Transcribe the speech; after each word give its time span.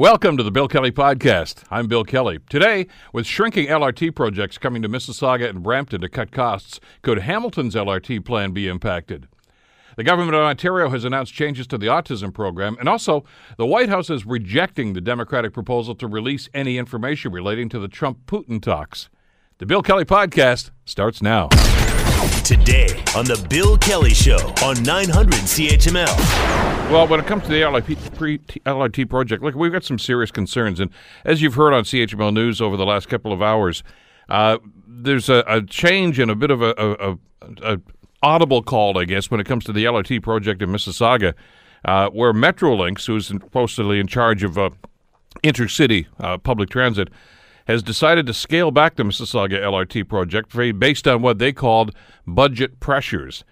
Welcome 0.00 0.38
to 0.38 0.42
the 0.42 0.50
Bill 0.50 0.66
Kelly 0.66 0.92
Podcast. 0.92 1.62
I'm 1.70 1.86
Bill 1.86 2.04
Kelly. 2.04 2.38
Today, 2.48 2.86
with 3.12 3.26
shrinking 3.26 3.66
LRT 3.66 4.14
projects 4.14 4.56
coming 4.56 4.80
to 4.80 4.88
Mississauga 4.88 5.46
and 5.46 5.62
Brampton 5.62 6.00
to 6.00 6.08
cut 6.08 6.32
costs, 6.32 6.80
could 7.02 7.18
Hamilton's 7.18 7.74
LRT 7.74 8.24
plan 8.24 8.52
be 8.52 8.66
impacted? 8.66 9.28
The 9.98 10.02
government 10.02 10.34
of 10.36 10.40
Ontario 10.40 10.88
has 10.88 11.04
announced 11.04 11.34
changes 11.34 11.66
to 11.66 11.76
the 11.76 11.88
autism 11.88 12.32
program, 12.32 12.78
and 12.80 12.88
also 12.88 13.26
the 13.58 13.66
White 13.66 13.90
House 13.90 14.08
is 14.08 14.24
rejecting 14.24 14.94
the 14.94 15.02
Democratic 15.02 15.52
proposal 15.52 15.94
to 15.96 16.06
release 16.06 16.48
any 16.54 16.78
information 16.78 17.30
relating 17.30 17.68
to 17.68 17.78
the 17.78 17.86
Trump 17.86 18.24
Putin 18.24 18.62
talks. 18.62 19.10
The 19.58 19.66
Bill 19.66 19.82
Kelly 19.82 20.06
Podcast 20.06 20.70
starts 20.86 21.20
now. 21.20 21.50
Today 22.20 23.02
on 23.16 23.24
The 23.24 23.46
Bill 23.48 23.78
Kelly 23.78 24.12
Show 24.12 24.36
on 24.62 24.82
900 24.82 25.32
CHML. 25.32 26.90
Well, 26.90 27.08
when 27.08 27.18
it 27.18 27.26
comes 27.26 27.44
to 27.44 27.48
the 27.48 27.62
LRT 27.62 29.08
project, 29.08 29.42
look, 29.42 29.54
we've 29.54 29.72
got 29.72 29.84
some 29.84 29.98
serious 29.98 30.30
concerns. 30.30 30.80
And 30.80 30.90
as 31.24 31.40
you've 31.40 31.54
heard 31.54 31.72
on 31.72 31.84
CHML 31.84 32.34
News 32.34 32.60
over 32.60 32.76
the 32.76 32.84
last 32.84 33.08
couple 33.08 33.32
of 33.32 33.40
hours, 33.40 33.82
uh, 34.28 34.58
there's 34.86 35.30
a, 35.30 35.42
a, 35.46 35.62
change 35.62 36.18
and 36.18 36.30
a 36.30 36.34
bit 36.34 36.50
of 36.50 36.60
a, 36.60 36.74
a, 36.76 37.18
a, 37.62 37.80
audible 38.22 38.62
call, 38.62 38.98
I 38.98 39.06
guess, 39.06 39.30
when 39.30 39.40
it 39.40 39.46
comes 39.46 39.64
to 39.64 39.72
the 39.72 39.86
LRT 39.86 40.22
project 40.22 40.60
in 40.60 40.68
Mississauga, 40.68 41.32
uh, 41.86 42.10
where 42.10 42.34
Metrolinx, 42.34 43.06
who's 43.06 43.28
supposedly 43.28 43.98
in 43.98 44.06
charge 44.06 44.42
of 44.42 44.58
uh, 44.58 44.68
intercity 45.42 46.06
uh, 46.18 46.36
public 46.36 46.68
transit, 46.68 47.08
has 47.66 47.82
decided 47.82 48.26
to 48.26 48.34
scale 48.34 48.70
back 48.70 48.96
the 48.96 49.02
Mississauga 49.02 49.60
LRT 49.60 50.08
project 50.08 50.54
based 50.78 51.06
on 51.06 51.22
what 51.22 51.38
they 51.38 51.52
called 51.52 51.94
budget 52.26 52.80
pressures. 52.80 53.44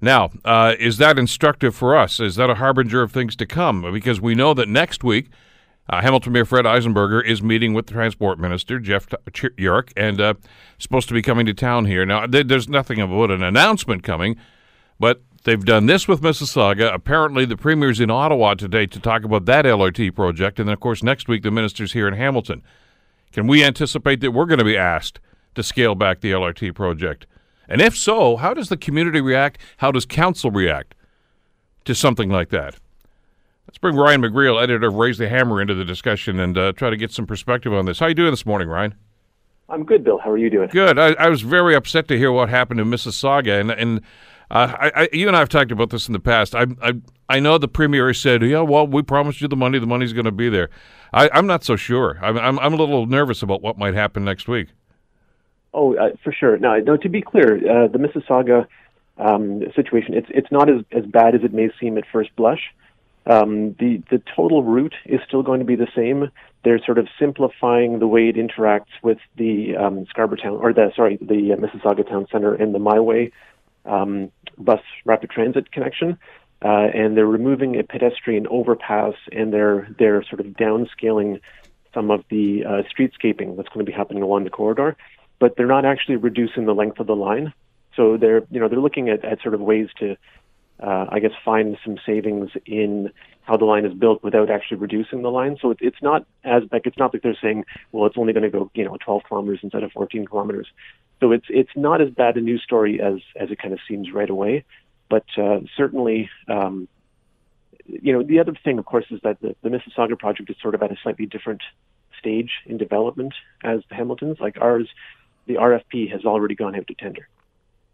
Now, 0.00 0.30
uh, 0.44 0.74
is 0.78 0.98
that 0.98 1.18
instructive 1.18 1.74
for 1.74 1.96
us? 1.96 2.20
Is 2.20 2.36
that 2.36 2.48
a 2.48 2.54
harbinger 2.54 3.02
of 3.02 3.12
things 3.12 3.36
to 3.36 3.46
come? 3.46 3.92
Because 3.92 4.20
we 4.20 4.34
know 4.34 4.54
that 4.54 4.68
next 4.68 5.04
week, 5.04 5.28
uh, 5.90 6.00
Hamilton 6.00 6.32
Mayor 6.32 6.44
Fred 6.44 6.64
Eisenberger 6.64 7.24
is 7.24 7.42
meeting 7.42 7.74
with 7.74 7.86
the 7.86 7.92
Transport 7.92 8.38
Minister, 8.38 8.78
Jeff 8.78 9.08
Yurek, 9.08 9.92
and 9.96 10.20
uh, 10.20 10.34
supposed 10.78 11.08
to 11.08 11.14
be 11.14 11.20
coming 11.20 11.44
to 11.46 11.54
town 11.54 11.84
here. 11.84 12.06
Now, 12.06 12.26
th- 12.26 12.46
there's 12.46 12.68
nothing 12.68 13.00
about 13.00 13.30
an 13.30 13.42
announcement 13.42 14.02
coming, 14.02 14.36
but 14.98 15.20
they've 15.42 15.64
done 15.64 15.86
this 15.86 16.06
with 16.06 16.22
Mississauga. 16.22 16.94
Apparently, 16.94 17.44
the 17.44 17.56
Premier's 17.56 17.98
in 17.98 18.10
Ottawa 18.10 18.54
today 18.54 18.86
to 18.86 19.00
talk 19.00 19.24
about 19.24 19.46
that 19.46 19.64
LRT 19.64 20.14
project. 20.14 20.60
And 20.60 20.68
then, 20.68 20.74
of 20.74 20.80
course, 20.80 21.02
next 21.02 21.28
week, 21.28 21.42
the 21.42 21.50
Minister's 21.50 21.92
here 21.92 22.06
in 22.06 22.14
Hamilton. 22.14 22.62
Can 23.32 23.46
we 23.46 23.64
anticipate 23.64 24.20
that 24.20 24.32
we're 24.32 24.46
going 24.46 24.58
to 24.58 24.64
be 24.64 24.76
asked 24.76 25.20
to 25.54 25.62
scale 25.62 25.94
back 25.94 26.20
the 26.20 26.32
LRT 26.32 26.74
project? 26.74 27.26
And 27.68 27.80
if 27.80 27.96
so, 27.96 28.36
how 28.36 28.54
does 28.54 28.68
the 28.68 28.76
community 28.76 29.20
react? 29.20 29.58
How 29.78 29.92
does 29.92 30.04
council 30.04 30.50
react 30.50 30.94
to 31.84 31.94
something 31.94 32.28
like 32.28 32.48
that? 32.50 32.76
Let's 33.68 33.78
bring 33.78 33.94
Ryan 33.94 34.22
McGreal, 34.22 34.60
editor 34.60 34.88
of 34.88 34.94
Raise 34.94 35.18
the 35.18 35.28
Hammer, 35.28 35.60
into 35.60 35.74
the 35.74 35.84
discussion 35.84 36.40
and 36.40 36.58
uh, 36.58 36.72
try 36.72 36.90
to 36.90 36.96
get 36.96 37.12
some 37.12 37.26
perspective 37.26 37.72
on 37.72 37.86
this. 37.86 38.00
How 38.00 38.06
are 38.06 38.08
you 38.08 38.16
doing 38.16 38.32
this 38.32 38.44
morning, 38.44 38.68
Ryan? 38.68 38.96
I'm 39.70 39.84
good, 39.84 40.04
Bill. 40.04 40.18
How 40.18 40.30
are 40.30 40.38
you 40.38 40.50
doing? 40.50 40.68
Good. 40.68 40.98
I, 40.98 41.12
I 41.12 41.28
was 41.28 41.42
very 41.42 41.74
upset 41.74 42.08
to 42.08 42.18
hear 42.18 42.32
what 42.32 42.48
happened 42.48 42.80
in 42.80 42.90
Mississauga, 42.90 43.60
and 43.60 43.70
and 43.70 44.00
uh, 44.50 44.74
I, 44.78 44.92
I, 45.02 45.08
you 45.12 45.28
and 45.28 45.36
I 45.36 45.38
have 45.38 45.48
talked 45.48 45.70
about 45.70 45.90
this 45.90 46.08
in 46.08 46.12
the 46.12 46.20
past. 46.20 46.54
I, 46.54 46.66
I 46.82 46.94
I 47.28 47.40
know 47.40 47.56
the 47.56 47.68
premier 47.68 48.12
said, 48.12 48.42
"Yeah, 48.42 48.62
well, 48.62 48.86
we 48.86 49.02
promised 49.02 49.40
you 49.40 49.48
the 49.48 49.56
money. 49.56 49.78
The 49.78 49.86
money's 49.86 50.12
going 50.12 50.24
to 50.24 50.32
be 50.32 50.48
there." 50.48 50.70
I, 51.12 51.38
am 51.38 51.46
not 51.46 51.64
so 51.64 51.76
sure. 51.76 52.18
I'm, 52.22 52.38
I'm, 52.38 52.58
I'm 52.60 52.72
a 52.72 52.76
little 52.76 53.06
nervous 53.06 53.42
about 53.42 53.62
what 53.62 53.76
might 53.76 53.94
happen 53.94 54.24
next 54.24 54.46
week. 54.46 54.68
Oh, 55.74 55.96
uh, 55.96 56.10
for 56.22 56.32
sure. 56.32 56.56
Now, 56.58 56.76
no, 56.76 56.96
to 56.96 57.08
be 57.08 57.20
clear, 57.20 57.56
uh, 57.56 57.88
the 57.88 57.98
Mississauga 57.98 58.66
um, 59.18 59.62
situation 59.76 60.14
it's 60.14 60.28
it's 60.30 60.50
not 60.50 60.68
as, 60.68 60.82
as 60.92 61.04
bad 61.04 61.34
as 61.34 61.42
it 61.44 61.52
may 61.52 61.70
seem 61.78 61.98
at 61.98 62.04
first 62.12 62.34
blush. 62.36 62.72
Um, 63.26 63.74
the 63.78 64.02
the 64.10 64.22
total 64.34 64.62
route 64.62 64.94
is 65.04 65.20
still 65.26 65.42
going 65.42 65.60
to 65.60 65.66
be 65.66 65.76
the 65.76 65.88
same. 65.94 66.30
They're 66.64 66.82
sort 66.84 66.98
of 66.98 67.08
simplifying 67.18 67.98
the 67.98 68.06
way 68.06 68.28
it 68.28 68.36
interacts 68.36 68.92
with 69.02 69.18
the 69.36 69.76
um, 69.76 70.06
Scarborough 70.06 70.38
Town 70.38 70.58
or 70.60 70.72
the 70.72 70.90
sorry 70.96 71.16
the 71.20 71.56
Mississauga 71.56 72.08
Town 72.08 72.26
Center 72.32 72.54
and 72.54 72.74
the 72.74 72.78
MiWay 72.78 73.32
um, 73.84 74.30
bus 74.58 74.80
rapid 75.04 75.30
transit 75.30 75.70
connection 75.70 76.18
uh, 76.62 76.88
and 76.94 77.16
they're 77.16 77.26
removing 77.26 77.78
a 77.78 77.82
pedestrian 77.82 78.46
overpass, 78.48 79.14
and 79.32 79.52
they're 79.52 79.88
they're 79.98 80.22
sort 80.24 80.40
of 80.40 80.46
downscaling 80.48 81.40
some 81.94 82.10
of 82.10 82.22
the 82.28 82.64
uh, 82.64 82.82
streetscaping 82.82 83.56
that's 83.56 83.68
going 83.70 83.84
to 83.84 83.90
be 83.90 83.96
happening 83.96 84.22
along 84.22 84.44
the 84.44 84.50
corridor, 84.50 84.96
but 85.38 85.56
they're 85.56 85.66
not 85.66 85.84
actually 85.84 86.16
reducing 86.16 86.66
the 86.66 86.74
length 86.74 87.00
of 87.00 87.06
the 87.06 87.16
line. 87.16 87.52
So 87.96 88.18
they're 88.18 88.42
you 88.50 88.60
know 88.60 88.68
they're 88.68 88.80
looking 88.80 89.08
at, 89.08 89.24
at 89.24 89.40
sort 89.40 89.54
of 89.54 89.60
ways 89.60 89.88
to 90.00 90.16
uh, 90.82 91.06
I 91.08 91.20
guess 91.20 91.32
find 91.44 91.76
some 91.84 91.96
savings 92.04 92.50
in 92.66 93.10
how 93.42 93.56
the 93.56 93.64
line 93.64 93.84
is 93.84 93.94
built 93.94 94.22
without 94.22 94.50
actually 94.50 94.78
reducing 94.78 95.22
the 95.22 95.30
line. 95.30 95.56
So 95.60 95.72
it, 95.72 95.78
it's 95.80 96.02
not 96.02 96.26
as 96.44 96.62
like 96.72 96.86
it's 96.86 96.98
not 96.98 97.12
like 97.12 97.22
they're 97.22 97.36
saying, 97.40 97.64
well, 97.92 98.06
it's 98.06 98.16
only 98.16 98.32
going 98.32 98.44
to 98.44 98.50
go 98.50 98.70
you 98.74 98.84
know 98.84 98.96
12 99.04 99.22
kilometers 99.28 99.60
instead 99.62 99.82
of 99.82 99.92
14 99.92 100.26
kilometers. 100.26 100.68
So 101.20 101.32
it's 101.32 101.46
it's 101.48 101.70
not 101.76 102.00
as 102.00 102.10
bad 102.10 102.36
a 102.36 102.40
news 102.40 102.62
story 102.62 103.00
as 103.00 103.20
as 103.36 103.50
it 103.50 103.58
kind 103.60 103.74
of 103.74 103.80
seems 103.88 104.12
right 104.12 104.30
away. 104.30 104.64
But 105.08 105.24
uh, 105.36 105.60
certainly, 105.76 106.30
um, 106.48 106.88
you 107.84 108.12
know, 108.12 108.22
the 108.22 108.38
other 108.38 108.54
thing, 108.64 108.78
of 108.78 108.84
course, 108.84 109.06
is 109.10 109.20
that 109.24 109.40
the, 109.40 109.56
the 109.62 109.68
Mississauga 109.68 110.16
project 110.16 110.48
is 110.48 110.56
sort 110.62 110.76
of 110.76 110.82
at 110.82 110.92
a 110.92 110.96
slightly 111.02 111.26
different 111.26 111.62
stage 112.18 112.52
in 112.64 112.78
development 112.78 113.34
as 113.62 113.80
the 113.88 113.96
Hamiltons. 113.96 114.38
Like 114.38 114.56
ours, 114.60 114.88
the 115.46 115.54
RFP 115.54 116.12
has 116.12 116.24
already 116.24 116.54
gone 116.54 116.76
out 116.76 116.86
to 116.86 116.94
tender. 116.94 117.28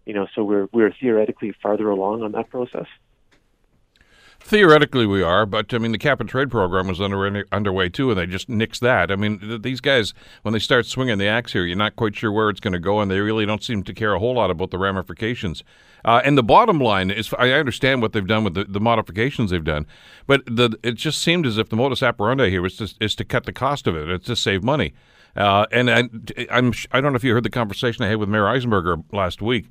You 0.07 0.15
know, 0.15 0.27
so 0.35 0.43
we're 0.45 0.69
we're 0.73 0.93
theoretically 0.93 1.53
farther 1.63 1.91
along 1.91 2.23
on 2.23 2.33
that 2.33 2.49
process. 2.49 2.87
Theoretically, 4.39 5.07
we 5.07 5.23
are, 5.23 5.45
but 5.45 5.75
I 5.75 5.79
mean, 5.79 5.91
the 5.91 5.99
cap 5.99 6.21
and 6.21 6.29
trade 6.29 6.53
program 6.53 6.87
was 6.87 7.01
under, 7.01 7.45
underway 7.51 7.89
too, 7.89 8.11
and 8.11 8.21
they 8.21 8.27
just 8.27 8.49
nixed 8.49 8.79
that. 8.79 9.11
I 9.11 9.17
mean, 9.17 9.41
th- 9.41 9.63
these 9.63 9.81
guys, 9.81 10.15
when 10.43 10.53
they 10.53 10.61
start 10.61 10.87
swinging 10.87 11.19
the 11.19 11.27
axe 11.27 11.53
here, 11.53 11.65
you're 11.65 11.77
not 11.77 11.97
quite 11.97 12.15
sure 12.15 12.31
where 12.31 12.49
it's 12.49 12.61
going 12.61 12.73
to 12.73 12.79
go, 12.79 13.01
and 13.01 13.11
they 13.11 13.19
really 13.19 13.45
don't 13.45 13.65
seem 13.65 13.83
to 13.83 13.93
care 13.93 14.13
a 14.15 14.21
whole 14.21 14.35
lot 14.35 14.53
about 14.53 14.71
the 14.71 14.79
ramifications. 14.79 15.65
Uh, 16.05 16.21
and 16.25 16.39
the 16.39 16.45
bottom 16.45 16.79
line 16.79 17.11
is, 17.11 17.35
I 17.37 17.51
understand 17.51 18.03
what 18.03 18.13
they've 18.13 18.27
done 18.27 18.45
with 18.45 18.55
the, 18.55 18.65
the 18.65 18.79
modifications 18.79 19.51
they've 19.51 19.65
done, 19.65 19.85
but 20.29 20.47
the, 20.47 20.79
it 20.85 20.93
just 20.93 21.21
seemed 21.21 21.45
as 21.45 21.59
if 21.59 21.69
the 21.69 21.77
modus 21.77 22.01
operandi 22.01 22.49
here 22.49 22.63
was 22.63 22.77
to, 22.77 22.95
is 23.01 23.17
to 23.17 23.25
cut 23.25 23.47
the 23.47 23.53
cost 23.53 23.89
of 23.89 23.97
it, 23.97 24.09
it's 24.09 24.27
to 24.27 24.37
save 24.37 24.63
money. 24.63 24.93
Uh, 25.35 25.67
and 25.73 25.91
I, 25.91 26.09
I'm, 26.51 26.73
I 26.93 27.01
don't 27.01 27.13
know 27.13 27.17
if 27.17 27.25
you 27.25 27.35
heard 27.35 27.43
the 27.43 27.51
conversation 27.51 28.05
I 28.05 28.09
had 28.09 28.19
with 28.19 28.29
Mayor 28.29 28.45
Eisenberger 28.45 29.03
last 29.13 29.43
week 29.43 29.67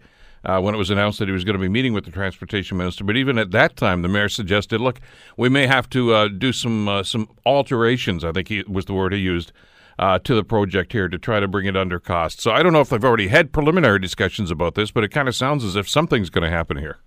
uh, 0.45 0.59
when 0.59 0.75
it 0.75 0.77
was 0.77 0.89
announced 0.89 1.19
that 1.19 1.27
he 1.27 1.31
was 1.33 1.43
going 1.43 1.57
to 1.57 1.61
be 1.61 1.69
meeting 1.69 1.93
with 1.93 2.05
the 2.05 2.11
transportation 2.11 2.77
minister. 2.77 3.03
But 3.03 3.17
even 3.17 3.37
at 3.37 3.51
that 3.51 3.75
time, 3.75 4.01
the 4.01 4.07
mayor 4.07 4.29
suggested, 4.29 4.79
"Look, 4.79 4.99
we 5.37 5.49
may 5.49 5.67
have 5.67 5.89
to 5.91 6.13
uh, 6.13 6.27
do 6.27 6.53
some 6.53 6.87
uh, 6.87 7.03
some 7.03 7.29
alterations." 7.45 8.23
I 8.23 8.31
think 8.31 8.47
he 8.47 8.63
was 8.67 8.85
the 8.85 8.93
word 8.93 9.13
he 9.13 9.19
used. 9.19 9.51
Uh, 9.97 10.19
to 10.19 10.35
the 10.35 10.43
project 10.43 10.91
here 10.91 11.07
to 11.07 11.17
try 11.17 11.39
to 11.39 11.47
bring 11.47 11.65
it 11.67 11.77
under 11.77 12.01
cost. 12.01 12.41
So 12.41 12.51
I 12.51 12.61
don't 12.61 12.73
know 12.73 12.81
if 12.81 12.89
they've 12.89 13.01
already 13.01 13.29
had 13.29 13.53
preliminary 13.53 13.97
discussions 13.97 14.51
about 14.51 14.75
this, 14.75 14.91
but 14.91 15.05
it 15.05 15.07
kind 15.07 15.29
of 15.29 15.35
sounds 15.35 15.63
as 15.63 15.77
if 15.77 15.87
something's 15.87 16.29
going 16.29 16.43
to 16.43 16.49
happen 16.49 16.75
here. 16.75 16.97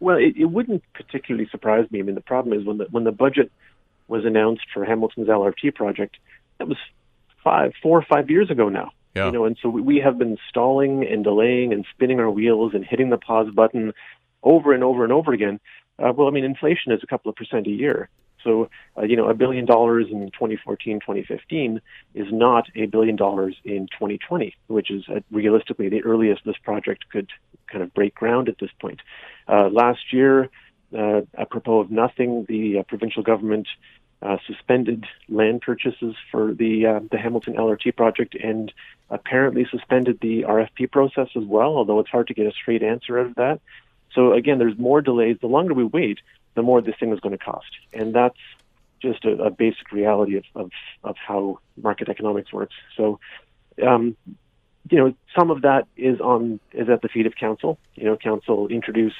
Well, 0.00 0.16
it, 0.16 0.34
it 0.34 0.46
wouldn't 0.46 0.82
particularly 0.94 1.46
surprise 1.50 1.86
me. 1.90 1.98
I 1.98 2.02
mean, 2.04 2.14
the 2.14 2.22
problem 2.22 2.58
is 2.58 2.64
when 2.64 2.78
the 2.78 2.86
when 2.90 3.04
the 3.04 3.12
budget 3.12 3.52
was 4.08 4.24
announced 4.24 4.64
for 4.72 4.82
Hamilton's 4.86 5.28
LRT 5.28 5.74
project, 5.74 6.16
that 6.56 6.68
was 6.68 6.78
five, 7.44 7.72
four 7.82 7.98
or 7.98 8.06
five 8.08 8.30
years 8.30 8.50
ago 8.50 8.70
now. 8.70 8.92
Yeah. 9.16 9.26
You 9.26 9.32
know, 9.32 9.44
and 9.46 9.56
so 9.62 9.70
we 9.70 9.98
have 10.00 10.18
been 10.18 10.36
stalling 10.46 11.06
and 11.06 11.24
delaying 11.24 11.72
and 11.72 11.86
spinning 11.90 12.20
our 12.20 12.30
wheels 12.30 12.74
and 12.74 12.84
hitting 12.84 13.08
the 13.08 13.16
pause 13.16 13.48
button 13.50 13.94
over 14.42 14.74
and 14.74 14.84
over 14.84 15.04
and 15.04 15.12
over 15.12 15.32
again. 15.32 15.58
Uh, 15.98 16.12
well, 16.14 16.28
I 16.28 16.30
mean, 16.30 16.44
inflation 16.44 16.92
is 16.92 17.00
a 17.02 17.06
couple 17.06 17.30
of 17.30 17.36
percent 17.36 17.66
a 17.66 17.70
year. 17.70 18.10
So, 18.44 18.68
uh, 18.96 19.04
you 19.04 19.16
know, 19.16 19.28
a 19.28 19.34
billion 19.34 19.64
dollars 19.64 20.06
in 20.10 20.26
2014, 20.32 21.00
2015 21.00 21.80
is 22.14 22.26
not 22.30 22.66
a 22.76 22.84
billion 22.86 23.16
dollars 23.16 23.56
in 23.64 23.86
2020, 23.88 24.54
which 24.68 24.90
is 24.90 25.04
uh, 25.08 25.20
realistically 25.30 25.88
the 25.88 26.02
earliest 26.04 26.44
this 26.44 26.58
project 26.62 27.06
could 27.10 27.30
kind 27.72 27.82
of 27.82 27.94
break 27.94 28.14
ground 28.14 28.50
at 28.50 28.58
this 28.58 28.70
point. 28.80 29.00
Uh, 29.48 29.68
last 29.70 30.12
year, 30.12 30.50
uh, 30.96 31.22
apropos 31.38 31.80
of 31.80 31.90
nothing, 31.90 32.44
the 32.50 32.80
uh, 32.80 32.82
provincial 32.82 33.22
government 33.22 33.66
uh, 34.22 34.38
suspended 34.46 35.04
land 35.28 35.60
purchases 35.60 36.14
for 36.30 36.54
the 36.54 36.86
uh, 36.86 37.00
the 37.10 37.18
Hamilton 37.18 37.54
LRT 37.54 37.96
project 37.96 38.34
and 38.34 38.72
apparently 39.10 39.66
suspended 39.70 40.18
the 40.20 40.42
RFP 40.42 40.90
process 40.90 41.28
as 41.36 41.44
well. 41.44 41.76
Although 41.76 42.00
it's 42.00 42.10
hard 42.10 42.28
to 42.28 42.34
get 42.34 42.46
a 42.46 42.52
straight 42.52 42.82
answer 42.82 43.18
out 43.18 43.26
of 43.26 43.34
that. 43.36 43.60
So 44.12 44.32
again, 44.32 44.58
there's 44.58 44.78
more 44.78 45.02
delays. 45.02 45.36
The 45.40 45.48
longer 45.48 45.74
we 45.74 45.84
wait, 45.84 46.20
the 46.54 46.62
more 46.62 46.80
this 46.80 46.94
thing 46.98 47.12
is 47.12 47.20
going 47.20 47.36
to 47.36 47.44
cost, 47.44 47.66
and 47.92 48.14
that's 48.14 48.38
just 49.02 49.24
a, 49.26 49.32
a 49.42 49.50
basic 49.50 49.92
reality 49.92 50.36
of, 50.36 50.44
of 50.54 50.70
of 51.04 51.16
how 51.16 51.58
market 51.76 52.08
economics 52.08 52.52
works. 52.52 52.74
So. 52.96 53.20
Um, 53.86 54.16
you 54.88 54.98
know, 54.98 55.14
some 55.36 55.50
of 55.50 55.62
that 55.62 55.88
is 55.96 56.20
on 56.20 56.60
is 56.72 56.88
at 56.88 57.02
the 57.02 57.08
feet 57.08 57.26
of 57.26 57.34
council. 57.34 57.76
You 57.96 58.04
know, 58.04 58.16
council 58.16 58.68
introduced 58.68 59.16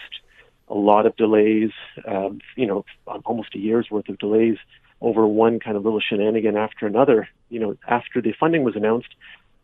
a 0.69 0.75
lot 0.75 1.07
of 1.07 1.17
delays. 1.17 1.73
Um, 2.07 2.41
you 2.55 2.67
know, 2.67 2.85
almost 3.25 3.55
a 3.57 3.59
year's 3.59 3.91
worth 3.91 4.09
of 4.09 4.17
delays 4.19 4.59
over 5.01 5.27
one 5.27 5.61
kind 5.61 5.77
of 5.77 5.85
little 5.85 6.01
shenanigan 6.01 6.57
after 6.57 6.87
another. 6.87 7.29
You 7.51 7.61
know, 7.61 7.77
after 7.87 8.21
the 8.21 8.33
funding 8.33 8.65
was 8.65 8.77
announced, 8.77 9.15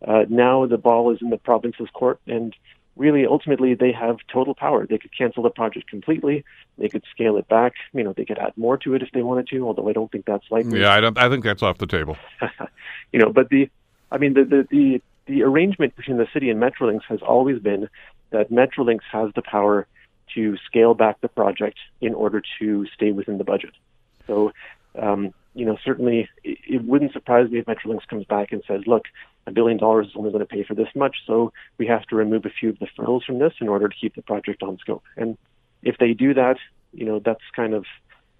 uh, 0.07 0.25
now 0.29 0.67
the 0.67 0.79
ball 0.79 1.13
is 1.13 1.23
in 1.23 1.31
the 1.31 1.37
province's 1.37 1.89
court, 1.93 2.21
and 2.27 2.55
really 2.97 3.27
ultimately 3.27 3.75
they 3.75 3.93
have 3.93 4.19
total 4.33 4.55
power. 4.55 4.87
They 4.87 4.99
could 4.99 5.17
cancel 5.17 5.43
the 5.43 5.51
project 5.51 5.89
completely. 5.89 6.45
They 6.79 6.89
could 6.89 7.05
scale 7.11 7.37
it 7.37 7.49
back. 7.49 7.75
You 7.93 8.05
know, 8.05 8.13
they 8.13 8.25
could 8.25 8.39
add 8.39 8.53
more 8.57 8.77
to 8.79 8.95
it 8.95 9.03
if 9.03 9.11
they 9.13 9.23
wanted 9.23 9.49
to, 9.49 9.67
although 9.67 9.89
I 9.89 9.93
don't 9.93 10.11
think 10.11 10.27
that's 10.27 10.45
likely. 10.51 10.81
Yeah, 10.81 10.93
I 10.93 11.01
don't. 11.01 11.19
I 11.19 11.29
think 11.29 11.45
that's 11.45 11.63
off 11.63 11.79
the 11.79 11.87
table. 11.87 12.17
you 13.13 13.19
know, 13.19 13.33
but 13.33 13.49
the, 13.49 13.71
I 14.11 14.19
mean, 14.19 14.35
the 14.35 14.45
the 14.45 14.67
the, 14.71 15.03
the 15.27 15.43
arrangement 15.43 15.97
between 15.97 16.19
the 16.19 16.27
city 16.33 16.51
and 16.51 16.61
Metrolinx 16.61 17.03
has 17.09 17.21
always 17.23 17.59
been 17.61 17.89
that 18.31 18.51
Metrolinx 18.51 19.01
has 19.11 19.31
the 19.35 19.43
power 19.43 19.87
to 20.35 20.57
scale 20.67 20.95
back 20.95 21.21
the 21.21 21.29
project 21.29 21.79
in 22.01 22.15
order 22.15 22.43
to 22.59 22.87
stay 22.95 23.13
within 23.13 23.39
the 23.39 23.45
budget. 23.45 23.73
So, 24.27 24.53
um, 25.01 25.33
you 25.55 25.65
know, 25.65 25.77
certainly 25.85 26.29
it, 26.45 26.59
it 26.67 26.85
wouldn't 26.85 27.13
surprise 27.13 27.51
me 27.51 27.59
if 27.59 27.67
Metrolinx 27.67 28.07
comes 28.09 28.25
back 28.25 28.53
and 28.53 28.63
says, 28.67 28.83
look, 28.87 29.07
a 29.47 29.51
billion 29.53 29.79
dollars 29.79 30.09
is 30.09 30.13
only 30.17 30.31
going 30.31 30.45
to 30.45 30.47
pay 30.47 30.63
for 30.63 30.75
this 30.75 30.89
much, 30.95 31.17
so 31.27 31.53
we 31.79 31.87
have 31.87 32.05
to 32.07 32.17
remove 32.17 32.45
a 32.45 32.51
few 32.51 32.71
of 32.71 32.79
the 32.79 32.87
frills 32.95 33.25
from 33.25 33.39
this 33.39 33.55
in 33.61 33.69
order 33.69 33.89
to 33.89 33.95
keep 33.95 34.15
the 34.15 34.23
project 34.23 34.63
on 34.63 34.79
scope. 34.79 35.03
And 35.17 35.37
if 35.83 35.99
they 35.99 36.13
do 36.13 36.35
that, 36.35 36.59
you 36.93 37.05
know, 37.05 37.19
that's 37.19 37.43
kind 37.55 37.75
of 37.75 37.85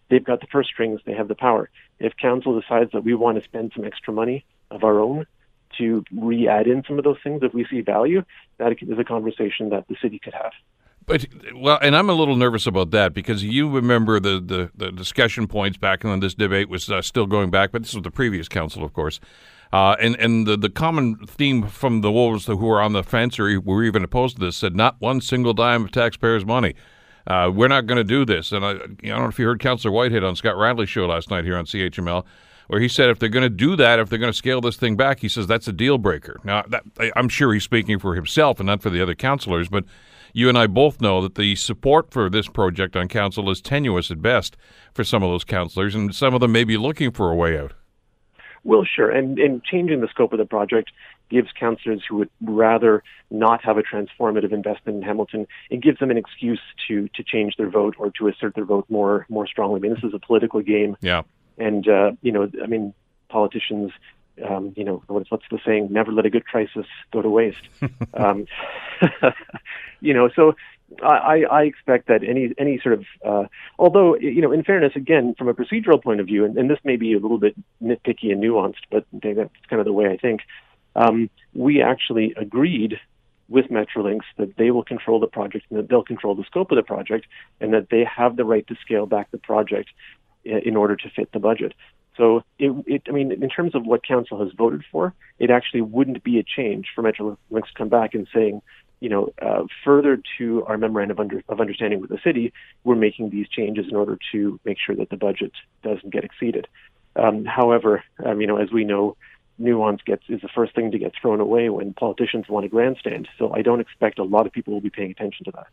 they've 0.09 0.25
got 0.25 0.41
the 0.41 0.47
purse 0.47 0.69
strings, 0.69 1.01
they 1.05 1.15
have 1.15 1.29
the 1.29 1.35
power. 1.35 1.71
If 1.99 2.17
council 2.17 2.59
decides 2.61 2.93
that 2.93 3.05
we 3.05 3.15
want 3.15 3.39
to 3.39 3.45
spend 3.45 3.73
some 3.75 3.85
extra 3.85 4.13
money 4.13 4.45
of 4.71 4.85
our 4.85 5.01
own 5.01 5.27
to 5.79 6.05
re-add 6.13 6.67
in 6.67 6.85
some 6.87 6.99
of 6.99 7.05
those 7.05 7.17
things 7.25 7.43
if 7.43 7.55
we 7.55 7.65
see 7.65 7.81
value, 7.81 8.23
that 8.59 8.73
is 8.81 8.99
a 8.99 9.05
conversation 9.05 9.71
that 9.71 9.89
the 9.89 9.97
city 10.03 10.19
could 10.19 10.35
have. 10.35 10.53
But 11.07 11.27
well, 11.55 11.79
and 11.83 11.97
I'm 11.97 12.09
a 12.09 12.15
little 12.15 12.37
nervous 12.37 12.67
about 12.67 12.91
that 12.93 13.13
because 13.13 13.43
you 13.43 13.69
remember 13.69 14.21
the 14.21 14.41
the, 14.41 14.71
the 14.75 14.93
discussion 14.93 15.47
points 15.47 15.79
back 15.79 16.05
when 16.05 16.21
this 16.21 16.35
debate 16.35 16.69
was 16.69 16.89
uh, 16.91 17.03
still 17.03 17.27
going 17.27 17.51
back, 17.51 17.73
but 17.73 17.83
this 17.83 17.95
was 17.95 18.03
the 18.03 18.11
previous 18.11 18.49
council, 18.49 18.85
of 18.85 18.93
course. 18.93 19.21
Uh, 19.73 19.97
and 20.01 20.17
and 20.17 20.47
the, 20.47 20.57
the 20.57 20.69
common 20.69 21.17
theme 21.27 21.67
from 21.67 22.03
the 22.03 22.13
wolves 22.13 22.47
who 22.47 22.57
were 22.57 22.81
on 22.81 22.93
the 22.93 23.03
fence 23.03 23.39
or 23.39 23.61
were 23.61 23.83
even 23.83 24.05
opposed 24.05 24.37
to 24.37 24.45
this 24.45 24.57
said 24.57 24.77
not 24.77 24.97
one 25.01 25.21
single 25.21 25.55
dime 25.55 25.85
of 25.85 25.91
taxpayers' 25.91 26.45
money. 26.45 26.75
Uh, 27.27 27.51
we're 27.53 27.69
not 27.69 27.87
going 27.87 27.97
to 27.97 28.05
do 28.05 28.25
this. 28.25 28.53
And 28.53 28.65
I, 28.65 28.71
I 28.71 28.77
don't 28.77 29.03
know 29.03 29.29
if 29.29 29.39
you 29.39 29.47
heard 29.47 29.61
Councillor 29.61 29.93
Whitehead 29.93 30.25
on 30.25 30.37
Scott 30.37 30.57
Radley's 30.57 30.89
show 30.89 31.07
last 31.07 31.31
night 31.31 31.45
here 31.45 31.57
on 31.57 31.65
CHML, 31.65 32.25
where 32.67 32.81
he 32.81 32.89
said 32.89 33.11
if 33.11 33.19
they're 33.19 33.29
going 33.29 33.45
to 33.45 33.49
do 33.49 33.77
that, 33.77 33.99
if 33.99 34.09
they're 34.09 34.19
going 34.19 34.33
to 34.33 34.37
scale 34.37 34.61
this 34.61 34.77
thing 34.77 34.97
back, 34.97 35.21
he 35.21 35.29
says 35.29 35.47
that's 35.47 35.69
a 35.69 35.73
deal 35.73 35.99
breaker. 35.99 36.41
Now, 36.45 36.65
that, 36.69 36.83
I'm 37.15 37.29
sure 37.29 37.53
he's 37.55 37.65
speaking 37.65 37.99
for 37.99 38.15
himself 38.15 38.59
and 38.61 38.67
not 38.67 38.83
for 38.83 38.91
the 38.91 39.01
other 39.01 39.15
councillors, 39.15 39.69
but 39.69 39.85
you 40.33 40.49
and 40.49 40.59
I 40.59 40.67
both 40.67 41.01
know 41.01 41.21
that 41.23 41.35
the 41.35 41.55
support 41.57 42.11
for 42.11 42.29
this 42.29 42.49
project 42.49 42.97
on 42.97 43.09
council 43.09 43.51
is 43.51 43.61
tenuous 43.61 44.11
at 44.11 44.23
best 44.23 44.57
for 44.95 45.05
some 45.05 45.23
of 45.23 45.31
those 45.31 45.45
councillors, 45.45 45.95
and 45.95 46.15
some 46.15 46.35
of 46.35 46.41
them 46.41 46.53
may 46.53 46.65
be 46.65 46.77
looking 46.77 47.11
for 47.11 47.31
a 47.31 47.35
way 47.35 47.59
out. 47.59 47.73
Well, 48.65 48.85
sure. 48.85 49.11
And, 49.11 49.39
and 49.39 49.63
changing 49.65 50.01
the 50.01 50.09
scope 50.09 50.33
of 50.33 50.39
the 50.39 50.45
project 50.45 50.93
gives 51.31 51.49
councillors 51.59 52.03
who 52.09 52.17
would 52.17 52.31
rather 52.43 53.03
not 53.31 53.65
have 53.65 53.79
a 53.79 53.83
transformative 53.83 54.53
investment 54.53 54.99
in 54.99 55.03
Hamilton, 55.03 55.47
it 55.71 55.81
gives 55.81 55.99
them 55.99 56.11
an 56.11 56.19
excuse 56.19 56.61
to 56.87 57.09
to 57.15 57.25
change 57.25 57.57
their 57.57 57.71
vote 57.71 57.97
or 57.99 58.11
to 58.11 58.29
assert 58.29 58.55
their 58.55 58.65
vote 58.65 58.87
more 58.89 59.27
more 59.29 59.47
strongly. 59.47 59.79
I 59.79 59.81
mean, 59.81 59.95
this 59.95 60.05
is 60.05 60.15
a 60.15 60.19
political 60.19 60.61
game. 60.61 60.97
Yeah. 61.01 61.23
And 61.59 61.89
uh, 61.89 62.13
you 62.21 62.31
know, 62.31 62.51
I 62.63 62.67
mean, 62.67 62.95
politicians, 63.31 63.93
um, 64.47 64.75
you 64.77 64.85
know, 64.85 65.03
what's 65.07 65.31
what's 65.31 65.45
the 65.51 65.59
saying? 65.65 65.89
Never 65.91 66.13
let 66.13 66.27
a 66.27 66.31
good 66.31 66.45
crisis 66.45 66.87
go 67.13 67.23
to 67.23 67.31
waste. 67.31 67.63
um, 68.15 68.47
you 70.03 70.13
know, 70.13 70.29
so 70.35 70.55
I, 71.03 71.45
I 71.51 71.63
expect 71.63 72.09
that 72.09 72.23
any 72.23 72.53
any 72.59 72.79
sort 72.83 72.95
of 72.95 73.05
uh, 73.25 73.45
although 73.79 74.17
you 74.17 74.43
know 74.43 74.53
in 74.53 74.63
fairness 74.63 74.93
again 74.95 75.35
from 75.39 75.49
a 75.49 75.55
procedural 75.55 76.03
point 76.03 76.21
of 76.21 76.27
view 76.27 76.45
and, 76.45 76.59
and 76.59 76.69
this 76.69 76.79
may 76.85 76.97
be 76.97 77.15
a 77.15 77.19
little 77.19 77.39
bit 77.39 77.55
nitpicky 77.83 78.31
and 78.31 78.43
nuanced 78.43 78.85
but 78.91 79.07
that's 79.13 79.51
kind 79.71 79.81
of 79.81 79.87
the 79.87 79.93
way 79.93 80.07
I 80.11 80.17
think 80.17 80.43
um, 80.95 81.31
we 81.55 81.81
actually 81.81 82.35
agreed 82.37 83.01
with 83.49 83.67
Metrolinx 83.67 84.21
that 84.39 84.57
they 84.57 84.71
will 84.71 84.85
control 84.85 85.21
the 85.21 85.27
project 85.27 85.67
and 85.71 85.79
that 85.79 85.89
they'll 85.89 86.03
control 86.03 86.35
the 86.35 86.45
scope 86.45 86.71
of 86.71 86.77
the 86.77 86.83
project 86.83 87.27
and 87.61 87.73
that 87.73 87.89
they 87.91 88.05
have 88.05 88.37
the 88.37 88.45
right 88.45 88.67
to 88.67 88.77
scale 88.83 89.07
back 89.07 89.31
the 89.31 89.39
project 89.39 89.91
in 90.45 90.77
order 90.77 90.97
to 90.97 91.09
fit 91.11 91.31
the 91.33 91.39
budget. 91.39 91.73
So 92.17 92.43
it, 92.59 92.73
it, 92.87 93.03
I 93.09 93.13
mean, 93.13 93.33
in 93.33 93.49
terms 93.49 93.75
of 93.75 93.87
what 93.87 94.07
council 94.07 94.43
has 94.45 94.53
voted 94.57 94.85
for, 94.91 95.15
it 95.39 95.51
actually 95.51 95.81
wouldn't 95.81 96.23
be 96.23 96.39
a 96.39 96.43
change 96.43 96.89
for 96.95 97.03
Metrolinx 97.03 97.37
to 97.51 97.75
come 97.77 97.89
back 97.89 98.15
and 98.15 98.27
saying, 98.35 98.61
you 99.03 99.09
know, 99.09 99.33
uh, 99.43 99.65
further 99.85 100.23
to 100.39 100.65
our 100.67 100.79
memorandum 100.79 101.17
of, 101.17 101.21
under, 101.21 101.43
of 101.49 101.61
understanding 101.61 102.01
with 102.01 102.09
the 102.09 102.21
city, 102.23 102.53
we're 102.85 102.95
making 102.95 103.31
these 103.31 103.49
changes 103.49 103.87
in 103.91 103.97
order 103.97 104.17
to 104.31 104.61
make 104.65 104.79
sure 104.79 104.95
that 104.95 105.11
the 105.11 105.17
budget 105.17 105.51
doesn't 105.83 106.11
get 106.11 106.23
exceeded. 106.23 106.69
Um, 107.17 107.45
however, 107.45 108.05
um, 108.25 108.41
you 108.41 108.47
know, 108.47 108.59
as 108.59 108.71
we 108.71 108.85
know, 108.85 109.17
nuance 109.59 110.01
gets 110.07 110.23
is 110.29 110.41
the 110.41 110.49
first 110.49 110.73
thing 110.77 110.93
to 110.93 110.99
get 110.99 111.13
thrown 111.21 111.41
away 111.41 111.69
when 111.69 111.93
politicians 111.95 112.49
want 112.49 112.65
a 112.65 112.69
grandstand. 112.69 113.29
So 113.39 113.53
I 113.53 113.61
don't 113.61 113.81
expect 113.81 114.21
a 114.21 114.23
lot 114.23 114.47
of 114.47 114.53
people 114.53 114.73
will 114.73 114.81
be 114.81 114.89
paying 114.89 115.11
attention 115.11 115.47
to 115.47 115.51
that. 115.51 115.67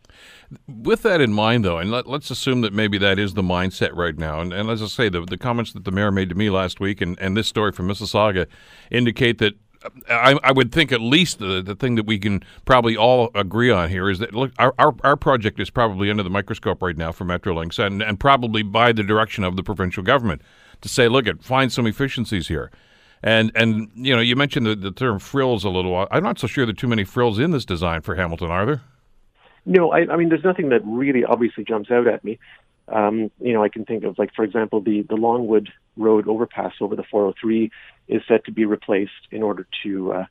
With 0.67 1.03
that 1.03 1.21
in 1.21 1.31
mind, 1.31 1.63
though, 1.63 1.77
and 1.77 1.91
let, 1.91 2.07
us 2.07 2.31
assume 2.31 2.61
that 2.61 2.73
maybe 2.73 2.97
that 2.97 3.19
is 3.19 3.35
the 3.35 3.43
mindset 3.43 3.95
right 3.95 4.17
now. 4.17 4.41
And, 4.41 4.51
and 4.51 4.71
as 4.71 4.81
I 4.81 4.87
say, 4.87 5.07
the, 5.07 5.21
the 5.21 5.37
comments 5.37 5.71
that 5.73 5.85
the 5.85 5.91
mayor 5.91 6.11
made 6.11 6.29
to 6.29 6.35
me 6.35 6.49
last 6.49 6.79
week 6.79 6.99
and, 6.99 7.17
and 7.19 7.37
this 7.37 7.47
story 7.47 7.73
from 7.73 7.87
Mississauga 7.87 8.47
indicate 8.89 9.37
that 9.37 9.53
I, 10.09 10.37
I, 10.43 10.51
would 10.51 10.71
think 10.71 10.91
at 10.91 10.99
least 10.99 11.39
the, 11.39 11.61
the 11.61 11.75
thing 11.75 11.95
that 11.95 12.05
we 12.05 12.19
can 12.19 12.43
probably 12.65 12.97
all 12.97 13.31
agree 13.33 13.71
on 13.71 13.89
here 13.89 14.09
is 14.09 14.19
that 14.19 14.33
look, 14.33 14.51
our, 14.59 14.73
our, 14.77 14.93
our 15.03 15.15
project 15.15 15.59
is 15.59 15.69
probably 15.69 16.09
under 16.09 16.23
the 16.23 16.29
microscope 16.29 16.81
right 16.81 16.97
now 16.97 17.11
for 17.13 17.23
Metrolinx 17.23 17.79
and, 17.79 18.01
and 18.01 18.19
probably 18.19 18.61
by 18.61 18.91
the 18.91 19.03
direction 19.03 19.43
of 19.43 19.55
the 19.55 19.63
provincial 19.63 20.03
government 20.03 20.41
to 20.81 20.89
say, 20.89 21.07
look, 21.07 21.27
at 21.27 21.43
find 21.43 21.71
some 21.71 21.87
efficiencies 21.87 22.47
here. 22.47 22.71
And 23.21 23.51
and 23.55 23.89
you 23.95 24.15
know, 24.15 24.21
you 24.21 24.35
mentioned 24.35 24.65
the, 24.65 24.75
the 24.75 24.91
term 24.91 25.19
frills 25.19 25.63
a 25.63 25.69
little 25.69 25.91
while. 25.91 26.07
I'm 26.11 26.23
not 26.23 26.39
so 26.39 26.47
sure 26.47 26.65
there 26.65 26.71
are 26.71 26.73
too 26.73 26.87
many 26.87 27.03
frills 27.03 27.37
in 27.37 27.51
this 27.51 27.65
design 27.65 28.01
for 28.01 28.15
Hamilton, 28.15 28.49
are 28.49 28.65
there? 28.65 28.81
No, 29.65 29.91
I, 29.91 30.11
I 30.11 30.15
mean, 30.15 30.29
there's 30.29 30.43
nothing 30.43 30.69
that 30.69 30.81
really 30.85 31.23
obviously 31.25 31.63
jumps 31.63 31.91
out 31.91 32.07
at 32.07 32.23
me. 32.23 32.39
Um, 32.91 33.31
you 33.39 33.53
know, 33.53 33.63
I 33.63 33.69
can 33.69 33.85
think 33.85 34.03
of 34.03 34.17
like, 34.17 34.33
for 34.33 34.43
example, 34.43 34.81
the 34.81 35.03
the 35.03 35.15
Longwood 35.15 35.69
Road 35.97 36.27
overpass 36.27 36.73
over 36.81 36.95
the 36.95 37.03
403 37.03 37.71
is 38.07 38.21
set 38.27 38.45
to 38.45 38.51
be 38.51 38.65
replaced 38.65 39.27
in 39.31 39.43
order 39.43 39.67
to 39.83 40.13
uh, 40.13 40.25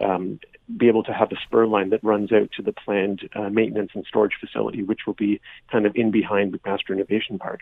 um, 0.00 0.40
be 0.76 0.88
able 0.88 1.02
to 1.04 1.12
have 1.12 1.32
a 1.32 1.36
spur 1.44 1.66
line 1.66 1.90
that 1.90 2.02
runs 2.02 2.32
out 2.32 2.50
to 2.56 2.62
the 2.62 2.72
planned 2.72 3.28
uh, 3.34 3.48
maintenance 3.48 3.92
and 3.94 4.04
storage 4.06 4.34
facility, 4.40 4.82
which 4.82 5.00
will 5.06 5.14
be 5.14 5.40
kind 5.70 5.86
of 5.86 5.96
in 5.96 6.10
behind 6.10 6.52
the 6.52 6.58
McMaster 6.58 6.90
Innovation 6.90 7.38
Park. 7.38 7.60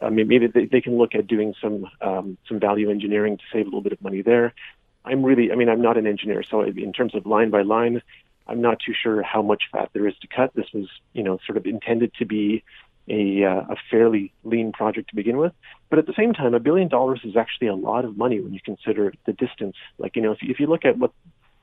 I 0.00 0.08
mean, 0.08 0.28
maybe 0.28 0.46
they, 0.46 0.64
they 0.64 0.80
can 0.80 0.96
look 0.96 1.14
at 1.14 1.26
doing 1.26 1.54
some 1.60 1.86
um, 2.00 2.38
some 2.48 2.58
value 2.58 2.90
engineering 2.90 3.36
to 3.36 3.44
save 3.52 3.62
a 3.62 3.68
little 3.68 3.82
bit 3.82 3.92
of 3.92 4.00
money 4.00 4.22
there. 4.22 4.54
I'm 5.04 5.22
really, 5.22 5.50
I 5.50 5.54
mean, 5.54 5.68
I'm 5.68 5.82
not 5.82 5.96
an 5.96 6.06
engineer, 6.06 6.42
so 6.42 6.62
in 6.62 6.92
terms 6.92 7.14
of 7.14 7.26
line 7.26 7.50
by 7.50 7.62
line, 7.62 8.02
I'm 8.46 8.60
not 8.60 8.80
too 8.84 8.92
sure 8.92 9.22
how 9.22 9.42
much 9.42 9.64
fat 9.72 9.90
there 9.92 10.06
is 10.06 10.14
to 10.18 10.26
cut. 10.26 10.54
This 10.54 10.66
was, 10.74 10.88
you 11.12 11.22
know, 11.22 11.38
sort 11.46 11.56
of 11.56 11.66
intended 11.66 12.12
to 12.14 12.26
be 12.26 12.64
a, 13.08 13.44
uh, 13.44 13.72
a 13.72 13.76
fairly 13.90 14.32
lean 14.44 14.72
project 14.72 15.10
to 15.10 15.16
begin 15.16 15.36
with. 15.36 15.52
But 15.88 15.98
at 15.98 16.06
the 16.06 16.14
same 16.16 16.32
time, 16.32 16.54
a 16.54 16.60
billion 16.60 16.88
dollars 16.88 17.20
is 17.24 17.36
actually 17.36 17.68
a 17.68 17.74
lot 17.74 18.04
of 18.04 18.16
money 18.16 18.40
when 18.40 18.54
you 18.54 18.60
consider 18.64 19.12
the 19.26 19.32
distance. 19.32 19.76
Like, 19.98 20.16
you 20.16 20.22
know, 20.22 20.32
if 20.32 20.42
you, 20.42 20.50
if 20.50 20.60
you 20.60 20.66
look 20.66 20.84
at 20.84 20.98
what 20.98 21.12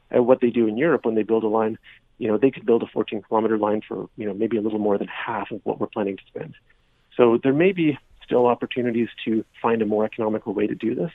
at 0.09 0.25
what 0.25 0.39
they 0.41 0.49
do 0.49 0.67
in 0.67 0.77
Europe 0.77 1.05
when 1.05 1.15
they 1.15 1.23
build 1.23 1.43
a 1.43 1.47
line, 1.47 1.77
you 2.17 2.27
know, 2.27 2.37
they 2.37 2.51
could 2.51 2.65
build 2.65 2.81
a 2.81 2.87
14 2.87 3.21
kilometer 3.23 3.57
line 3.57 3.81
for, 3.85 4.09
you 4.15 4.25
know, 4.25 4.33
maybe 4.33 4.57
a 4.57 4.61
little 4.61 4.79
more 4.79 4.97
than 4.97 5.07
half 5.07 5.51
of 5.51 5.59
what 5.63 5.79
we're 5.79 5.87
planning 5.87 6.17
to 6.17 6.23
spend. 6.27 6.55
So 7.15 7.37
there 7.41 7.53
may 7.53 7.71
be 7.71 7.97
still 8.23 8.47
opportunities 8.47 9.09
to 9.25 9.43
find 9.61 9.81
a 9.81 9.85
more 9.85 10.05
economical 10.05 10.53
way 10.53 10.67
to 10.67 10.75
do 10.75 10.95
this. 10.95 11.11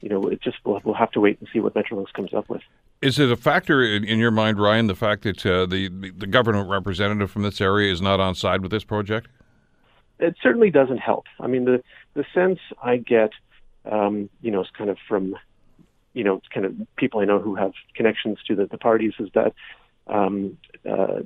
You 0.00 0.08
know, 0.08 0.28
it 0.28 0.40
just 0.40 0.58
we'll, 0.64 0.80
we'll 0.84 0.94
have 0.94 1.10
to 1.12 1.20
wait 1.20 1.38
and 1.40 1.48
see 1.52 1.60
what 1.60 1.74
Metrolinx 1.74 2.12
comes 2.12 2.32
up 2.32 2.48
with. 2.48 2.62
Is 3.00 3.18
it 3.18 3.30
a 3.30 3.36
factor 3.36 3.82
in, 3.82 4.04
in 4.04 4.18
your 4.18 4.30
mind, 4.30 4.60
Ryan, 4.60 4.86
the 4.86 4.94
fact 4.94 5.22
that 5.22 5.44
uh, 5.46 5.66
the 5.66 5.88
the 5.88 6.26
government 6.26 6.68
representative 6.68 7.30
from 7.30 7.42
this 7.42 7.60
area 7.60 7.92
is 7.92 8.00
not 8.00 8.20
on 8.20 8.34
side 8.34 8.60
with 8.60 8.70
this 8.70 8.84
project? 8.84 9.28
It 10.18 10.36
certainly 10.42 10.70
doesn't 10.70 10.98
help. 10.98 11.24
I 11.40 11.46
mean, 11.46 11.64
the 11.64 11.82
the 12.14 12.24
sense 12.34 12.58
I 12.82 12.96
get, 12.96 13.30
um, 13.84 14.28
you 14.40 14.50
know, 14.50 14.62
is 14.62 14.68
kind 14.76 14.90
of 14.90 14.98
from, 15.08 15.36
you 16.12 16.24
know, 16.24 16.40
kind 16.52 16.66
of 16.66 16.74
people 16.96 17.20
I 17.20 17.24
know 17.24 17.38
who 17.38 17.54
have 17.54 17.72
connections 17.94 18.38
to 18.48 18.56
the, 18.56 18.66
the 18.66 18.78
parties 18.78 19.14
is 19.18 19.28
that 19.34 19.54
um, 20.06 20.58
uh, 20.88 21.20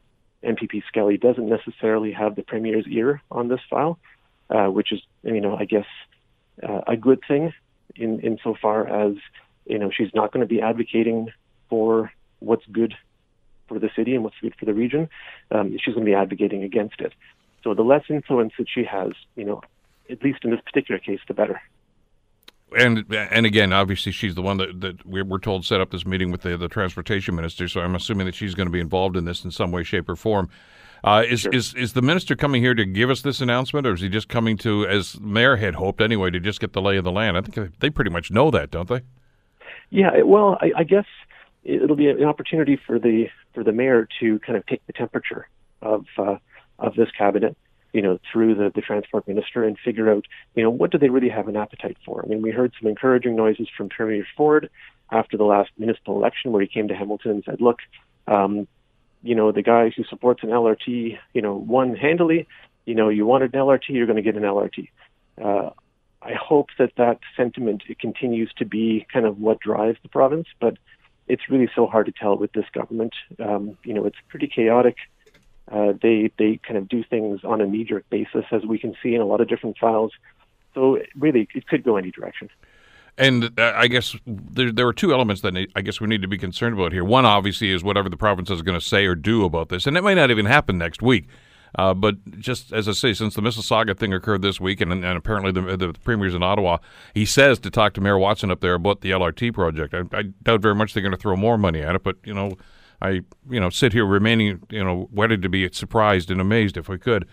MPP 0.45 0.83
Skelly 0.89 1.17
doesn't 1.17 1.49
necessarily 1.49 2.13
have 2.13 2.37
the 2.37 2.43
premier's 2.43 2.87
ear 2.89 3.23
on 3.31 3.49
this 3.49 3.61
file, 3.71 3.99
uh, 4.51 4.67
which 4.67 4.93
is, 4.93 5.01
you 5.23 5.41
know, 5.41 5.57
I 5.57 5.65
guess 5.65 5.87
uh, 6.63 6.83
a 6.87 6.97
good 6.97 7.21
thing 7.27 7.53
in 7.95 8.21
insofar 8.21 8.87
as, 8.87 9.15
you 9.67 9.79
know, 9.79 9.91
she's 9.91 10.13
not 10.15 10.33
going 10.33 10.47
to 10.47 10.53
be 10.53 10.61
advocating 10.61 11.29
for 11.69 12.13
what's 12.41 12.67
good 12.67 12.95
for 13.69 13.79
the 13.79 13.91
city 13.97 14.15
and 14.15 14.25
what's 14.25 14.37
good 14.43 14.55
for 14.59 14.67
the 14.67 14.75
region. 14.75 15.09
Um, 15.51 15.77
she's 15.83 15.95
going 15.95 16.05
to 16.05 16.11
be 16.11 16.15
advocating 16.15 16.65
against 16.65 17.01
it. 17.01 17.13
So 17.63 17.75
the 17.75 17.83
less 17.83 18.05
influence 18.09 18.53
that 18.59 18.67
she 18.73 18.85
has, 18.85 19.13
you 19.37 19.45
know, 19.45 19.61
at 20.11 20.23
least 20.23 20.41
in 20.45 20.51
this 20.51 20.61
particular 20.61 20.99
case, 20.99 21.21
the 21.29 21.35
better. 21.35 21.61
And 22.77 23.05
and 23.13 23.45
again, 23.45 23.73
obviously, 23.73 24.13
she's 24.13 24.35
the 24.35 24.43
one 24.43 24.57
that, 24.57 24.81
that 24.81 25.07
we're 25.07 25.39
told 25.39 25.65
set 25.65 25.81
up 25.81 25.91
this 25.91 26.07
meeting 26.07 26.31
with 26.31 26.41
the, 26.41 26.57
the 26.57 26.69
transportation 26.69 27.35
minister. 27.35 27.69
So 27.69 27.81
I'm 27.81 27.95
assuming 27.95 28.27
that 28.27 28.35
she's 28.35 28.55
going 28.55 28.67
to 28.67 28.73
be 28.73 28.81
involved 28.81 29.17
in 29.17 29.27
this 29.27 29.45
in 29.45 29.51
some 29.51 29.73
way, 29.73 29.83
shape, 29.83 30.09
or 30.09 30.17
form. 30.17 30.49
Uh, 31.05 31.25
is 31.29 31.41
sure. 31.41 31.53
is 31.53 31.75
is 31.75 31.93
the 31.93 32.03
minister 32.03 32.35
coming 32.37 32.63
here 32.63 32.75
to 32.75 32.87
give 32.87 33.11
us 33.11 33.23
this 33.23 33.41
announcement, 33.41 33.87
or 33.87 33.93
is 33.93 34.01
he 34.01 34.09
just 34.09 34.29
coming 34.29 34.57
to, 34.57 34.87
as 34.87 35.21
Mayor 35.21 35.57
had 35.57 35.75
hoped 35.75 36.01
anyway, 36.01 36.31
to 36.31 36.41
just 36.41 36.61
get 36.61 36.73
the 36.73 36.81
lay 36.81 36.97
of 36.97 37.05
the 37.05 37.13
land? 37.13 37.37
I 37.37 37.43
think 37.43 37.79
they 37.81 37.91
pretty 37.91 38.11
much 38.11 38.31
know 38.31 38.51
that, 38.53 38.71
don't 38.71 38.89
they? 38.89 39.01
Yeah. 39.91 40.23
Well, 40.23 40.57
I, 40.61 40.71
I 40.79 40.85
guess 40.85 41.07
it'll 41.65 41.97
be 41.97 42.09
an 42.09 42.25
opportunity 42.25 42.79
for 42.87 42.99
the 42.99 43.27
for 43.53 43.65
the 43.65 43.73
mayor 43.73 44.09
to 44.21 44.39
kind 44.39 44.57
of 44.57 44.65
take 44.67 44.87
the 44.87 44.93
temperature 44.93 45.49
of 45.83 46.07
uh, 46.17 46.37
of 46.83 46.95
this 46.95 47.11
cabinet, 47.17 47.57
you 47.93 48.03
know, 48.03 48.19
through 48.31 48.55
the, 48.55 48.71
the 48.75 48.81
transport 48.81 49.27
minister 49.29 49.65
and 49.65 49.79
figure 49.79 50.11
out, 50.11 50.27
you 50.55 50.63
know, 50.63 50.71
what 50.71 50.91
do 50.91 50.99
they 50.99 51.09
really 51.09 51.29
have 51.29 51.49
an 51.49 51.57
appetite 51.57 51.97
for? 52.05 52.23
I 52.25 52.29
mean, 52.29 52.43
we 52.43 52.51
heard 52.51 52.73
some 52.81 52.89
encouraging 52.89 53.37
noises 53.37 53.69
from 53.77 53.89
Premier 53.89 54.27
Ford 54.37 54.69
after 55.11 55.37
the 55.37 55.45
last 55.45 55.71
municipal 55.79 56.17
election, 56.17 56.53
where 56.53 56.63
he 56.63 56.69
came 56.69 56.89
to 56.89 56.95
Hamilton 56.95 57.33
and 57.33 57.45
said, 57.45 57.61
"Look, 57.61 57.79
um, 58.27 58.67
you 59.23 59.35
know, 59.35 59.53
the 59.53 59.63
guy 59.63 59.91
who 59.91 60.05
supports 60.05 60.43
an 60.43 60.51
LRT, 60.51 61.19
you 61.35 61.43
know, 61.43 61.55
won 61.55 61.95
handily. 61.95 62.47
You 62.87 62.95
know, 62.95 63.09
you 63.09 63.27
wanted 63.27 63.55
an 63.55 63.61
LRT, 63.61 63.91
you're 63.91 64.07
going 64.07 64.17
to 64.17 64.23
get 64.23 64.37
an 64.37 64.43
LRT." 64.43 64.89
Uh, 65.43 65.71
I 66.23 66.35
hope 66.35 66.69
that 66.79 66.93
that 66.97 67.19
sentiment 67.37 67.83
it 67.89 67.99
continues 67.99 68.53
to 68.55 68.65
be 68.65 69.07
kind 69.13 69.27
of 69.27 69.39
what 69.39 69.61
drives 69.61 69.99
the 70.03 70.09
province, 70.09 70.47
but 70.61 70.79
it's 71.29 71.49
really 71.49 71.69
so 71.75 71.87
hard 71.87 72.07
to 72.07 72.13
tell 72.13 72.37
with 72.37 72.53
this 72.53 72.67
government. 72.73 73.15
Um, 73.39 73.77
you 73.85 73.95
know, 73.95 74.05
it's 74.07 74.17
pretty 74.29 74.49
chaotic. 74.49 74.97
Uh, 75.71 75.93
they 76.01 76.31
they 76.39 76.61
kind 76.67 76.77
of 76.77 76.89
do 76.89 77.05
things 77.05 77.41
on 77.45 77.61
a 77.61 77.67
knee-jerk 77.67 78.09
basis, 78.11 78.45
as 78.51 78.65
we 78.65 78.79
can 78.79 78.95
see 79.03 79.15
in 79.15 79.21
a 79.21 79.25
lot 79.25 79.41
of 79.41 79.49
different 79.49 79.79
files. 79.79 80.13
So 80.75 80.99
really, 81.17 81.49
it 81.55 81.67
could 81.67 81.85
go 81.85 81.97
any 81.97 82.11
direction. 82.11 82.49
And 83.19 83.59
uh, 83.59 83.73
I 83.77 83.89
guess 83.89 84.17
there, 84.27 84.73
there 84.73 84.89
are 84.89 84.93
two 84.93 85.13
elements 85.13 85.43
that 85.43 85.55
I 85.77 85.83
guess 85.83 86.01
we 86.01 86.07
need 86.07 86.23
to 86.23 86.29
be 86.29 86.39
concerned 86.39 86.75
about 86.75 86.93
here. 86.93 87.05
One, 87.05 87.27
obviously, 87.27 87.71
is 87.71 87.85
whatever 87.85 88.09
the 88.09 88.17
province 88.17 88.51
is 88.51 88.63
going 88.63 88.79
to 88.79 88.85
say 88.85 89.05
or 89.05 89.15
do 89.15 89.45
about 89.45 89.69
this, 89.69 89.87
and 89.87 89.97
it 89.97 90.03
may 90.03 90.15
not 90.15 90.31
even 90.31 90.47
happen 90.47 90.79
next 90.79 91.03
week. 91.03 91.27
Uh, 91.79 91.95
but 91.95 92.17
just 92.39 92.73
as 92.73 92.89
I 92.89 92.93
say, 92.93 93.15
since 93.15 93.35
the 93.35 93.41
Mississauga 93.41 93.97
thing 93.97 94.13
occurred 94.13 94.43
this 94.43 94.61
week, 94.61 94.81
and, 94.81 94.93
and 94.93 95.05
apparently 95.05 95.53
the, 95.53 95.77
the 95.77 95.95
premier's 96.05 96.35
in 96.35 96.43
Ottawa, 96.43 96.79
he 97.15 97.25
says 97.25 97.59
to 97.61 97.71
talk 97.71 97.95
to 97.95 98.01
Mayor 98.01 98.19
Watson 98.19 98.51
up 98.51 98.61
there 98.61 98.75
about 98.75 99.01
the 99.01 99.11
LRT 99.11 99.55
project. 99.55 99.95
I, 99.95 100.03
I 100.17 100.23
doubt 100.43 100.61
very 100.61 100.75
much 100.75 100.93
they're 100.93 101.03
going 101.03 101.13
to 101.13 101.19
throw 101.19 101.35
more 101.37 101.57
money 101.57 101.81
at 101.81 101.95
it, 101.95 102.03
but 102.03 102.17
you 102.25 102.35
know, 102.35 102.59
I 103.03 103.11
you 103.51 103.61
know 103.61 103.69
sit 103.69 103.93
here 103.93 104.07
remaining 104.07 104.63
you 104.71 104.83
know 104.83 105.09
wedded 105.13 105.43
to 105.43 105.49
be 105.49 105.69
surprised 105.73 106.31
and 106.31 106.41
amazed 106.41 106.77
if 106.77 106.89
we 106.89 106.99
could. 106.99 107.27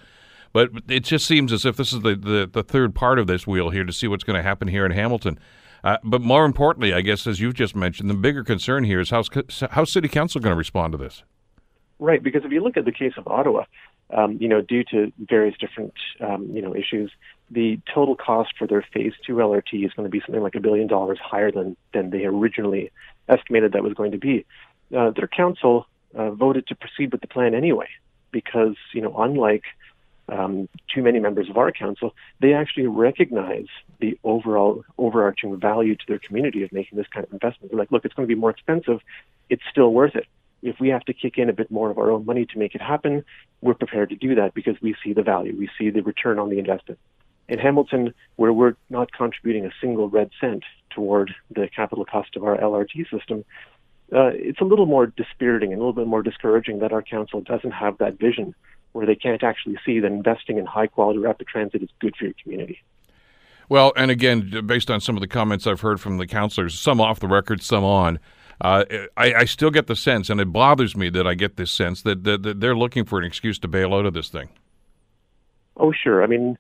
But 0.52 0.72
it 0.88 1.02
just 1.02 1.26
seems 1.26 1.54
as 1.54 1.64
if 1.64 1.78
this 1.78 1.94
is 1.94 2.02
the, 2.02 2.16
the, 2.16 2.50
the 2.52 2.64
third 2.64 2.96
part 2.96 3.20
of 3.20 3.28
this 3.28 3.46
wheel 3.46 3.70
here 3.70 3.84
to 3.84 3.94
see 3.94 4.08
what's 4.08 4.24
going 4.24 4.36
to 4.36 4.42
happen 4.42 4.68
here 4.68 4.84
in 4.84 4.92
Hamilton. 4.92 5.38
Uh, 5.84 5.98
but 6.04 6.22
more 6.22 6.46
importantly, 6.46 6.94
I 6.94 7.02
guess, 7.02 7.28
as 7.28 7.40
you've 7.40 7.54
just 7.54 7.76
mentioned, 7.76 8.10
the 8.10 8.16
bigger 8.16 8.44
concern 8.44 8.84
here 8.84 9.00
is 9.00 9.12
how's, 9.12 9.30
how's 9.72 9.92
City 9.92 10.08
Council 10.08 10.42
going 10.42 10.52
to 10.52 10.58
respond 10.58 10.94
to 10.94 10.98
this? 10.98 11.24
Right, 12.00 12.22
because 12.22 12.44
if 12.46 12.52
you 12.52 12.62
look 12.62 12.78
at 12.78 12.86
the 12.86 12.92
case 12.92 13.14
of 13.18 13.28
Ottawa, 13.28 13.66
um, 14.12 14.38
you 14.40 14.48
know, 14.48 14.62
due 14.62 14.84
to 14.86 15.12
various 15.20 15.56
different, 15.60 15.94
um, 16.20 16.50
you 16.52 16.62
know, 16.62 16.76
issues, 16.76 17.12
the 17.52 17.80
total 17.94 18.16
cost 18.16 18.54
for 18.58 18.68
their 18.68 18.84
phase 18.94 19.14
two 19.26 19.36
LRT 19.36 19.86
is 19.86 19.94
going 19.94 20.06
to 20.06 20.10
be 20.10 20.22
something 20.26 20.42
like 20.42 20.56
a 20.56 20.60
billion 20.60 20.88
dollars 20.88 21.20
higher 21.22 21.52
than 21.52 21.76
than 21.94 22.10
they 22.10 22.26
originally 22.26 22.92
estimated 23.28 23.74
that 23.74 23.84
was 23.84 23.94
going 23.94 24.12
to 24.12 24.18
be. 24.18 24.46
Uh, 24.96 25.12
their 25.12 25.28
council 25.28 25.88
uh, 26.16 26.32
voted 26.32 26.68
to 26.68 26.76
proceed 26.76 27.12
with 27.12 27.22
the 27.22 27.28
plan 27.28 27.54
anyway, 27.54 27.88
because 28.32 28.76
you 28.94 29.02
know, 29.02 29.16
unlike 29.18 29.64
um, 30.28 30.68
too 30.94 31.02
many 31.02 31.20
members 31.20 31.50
of 31.50 31.58
our 31.58 31.72
council, 31.72 32.16
they 32.40 32.54
actually 32.54 32.88
recognize 32.88 33.68
the 34.00 34.18
overall 34.24 34.84
overarching 34.98 35.60
value 35.60 35.96
to 35.96 36.04
their 36.08 36.20
community 36.20 36.64
of 36.64 36.72
making 36.72 36.98
this 36.98 37.08
kind 37.08 37.26
of 37.26 37.34
investment. 37.34 37.72
They're 37.72 37.80
like, 37.80 37.92
look, 37.92 38.06
it's 38.06 38.14
going 38.14 38.28
to 38.28 38.34
be 38.34 38.40
more 38.40 38.52
expensive. 38.52 39.00
It's 39.50 39.64
still 39.72 39.92
worth 39.94 40.16
it 40.16 40.28
if 40.62 40.80
we 40.80 40.90
have 40.90 41.04
to 41.06 41.14
kick 41.14 41.38
in 41.38 41.50
a 41.50 41.54
bit 41.54 41.72
more 41.72 41.90
of 41.90 41.98
our 41.98 42.12
own 42.12 42.26
money 42.26 42.46
to 42.46 42.58
make 42.58 42.76
it 42.76 42.82
happen, 42.82 43.24
we're 43.62 43.74
prepared 43.74 44.10
to 44.10 44.16
do 44.16 44.36
that 44.36 44.54
because 44.54 44.76
we 44.82 44.96
see 45.04 45.14
the 45.14 45.24
value, 45.24 45.56
we 45.58 45.70
see 45.78 45.90
the 45.90 46.02
return 46.02 46.40
on 46.40 46.50
the 46.50 46.60
investment. 46.60 47.00
In 47.48 47.60
Hamilton, 47.60 48.14
where 48.36 48.54
we're 48.54 48.76
not 48.90 49.12
contributing 49.12 49.66
a 49.66 49.72
single 49.82 50.10
red 50.10 50.30
cent 50.40 50.64
toward 50.92 51.34
the 51.50 51.68
capital 51.74 52.06
cost 52.06 52.36
of 52.36 52.44
our 52.44 52.58
LRT 52.58 53.10
system, 53.10 53.44
uh, 54.14 54.32
it's 54.34 54.60
a 54.60 54.64
little 54.64 54.86
more 54.86 55.08
dispiriting 55.08 55.72
and 55.72 55.82
a 55.82 55.84
little 55.86 55.94
bit 55.94 56.08
more 56.08 56.24
discouraging 56.24 56.80
that 56.80 56.92
our 56.92 57.02
council 57.02 57.42
doesn't 57.42 57.72
have 57.72 57.98
that 58.00 58.18
vision 58.18 58.56
where 58.92 59.06
they 59.06 59.16
can't 59.16 59.44
actually 59.44 59.78
see 59.86 60.00
that 60.00 60.08
investing 60.08 60.58
in 60.58 60.66
high 60.66 60.88
quality 60.88 61.20
rapid 61.20 61.48
transit 61.48 61.84
is 61.84 61.90
good 62.00 62.16
for 62.16 62.26
your 62.26 62.34
community. 62.42 62.82
Well, 63.68 63.94
and 63.96 64.10
again, 64.10 64.66
based 64.66 64.90
on 64.90 65.00
some 65.00 65.16
of 65.16 65.22
the 65.22 65.28
comments 65.28 65.68
I've 65.68 65.82
heard 65.82 66.02
from 66.02 66.18
the 66.18 66.26
councillors, 66.26 66.80
some 66.80 67.00
off 67.00 67.20
the 67.20 67.28
record, 67.28 67.62
some 67.62 67.84
on, 67.84 68.20
uh, 68.62 68.84
I, 69.16 69.34
I, 69.34 69.46
still 69.46 69.70
get 69.70 69.88
the 69.88 69.96
sense, 69.96 70.30
and 70.30 70.42
it 70.42 70.52
bothers 70.52 70.98
me 70.98 71.10
that 71.12 71.26
I 71.26 71.34
get 71.34 71.56
this 71.56 71.72
sense 71.72 72.02
that, 72.02 72.26
that, 72.26 72.44
that, 72.44 72.60
they're 72.60 72.76
looking 72.76 73.06
for 73.06 73.18
an 73.18 73.24
excuse 73.24 73.58
to 73.60 73.70
bail 73.70 73.94
out 73.94 74.06
of 74.06 74.14
this 74.14 74.28
thing. 74.28 74.50
Oh, 75.78 75.94
sure. 75.94 76.24
I 76.24 76.28
mean, 76.28 76.58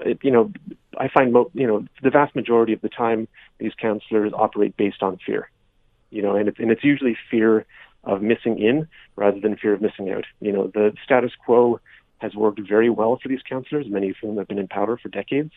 it, 0.00 0.18
you 0.22 0.30
know, 0.32 0.50
I 0.98 1.08
find 1.08 1.32
mo- 1.32 1.50
you 1.54 1.66
know 1.68 1.84
the 2.02 2.10
vast 2.10 2.34
majority 2.34 2.72
of 2.72 2.80
the 2.80 2.88
time 2.88 3.28
these 3.58 3.72
counselors 3.80 4.32
operate 4.34 4.76
based 4.76 5.02
on 5.02 5.18
fear. 5.24 5.50
You 6.10 6.22
know, 6.22 6.36
and 6.36 6.48
it's 6.48 6.58
and 6.58 6.70
it's 6.70 6.84
usually 6.84 7.16
fear 7.30 7.66
of 8.04 8.22
missing 8.22 8.58
in 8.58 8.88
rather 9.16 9.40
than 9.40 9.56
fear 9.56 9.74
of 9.74 9.80
missing 9.80 10.10
out. 10.10 10.24
You 10.40 10.52
know, 10.52 10.66
the 10.68 10.94
status 11.04 11.32
quo 11.44 11.80
has 12.18 12.34
worked 12.34 12.60
very 12.60 12.90
well 12.90 13.18
for 13.22 13.28
these 13.28 13.42
counselors, 13.48 13.86
many 13.88 14.10
of 14.10 14.16
whom 14.20 14.36
have 14.38 14.48
been 14.48 14.58
in 14.58 14.68
power 14.68 14.98
for 14.98 15.08
decades. 15.08 15.52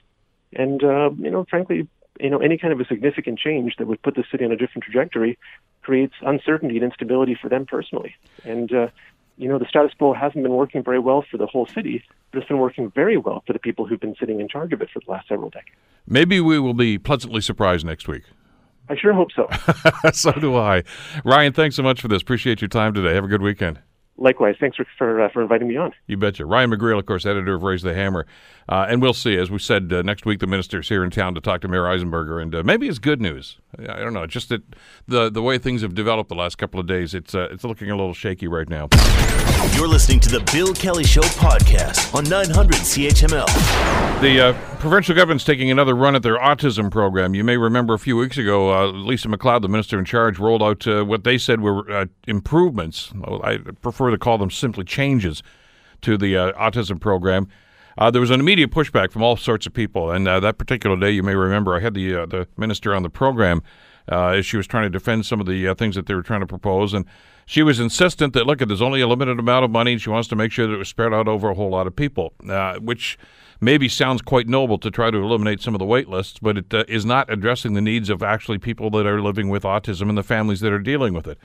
And 0.53 0.83
uh, 0.83 1.09
you 1.17 1.31
know, 1.31 1.45
frankly, 1.49 1.87
you 2.19 2.29
know, 2.29 2.39
any 2.39 2.57
kind 2.57 2.73
of 2.73 2.79
a 2.79 2.85
significant 2.85 3.39
change 3.39 3.75
that 3.77 3.87
would 3.87 4.01
put 4.01 4.15
the 4.15 4.23
city 4.31 4.45
on 4.45 4.51
a 4.51 4.55
different 4.55 4.83
trajectory 4.83 5.37
creates 5.81 6.13
uncertainty 6.21 6.75
and 6.75 6.83
instability 6.83 7.37
for 7.39 7.49
them 7.49 7.65
personally. 7.65 8.15
And, 8.43 8.71
uh, 8.73 8.87
you 9.37 9.49
know, 9.49 9.57
the 9.57 9.65
status 9.65 9.91
quo 9.97 10.13
hasn't 10.13 10.43
been 10.43 10.53
working 10.53 10.83
very 10.83 10.99
well 10.99 11.25
for 11.29 11.37
the 11.37 11.47
whole 11.47 11.65
city, 11.65 12.03
but 12.31 12.39
it's 12.39 12.47
been 12.47 12.59
working 12.59 12.91
very 12.91 13.17
well 13.17 13.43
for 13.45 13.53
the 13.53 13.59
people 13.59 13.85
who've 13.85 13.99
been 13.99 14.15
sitting 14.19 14.39
in 14.39 14.47
charge 14.47 14.73
of 14.73 14.81
it 14.81 14.89
for 14.91 14.99
the 14.99 15.11
last 15.11 15.27
several 15.27 15.49
decades. 15.49 15.75
Maybe 16.07 16.39
we 16.39 16.59
will 16.59 16.73
be 16.73 16.99
pleasantly 16.99 17.41
surprised 17.41 17.85
next 17.85 18.07
week. 18.07 18.23
I 18.89 18.95
sure 18.95 19.13
hope 19.13 19.29
so. 19.35 19.47
so 20.13 20.31
do 20.33 20.55
I. 20.55 20.83
Ryan, 21.23 21.53
thanks 21.53 21.75
so 21.75 21.83
much 21.83 22.01
for 22.01 22.07
this. 22.07 22.21
Appreciate 22.21 22.61
your 22.61 22.67
time 22.67 22.93
today. 22.93 23.15
Have 23.15 23.23
a 23.23 23.27
good 23.27 23.41
weekend. 23.41 23.79
Likewise. 24.17 24.55
Thanks 24.59 24.77
for 24.77 24.85
for, 24.97 25.21
uh, 25.21 25.29
for 25.29 25.41
inviting 25.41 25.67
me 25.67 25.75
on. 25.75 25.91
You 26.05 26.17
betcha. 26.17 26.45
Ryan 26.45 26.71
McGreal, 26.71 26.99
of 26.99 27.05
course, 27.05 27.25
editor 27.25 27.55
of 27.55 27.63
Raise 27.63 27.81
the 27.81 27.95
Hammer. 27.95 28.25
Uh, 28.69 28.85
and 28.87 29.01
we'll 29.01 29.13
see. 29.13 29.37
As 29.37 29.49
we 29.49 29.59
said, 29.59 29.91
uh, 29.91 30.01
next 30.03 30.25
week 30.25 30.39
the 30.39 30.47
minister's 30.47 30.87
here 30.89 31.03
in 31.03 31.09
town 31.09 31.33
to 31.35 31.41
talk 31.41 31.61
to 31.61 31.67
Mayor 31.67 31.83
Eisenberger. 31.83 32.41
And 32.41 32.53
uh, 32.53 32.63
maybe 32.63 32.87
it's 32.87 32.99
good 32.99 33.21
news. 33.21 33.57
I 33.79 33.97
don't 33.97 34.13
know. 34.13 34.27
Just 34.27 34.49
that 34.49 34.61
the 35.07 35.29
the 35.29 35.41
way 35.41 35.57
things 35.57 35.81
have 35.81 35.95
developed 35.95 36.29
the 36.29 36.35
last 36.35 36.57
couple 36.57 36.79
of 36.79 36.85
days, 36.85 37.13
it's, 37.13 37.33
uh, 37.33 37.47
it's 37.51 37.63
looking 37.63 37.89
a 37.89 37.95
little 37.95 38.13
shaky 38.13 38.47
right 38.47 38.69
now. 38.69 38.87
You're 39.71 39.87
listening 39.87 40.19
to 40.21 40.29
the 40.29 40.39
Bill 40.51 40.73
Kelly 40.73 41.03
Show 41.03 41.21
podcast 41.21 42.13
on 42.13 42.25
900 42.25 42.75
CHML. 42.75 44.21
The 44.21 44.49
uh, 44.49 44.53
provincial 44.77 45.15
government's 45.15 45.43
taking 45.45 45.71
another 45.71 45.95
run 45.95 46.15
at 46.15 46.21
their 46.21 46.37
autism 46.37 46.91
program. 46.91 47.33
You 47.33 47.43
may 47.43 47.57
remember 47.57 47.93
a 47.93 47.99
few 47.99 48.15
weeks 48.15 48.37
ago, 48.37 48.71
uh, 48.71 48.91
Lisa 48.91 49.29
MacLeod, 49.29 49.63
the 49.63 49.69
minister 49.69 49.97
in 49.97 50.05
charge, 50.05 50.37
rolled 50.37 50.61
out 50.61 50.85
uh, 50.85 51.03
what 51.03 51.23
they 51.23 51.37
said 51.37 51.61
were 51.61 51.89
uh, 51.89 52.05
improvements. 52.27 53.13
I 53.43 53.57
prefer 53.81 54.02
to 54.11 54.17
call 54.17 54.37
them 54.37 54.51
simply 54.51 54.83
changes 54.83 55.43
to 56.01 56.17
the 56.17 56.37
uh, 56.37 56.51
autism 56.53 56.99
program. 56.99 57.47
Uh, 57.97 58.09
there 58.09 58.21
was 58.21 58.31
an 58.31 58.39
immediate 58.39 58.71
pushback 58.71 59.11
from 59.11 59.21
all 59.21 59.37
sorts 59.37 59.65
of 59.65 59.73
people, 59.73 60.11
and 60.11 60.25
that 60.25 60.57
particular 60.57 60.97
day, 60.97 61.11
you 61.11 61.21
may 61.21 61.35
remember, 61.35 61.75
I 61.75 61.79
had 61.79 61.93
the 61.93 62.25
the 62.25 62.47
minister 62.57 62.95
on 62.95 63.03
the 63.03 63.09
program 63.09 63.61
as 64.07 64.45
she 64.45 64.57
was 64.57 64.65
trying 64.67 64.83
to 64.83 64.89
defend 64.89 65.25
some 65.25 65.39
of 65.39 65.45
the 65.45 65.73
things 65.75 65.95
that 65.95 66.07
they 66.07 66.15
were 66.15 66.23
trying 66.23 66.39
to 66.39 66.47
propose, 66.47 66.93
and 66.93 67.05
she 67.45 67.63
was 67.63 67.79
insistent 67.79 68.33
that 68.33 68.47
look, 68.47 68.59
there's 68.59 68.81
only 68.81 69.01
a 69.01 69.07
limited 69.07 69.39
amount 69.39 69.65
of 69.65 69.71
money. 69.71 69.97
She 69.97 70.09
wants 70.09 70.27
to 70.29 70.35
make 70.35 70.51
sure 70.51 70.67
that 70.67 70.73
it 70.73 70.77
was 70.77 70.89
spread 70.89 71.13
out 71.13 71.27
over 71.27 71.49
a 71.49 71.53
whole 71.53 71.69
lot 71.69 71.87
of 71.87 71.95
people, 71.95 72.33
uh, 72.49 72.75
which 72.75 73.17
maybe 73.61 73.87
sounds 73.87 74.21
quite 74.21 74.47
noble 74.47 74.77
to 74.77 74.91
try 74.91 75.09
to 75.11 75.17
eliminate 75.17 75.61
some 75.61 75.73
of 75.75 75.79
the 75.79 75.85
wait 75.85 76.09
lists, 76.09 76.39
but 76.41 76.57
it 76.57 76.73
uh, 76.73 76.83
is 76.87 77.05
not 77.05 77.31
addressing 77.31 77.73
the 77.73 77.81
needs 77.81 78.09
of 78.09 78.21
actually 78.21 78.57
people 78.57 78.89
that 78.91 79.05
are 79.05 79.21
living 79.21 79.49
with 79.49 79.63
autism 79.63 80.09
and 80.09 80.17
the 80.17 80.23
families 80.23 80.59
that 80.59 80.73
are 80.73 80.79
dealing 80.79 81.13
with 81.13 81.27
it. 81.27 81.37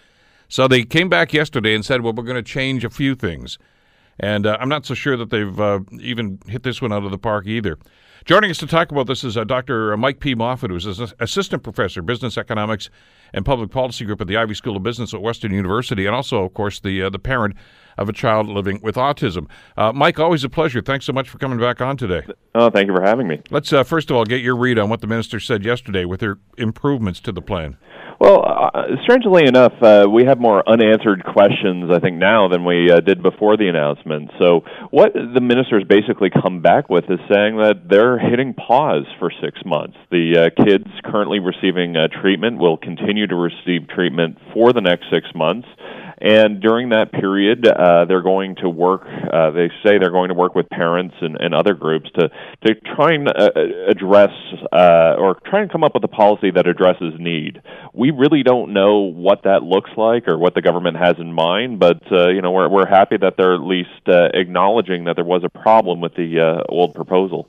So 0.49 0.67
they 0.67 0.85
came 0.85 1.09
back 1.09 1.33
yesterday 1.33 1.75
and 1.75 1.85
said, 1.85 2.03
well, 2.03 2.13
we're 2.13 2.25
going 2.25 2.37
to 2.37 2.43
change 2.43 2.85
a 2.85 2.91
few 2.91 3.15
things. 3.15 3.59
And 4.19 4.47
uh, 4.47 4.57
I'm 4.61 4.69
not 4.69 4.87
so 4.87 4.95
sure 4.95 5.17
that 5.17 5.31
they've 5.31 5.61
uh, 5.61 5.81
even 6.01 6.41
hit 6.47 6.63
this 6.63 6.83
one 6.83 6.93
out 6.93 7.05
of 7.05 7.11
the 7.11 7.19
park 7.19 7.47
either. 7.47 7.79
Joining 8.25 8.51
us 8.51 8.59
to 8.59 8.67
talk 8.67 8.91
about 8.91 9.07
this 9.07 9.23
is 9.25 9.37
uh, 9.37 9.45
Dr. 9.45 9.97
Mike 9.97 10.21
P. 10.21 10.35
Moffatt, 10.35 10.71
who's 10.71 10.99
an 10.99 11.09
assistant 11.21 11.63
professor, 11.63 12.03
business 12.03 12.37
economics 12.37 12.91
and 13.33 13.45
public 13.45 13.71
policy 13.71 14.05
group 14.05 14.21
at 14.21 14.27
the 14.27 14.37
Ivey 14.37 14.55
School 14.55 14.77
of 14.77 14.83
Business 14.83 15.15
at 15.15 15.23
Western 15.23 15.53
University, 15.53 16.05
and 16.05 16.15
also, 16.15 16.45
of 16.45 16.53
course, 16.53 16.81
the 16.81 17.05
uh, 17.05 17.11
the 17.11 17.19
parent 17.19 17.55
of 17.99 18.09
a 18.09 18.13
child 18.13 18.47
living 18.47 18.81
with 18.83 18.95
autism. 18.95 19.49
Uh, 19.77 19.93
Mike, 19.93 20.19
always 20.19 20.45
a 20.45 20.49
pleasure. 20.49 20.81
Thanks 20.81 21.05
so 21.05 21.13
much 21.13 21.29
for 21.29 21.39
coming 21.39 21.59
back 21.59 21.81
on 21.81 21.97
today. 21.97 22.23
Oh, 22.55 22.71
thank 22.71 22.89
you 22.89 22.95
for 22.95 23.03
having 23.03 23.29
me. 23.29 23.43
Let's 23.51 23.73
uh, 23.73 23.83
first 23.83 24.11
of 24.11 24.17
all 24.17 24.25
get 24.25 24.41
your 24.41 24.57
read 24.57 24.79
on 24.79 24.89
what 24.89 25.01
the 25.01 25.07
minister 25.07 25.41
said 25.41 25.65
yesterday 25.65 26.05
with 26.05 26.21
her 26.21 26.39
improvements 26.57 27.21
to 27.21 27.33
the 27.33 27.43
plan. 27.43 27.77
Well, 28.21 28.43
uh, 28.45 28.97
strangely 29.05 29.47
enough, 29.47 29.75
uh, 29.81 30.07
we 30.11 30.25
have 30.25 30.41
more 30.41 30.69
unanswered 30.69 31.25
questions, 31.25 31.89
I 31.93 32.01
think, 32.01 32.17
now 32.17 32.49
than 32.49 32.65
we 32.65 32.91
uh, 32.91 32.99
did 32.99 33.23
before 33.23 33.57
the 33.57 33.69
announcement. 33.69 34.33
So, 34.41 34.65
what 34.91 35.13
the 35.15 35.41
ministers 35.41 35.85
basically 35.89 36.29
come 36.29 36.61
back 36.61 36.91
with 36.91 37.05
is 37.05 37.21
saying 37.33 37.59
that 37.59 37.87
they're 37.89 38.19
hitting 38.19 38.55
pause 38.55 39.07
for 39.21 39.31
six 39.41 39.61
months. 39.65 39.97
The 40.11 40.51
uh, 40.51 40.65
kids 40.65 40.89
currently 41.05 41.39
receiving 41.39 41.97
uh, 41.97 42.09
treatment 42.21 42.59
will 42.59 42.77
continue 42.77 43.29
to 43.29 43.37
receive 43.37 43.87
treatment 43.89 44.39
for 44.53 44.73
the 44.73 44.81
next 44.81 45.05
six 45.13 45.29
months 45.33 45.69
And 46.21 46.61
during 46.61 46.89
that 46.91 47.13
period, 47.13 47.67
uh, 47.67 48.05
they're 48.07 48.23
going 48.23 48.57
to 48.57 48.69
work. 48.69 49.03
Uh, 49.07 49.51
they 49.51 49.69
say 49.85 49.99
they're 49.99 50.11
going 50.11 50.29
to 50.29 50.35
work 50.35 50.55
with 50.55 50.69
parents 50.69 51.15
and, 51.21 51.37
and 51.41 51.55
other 51.55 51.75
groups 51.75 52.11
to 52.19 52.29
to 52.67 52.75
try 52.97 53.13
and 53.13 53.29
uh, 53.29 53.51
address 53.89 54.31
uh, 54.73 55.15
or 55.19 55.39
try 55.47 55.63
and 55.63 55.71
come 55.71 55.85
up 55.85 55.95
with 55.95 56.03
a 56.05 56.09
policy 56.09 56.51
that 56.51 56.67
addresses 56.67 57.15
need. 57.19 57.63
We 57.93 58.11
really 58.11 58.43
don't 58.43 58.73
know 58.73 58.99
what 58.99 59.45
that 59.45 59.63
looks 59.63 59.91
like 59.97 60.27
or 60.27 60.39
what 60.39 60.55
the 60.55 60.63
government 60.63 60.97
has 60.97 61.15
in 61.19 61.33
mind, 61.33 61.79
but 61.79 62.03
uh, 62.11 62.29
you 62.29 62.43
know 62.43 62.51
we're 62.51 62.69
we're 62.69 62.89
happy 62.89 63.17
that 63.19 63.35
they're 63.37 63.55
at 63.55 63.63
least 63.63 64.09
uh, 64.09 64.29
acknowledging 64.35 65.05
that 65.05 65.17
there 65.17 65.25
was 65.25 65.45
a 65.45 65.49
problem 65.49 66.01
with 66.01 66.15
the 66.15 66.41
uh, 66.41 66.63
old 66.69 66.95
proposal. 66.95 67.49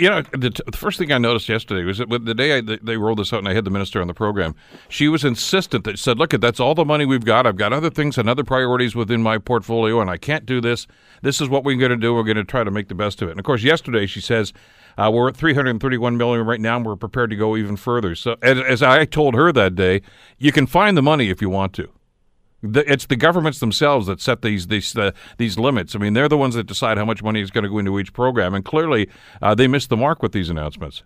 You 0.00 0.08
know, 0.08 0.22
the, 0.22 0.48
t- 0.48 0.62
the, 0.66 0.78
first 0.78 0.98
thing 0.98 1.12
I 1.12 1.18
noticed 1.18 1.46
yesterday 1.46 1.84
was 1.84 1.98
that 1.98 2.08
the 2.08 2.34
day 2.34 2.56
I, 2.56 2.62
they 2.62 2.96
rolled 2.96 3.18
this 3.18 3.34
out 3.34 3.40
and 3.40 3.48
I 3.48 3.52
had 3.52 3.66
the 3.66 3.70
minister 3.70 4.00
on 4.00 4.06
the 4.06 4.14
program, 4.14 4.54
she 4.88 5.08
was 5.08 5.24
insistent 5.24 5.84
that 5.84 5.98
she 5.98 6.02
said, 6.02 6.18
"Look, 6.18 6.30
that's 6.30 6.58
all 6.58 6.74
the 6.74 6.86
money 6.86 7.04
we've 7.04 7.24
got. 7.24 7.46
I've 7.46 7.56
got 7.56 7.74
other 7.74 7.90
things 7.90 8.16
and 8.16 8.26
other 8.26 8.42
priorities 8.42 8.94
within 8.94 9.22
my 9.22 9.36
portfolio, 9.36 10.00
and 10.00 10.08
I 10.08 10.16
can't 10.16 10.46
do 10.46 10.62
this. 10.62 10.86
This 11.20 11.42
is 11.42 11.50
what 11.50 11.64
we're 11.64 11.76
going 11.76 11.90
to 11.90 11.98
do. 11.98 12.14
We're 12.14 12.22
going 12.22 12.38
to 12.38 12.44
try 12.44 12.64
to 12.64 12.70
make 12.70 12.88
the 12.88 12.94
best 12.94 13.20
of 13.20 13.28
it." 13.28 13.32
And 13.32 13.40
of 13.40 13.44
course, 13.44 13.62
yesterday 13.62 14.06
she 14.06 14.20
says. 14.20 14.52
Uh, 14.98 15.08
we're 15.08 15.28
at 15.28 15.36
331 15.36 16.16
million 16.16 16.44
right 16.44 16.60
now, 16.60 16.76
and 16.76 16.84
we're 16.84 16.96
prepared 16.96 17.30
to 17.30 17.36
go 17.36 17.56
even 17.56 17.76
further. 17.76 18.14
So, 18.16 18.36
as, 18.42 18.58
as 18.58 18.82
I 18.82 19.04
told 19.04 19.34
her 19.34 19.52
that 19.52 19.74
day, 19.76 20.02
you 20.36 20.50
can 20.50 20.66
find 20.66 20.96
the 20.96 21.00
money 21.00 21.30
if 21.30 21.40
you 21.40 21.48
want 21.48 21.72
to. 21.74 21.88
The, 22.62 22.90
it's 22.90 23.06
the 23.06 23.16
governments 23.16 23.58
themselves 23.58 24.06
that 24.06 24.20
set 24.20 24.42
these 24.42 24.66
these 24.66 24.96
uh, 24.96 25.12
these 25.38 25.58
limits. 25.58 25.94
I 25.94 25.98
mean, 25.98 26.12
they're 26.12 26.28
the 26.28 26.36
ones 26.36 26.54
that 26.54 26.66
decide 26.66 26.98
how 26.98 27.04
much 27.06 27.22
money 27.22 27.40
is 27.40 27.50
going 27.50 27.64
to 27.64 27.70
go 27.70 27.78
into 27.78 27.98
each 27.98 28.12
program, 28.12 28.54
and 28.54 28.64
clearly 28.64 29.08
uh, 29.40 29.54
they 29.54 29.66
missed 29.66 29.88
the 29.88 29.96
mark 29.96 30.22
with 30.22 30.32
these 30.32 30.50
announcements. 30.50 31.02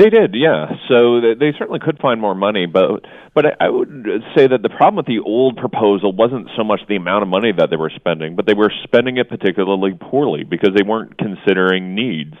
They 0.00 0.08
did, 0.08 0.34
yeah. 0.34 0.66
So 0.88 1.20
they 1.20 1.52
certainly 1.58 1.78
could 1.78 1.98
find 1.98 2.22
more 2.22 2.34
money, 2.34 2.64
but 2.64 3.04
but 3.34 3.44
I 3.60 3.68
would 3.68 4.06
say 4.34 4.46
that 4.46 4.62
the 4.62 4.70
problem 4.70 4.96
with 4.96 5.04
the 5.04 5.18
old 5.18 5.58
proposal 5.58 6.10
wasn't 6.10 6.48
so 6.56 6.64
much 6.64 6.80
the 6.88 6.96
amount 6.96 7.22
of 7.22 7.28
money 7.28 7.52
that 7.52 7.68
they 7.68 7.76
were 7.76 7.92
spending, 7.94 8.34
but 8.34 8.46
they 8.46 8.54
were 8.54 8.72
spending 8.84 9.18
it 9.18 9.28
particularly 9.28 9.92
poorly 10.00 10.44
because 10.44 10.70
they 10.74 10.82
weren't 10.82 11.18
considering 11.18 11.94
needs. 11.94 12.34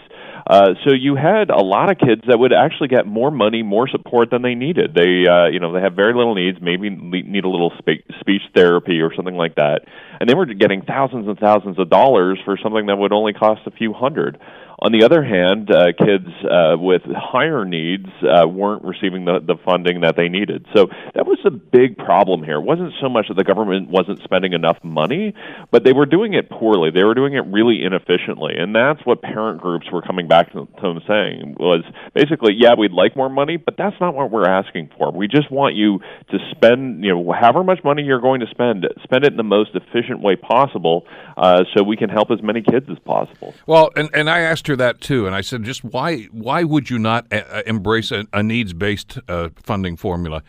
Uh, 0.46 0.70
so 0.84 0.94
you 0.94 1.16
had 1.16 1.50
a 1.50 1.60
lot 1.60 1.90
of 1.92 1.98
kids 1.98 2.22
that 2.26 2.38
would 2.38 2.52
actually 2.52 2.88
get 2.88 3.06
more 3.06 3.30
money, 3.30 3.62
more 3.62 3.86
support 3.88 4.30
than 4.30 4.40
they 4.40 4.54
needed. 4.54 4.94
They, 4.94 5.28
uh, 5.28 5.46
you 5.52 5.60
know, 5.60 5.72
they 5.72 5.82
have 5.82 5.92
very 5.94 6.14
little 6.14 6.34
needs, 6.34 6.58
maybe 6.62 6.88
need 6.88 7.44
a 7.44 7.48
little 7.48 7.72
spe- 7.78 8.08
speech 8.20 8.42
therapy 8.54 9.00
or 9.00 9.14
something 9.14 9.36
like 9.36 9.56
that, 9.56 9.82
and 10.18 10.28
they 10.28 10.34
were 10.34 10.46
getting 10.46 10.80
thousands 10.80 11.28
and 11.28 11.38
thousands 11.38 11.78
of 11.78 11.90
dollars 11.90 12.38
for 12.44 12.56
something 12.62 12.86
that 12.86 12.96
would 12.96 13.12
only 13.12 13.34
cost 13.34 13.60
a 13.66 13.70
few 13.70 13.92
hundred. 13.92 14.38
On 14.82 14.92
the 14.92 15.04
other 15.04 15.22
hand, 15.22 15.70
uh, 15.70 15.92
kids 15.92 16.28
uh, 16.42 16.74
with 16.78 17.02
higher 17.04 17.66
needs 17.66 18.08
uh, 18.22 18.48
weren't 18.48 18.82
receiving 18.82 19.26
the, 19.26 19.38
the 19.40 19.56
funding 19.62 20.00
that 20.00 20.16
they 20.16 20.30
needed. 20.30 20.64
So 20.74 20.88
that 21.14 21.26
was 21.26 21.38
a 21.44 21.50
big 21.50 21.98
problem 21.98 22.42
here. 22.42 22.56
It 22.56 22.64
wasn't 22.64 22.94
so 22.98 23.10
much 23.10 23.28
that 23.28 23.34
the 23.34 23.44
government 23.44 23.90
wasn't 23.90 24.22
spending 24.24 24.54
enough 24.54 24.78
money, 24.82 25.34
but 25.70 25.84
they 25.84 25.92
were 25.92 26.06
doing 26.06 26.32
it 26.32 26.48
poorly. 26.48 26.90
They 26.90 27.04
were 27.04 27.12
doing 27.12 27.34
it 27.34 27.44
really 27.48 27.84
inefficiently, 27.84 28.54
and 28.56 28.74
that's 28.74 29.04
what 29.04 29.20
parent 29.20 29.60
groups 29.60 29.90
were 29.92 30.00
coming 30.00 30.28
back 30.28 30.52
to, 30.52 30.66
them 30.80 31.00
saying 31.06 31.56
was 31.60 31.84
basically, 32.14 32.54
yeah, 32.56 32.74
we'd 32.74 32.92
like 32.92 33.16
more 33.16 33.28
money, 33.28 33.58
but 33.58 33.76
that's 33.76 33.96
not 34.00 34.14
what 34.14 34.30
we're 34.30 34.48
asking 34.48 34.88
for. 34.96 35.12
We 35.12 35.28
just 35.28 35.50
want 35.50 35.74
you 35.74 35.98
to 36.30 36.38
spend, 36.52 37.04
you 37.04 37.14
know, 37.14 37.32
however 37.32 37.62
much 37.62 37.84
money 37.84 38.02
you're 38.02 38.20
going 38.20 38.40
to 38.40 38.46
spend, 38.46 38.86
spend 39.02 39.24
it 39.24 39.32
in 39.32 39.36
the 39.36 39.42
most 39.42 39.72
efficient 39.74 40.22
way 40.22 40.36
possible, 40.36 41.06
uh, 41.36 41.64
so 41.76 41.82
we 41.82 41.98
can 41.98 42.08
help 42.08 42.30
as 42.30 42.42
many 42.42 42.62
kids 42.62 42.86
as 42.90 42.98
possible. 43.00 43.52
Well, 43.66 43.90
and 43.94 44.08
and 44.14 44.30
I 44.30 44.40
asked 44.40 44.69
that 44.76 45.00
too, 45.00 45.26
and 45.26 45.34
I 45.34 45.40
said, 45.40 45.62
just 45.64 45.84
why 45.84 46.22
why 46.32 46.64
would 46.64 46.90
you 46.90 46.98
not 46.98 47.26
a- 47.30 47.44
uh, 47.44 47.58
uh, 47.58 47.62
embrace 47.66 48.10
a, 48.10 48.26
a 48.32 48.42
needs 48.42 48.72
based 48.72 49.18
uh, 49.28 49.50
funding 49.62 49.96
formula? 49.96 50.42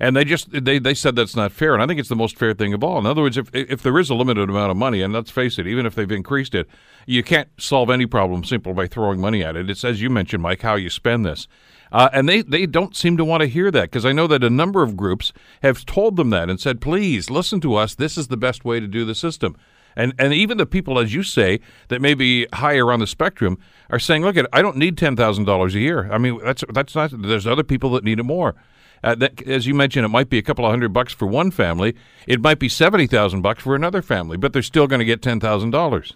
And 0.00 0.16
they 0.16 0.24
just 0.24 0.48
they, 0.50 0.78
they 0.80 0.94
said 0.94 1.14
that's 1.14 1.36
not 1.36 1.52
fair, 1.52 1.74
and 1.74 1.82
I 1.82 1.86
think 1.86 2.00
it's 2.00 2.08
the 2.08 2.16
most 2.16 2.36
fair 2.36 2.54
thing 2.54 2.74
of 2.74 2.82
all. 2.82 2.98
In 2.98 3.06
other 3.06 3.22
words, 3.22 3.36
if 3.36 3.48
if 3.54 3.82
there 3.82 3.98
is 3.98 4.10
a 4.10 4.14
limited 4.14 4.50
amount 4.50 4.70
of 4.70 4.76
money, 4.76 5.00
and 5.00 5.12
let's 5.12 5.30
face 5.30 5.58
it, 5.58 5.66
even 5.66 5.86
if 5.86 5.94
they've 5.94 6.10
increased 6.10 6.54
it, 6.54 6.68
you 7.06 7.22
can't 7.22 7.48
solve 7.56 7.88
any 7.88 8.06
problem 8.06 8.42
simply 8.42 8.72
by 8.72 8.88
throwing 8.88 9.20
money 9.20 9.44
at 9.44 9.56
it. 9.56 9.70
It's 9.70 9.84
as 9.84 10.02
you 10.02 10.10
mentioned, 10.10 10.42
Mike, 10.42 10.62
how 10.62 10.74
you 10.74 10.90
spend 10.90 11.24
this. 11.24 11.46
Uh, 11.92 12.08
and 12.14 12.26
they, 12.26 12.40
they 12.40 12.64
don't 12.64 12.96
seem 12.96 13.18
to 13.18 13.24
want 13.24 13.42
to 13.42 13.46
hear 13.46 13.70
that 13.70 13.82
because 13.82 14.06
I 14.06 14.12
know 14.12 14.26
that 14.26 14.42
a 14.42 14.48
number 14.48 14.82
of 14.82 14.96
groups 14.96 15.30
have 15.62 15.84
told 15.84 16.16
them 16.16 16.30
that 16.30 16.48
and 16.48 16.58
said, 16.58 16.80
please 16.80 17.28
listen 17.28 17.60
to 17.60 17.74
us. 17.74 17.94
This 17.94 18.16
is 18.16 18.28
the 18.28 18.36
best 18.38 18.64
way 18.64 18.80
to 18.80 18.88
do 18.88 19.04
the 19.04 19.14
system. 19.14 19.56
And 19.96 20.14
and 20.18 20.32
even 20.32 20.58
the 20.58 20.66
people, 20.66 20.98
as 20.98 21.14
you 21.14 21.22
say, 21.22 21.60
that 21.88 22.00
may 22.00 22.14
be 22.14 22.46
higher 22.52 22.92
on 22.92 23.00
the 23.00 23.06
spectrum 23.06 23.58
are 23.90 23.98
saying, 23.98 24.22
look, 24.22 24.36
at 24.36 24.46
I 24.52 24.62
don't 24.62 24.76
need 24.76 24.96
ten 24.98 25.16
thousand 25.16 25.44
dollars 25.44 25.74
a 25.74 25.80
year. 25.80 26.10
I 26.12 26.18
mean, 26.18 26.40
that's 26.42 26.64
that's 26.72 26.94
not. 26.94 27.10
There's 27.14 27.46
other 27.46 27.64
people 27.64 27.90
that 27.92 28.04
need 28.04 28.18
it 28.18 28.24
more. 28.24 28.54
Uh, 29.04 29.16
that, 29.16 29.42
as 29.48 29.66
you 29.66 29.74
mentioned, 29.74 30.04
it 30.04 30.10
might 30.10 30.28
be 30.28 30.38
a 30.38 30.42
couple 30.42 30.64
of 30.64 30.70
hundred 30.70 30.92
bucks 30.92 31.12
for 31.12 31.26
one 31.26 31.50
family. 31.50 31.96
It 32.26 32.40
might 32.40 32.58
be 32.58 32.68
seventy 32.68 33.06
thousand 33.06 33.42
bucks 33.42 33.62
for 33.62 33.74
another 33.74 34.02
family, 34.02 34.36
but 34.36 34.52
they're 34.52 34.62
still 34.62 34.86
going 34.86 35.00
to 35.00 35.04
get 35.04 35.22
ten 35.22 35.40
thousand 35.40 35.70
dollars. 35.70 36.12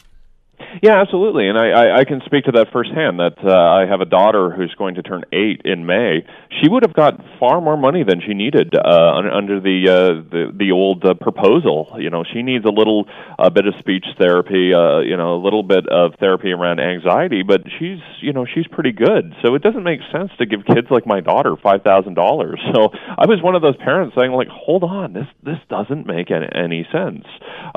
Yeah, 0.83 1.01
absolutely, 1.01 1.49
and 1.49 1.57
I, 1.59 1.69
I, 1.69 1.99
I 2.01 2.05
can 2.05 2.21
speak 2.27 2.45
to 2.45 2.53
that 2.53 2.69
firsthand. 2.73 3.19
That 3.19 3.37
uh, 3.45 3.53
I 3.53 3.87
have 3.89 4.01
a 4.01 4.05
daughter 4.05 4.51
who's 4.51 4.75
going 4.77 4.97
to 4.97 5.03
turn 5.03 5.25
eight 5.33 5.63
in 5.65 5.87
May. 5.87 6.25
She 6.61 6.69
would 6.69 6.83
have 6.85 6.95
got 6.95 7.21
far 7.41 7.61
more 7.61 7.77
money 7.77 8.05
than 8.05 8.21
she 8.21 8.35
needed 8.35 8.75
uh, 8.75 9.13
under 9.33 9.61
the 9.61 9.89
uh, 9.89 10.29
the 10.31 10.53
the 10.57 10.73
old 10.73 11.05
uh, 11.05 11.15
proposal. 11.15 11.97
You 11.99 12.11
know, 12.11 12.25
she 12.25 12.43
needs 12.43 12.65
a 12.65 12.71
little 12.71 13.07
uh, 13.39 13.51
bit 13.51 13.67
of 13.67 13.75
speech 13.79 14.05
therapy, 14.19 14.73
uh, 14.75 15.01
you 15.01 15.17
know, 15.17 15.35
a 15.37 15.41
little 15.43 15.63
bit 15.63 15.89
of 15.89 16.15
therapy 16.21 16.53
around 16.53 16.81
anxiety, 16.81 17.43
but 17.43 17.63
she's 17.79 18.01
you 18.21 18.33
know 18.33 18.47
she's 18.47 18.67
pretty 18.67 18.93
good. 18.93 19.35
So 19.43 19.55
it 19.55 19.63
doesn't 19.63 19.85
make 19.85 20.01
sense 20.13 20.31
to 20.39 20.47
give 20.47 20.65
kids 20.67 20.89
like 20.91 21.07
my 21.07 21.21
daughter 21.21 21.57
five 21.63 21.83
thousand 21.83 22.15
dollars. 22.15 22.61
So 22.75 22.91
I 22.93 23.27
was 23.27 23.41
one 23.43 23.55
of 23.55 23.63
those 23.63 23.77
parents 23.77 24.15
saying 24.17 24.33
like, 24.33 24.49
hold 24.49 24.85
on, 24.85 25.13
this 25.13 25.27
this 25.43 25.59
doesn't 25.69 26.07
make 26.07 26.31
any, 26.31 26.49
any 26.55 26.87
sense. 26.93 27.25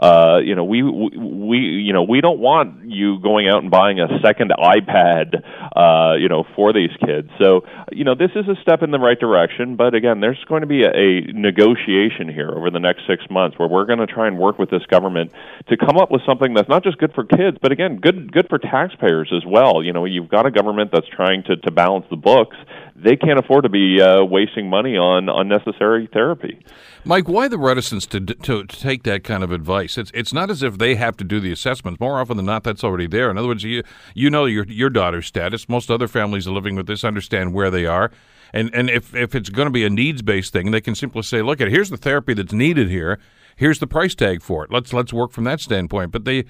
Uh, 0.01 0.39
you 0.43 0.55
know, 0.55 0.63
we, 0.63 0.83
we 0.83 1.17
we 1.17 1.57
you 1.57 1.93
know 1.93 2.03
we 2.03 2.21
don't 2.21 2.39
want 2.39 2.68
you 2.85 3.19
going 3.19 3.47
out 3.47 3.61
and 3.61 3.71
buying 3.71 3.99
a 3.99 4.07
second 4.23 4.51
iPad, 4.51 5.43
uh, 5.75 6.15
you 6.17 6.29
know, 6.29 6.43
for 6.55 6.73
these 6.73 6.91
kids. 7.05 7.29
So, 7.39 7.61
you 7.91 8.03
know, 8.03 8.15
this 8.15 8.31
is 8.35 8.47
a 8.47 8.59
step 8.61 8.83
in 8.83 8.91
the 8.91 8.99
right 8.99 9.19
direction. 9.19 9.75
But 9.75 9.93
again, 9.93 10.19
there's 10.19 10.43
going 10.47 10.61
to 10.61 10.67
be 10.67 10.83
a, 10.83 10.89
a 10.89 11.21
negotiation 11.33 12.29
here 12.29 12.49
over 12.49 12.69
the 12.69 12.79
next 12.79 13.07
six 13.07 13.23
months 13.29 13.57
where 13.57 13.67
we're 13.67 13.85
going 13.85 13.99
to 13.99 14.07
try 14.07 14.27
and 14.27 14.37
work 14.37 14.59
with 14.59 14.69
this 14.69 14.85
government 14.87 15.31
to 15.67 15.77
come 15.77 15.97
up 15.97 16.11
with 16.11 16.21
something 16.25 16.53
that's 16.53 16.69
not 16.69 16.83
just 16.83 16.97
good 16.97 17.13
for 17.13 17.23
kids, 17.23 17.57
but 17.61 17.71
again, 17.71 17.97
good 17.97 18.31
good 18.31 18.47
for 18.49 18.57
taxpayers 18.57 19.31
as 19.35 19.45
well. 19.45 19.83
You 19.83 19.93
know, 19.93 20.05
you've 20.05 20.29
got 20.29 20.45
a 20.45 20.51
government 20.51 20.91
that's 20.91 21.07
trying 21.07 21.43
to 21.43 21.55
to 21.57 21.71
balance 21.71 22.05
the 22.09 22.17
books. 22.17 22.57
They 22.95 23.15
can't 23.15 23.39
afford 23.39 23.63
to 23.63 23.69
be 23.69 24.01
uh, 24.01 24.23
wasting 24.23 24.69
money 24.69 24.97
on 24.97 25.29
unnecessary 25.29 26.09
therapy. 26.11 26.59
Mike, 27.05 27.29
why 27.29 27.47
the 27.47 27.57
reticence 27.57 28.05
to, 28.07 28.19
to, 28.19 28.35
to 28.35 28.65
take 28.65 29.03
that 29.03 29.23
kind 29.23 29.43
of 29.43 29.51
advice? 29.51 29.97
It's 29.97 30.11
it's 30.13 30.33
not 30.33 30.49
as 30.49 30.61
if 30.61 30.77
they 30.77 30.95
have 30.95 31.15
to 31.17 31.23
do 31.23 31.39
the 31.39 31.51
assessments. 31.51 31.99
More 31.99 32.19
often 32.19 32.35
than 32.35 32.45
not, 32.45 32.63
that's 32.63 32.83
already 32.83 33.07
there. 33.07 33.31
In 33.31 33.37
other 33.37 33.47
words, 33.47 33.63
you 33.63 33.83
you 34.13 34.29
know 34.29 34.45
your 34.45 34.65
your 34.65 34.89
daughter's 34.89 35.25
status. 35.25 35.69
Most 35.69 35.89
other 35.89 36.07
families 36.07 36.47
living 36.47 36.75
with 36.75 36.87
this 36.87 37.05
understand 37.05 37.53
where 37.53 37.71
they 37.71 37.85
are, 37.85 38.11
and 38.53 38.69
and 38.73 38.89
if 38.89 39.15
if 39.15 39.33
it's 39.33 39.49
going 39.49 39.67
to 39.67 39.71
be 39.71 39.85
a 39.85 39.89
needs 39.89 40.21
based 40.21 40.51
thing, 40.51 40.71
they 40.71 40.81
can 40.81 40.93
simply 40.93 41.21
say, 41.21 41.41
look, 41.41 41.61
at 41.61 41.69
here's 41.69 41.89
the 41.89 41.97
therapy 41.97 42.33
that's 42.33 42.53
needed 42.53 42.89
here. 42.89 43.17
Here's 43.55 43.79
the 43.79 43.87
price 43.87 44.13
tag 44.13 44.41
for 44.41 44.65
it. 44.65 44.71
Let's 44.71 44.91
let's 44.91 45.13
work 45.13 45.31
from 45.31 45.45
that 45.45 45.61
standpoint. 45.61 46.11
But 46.11 46.25
they 46.25 46.43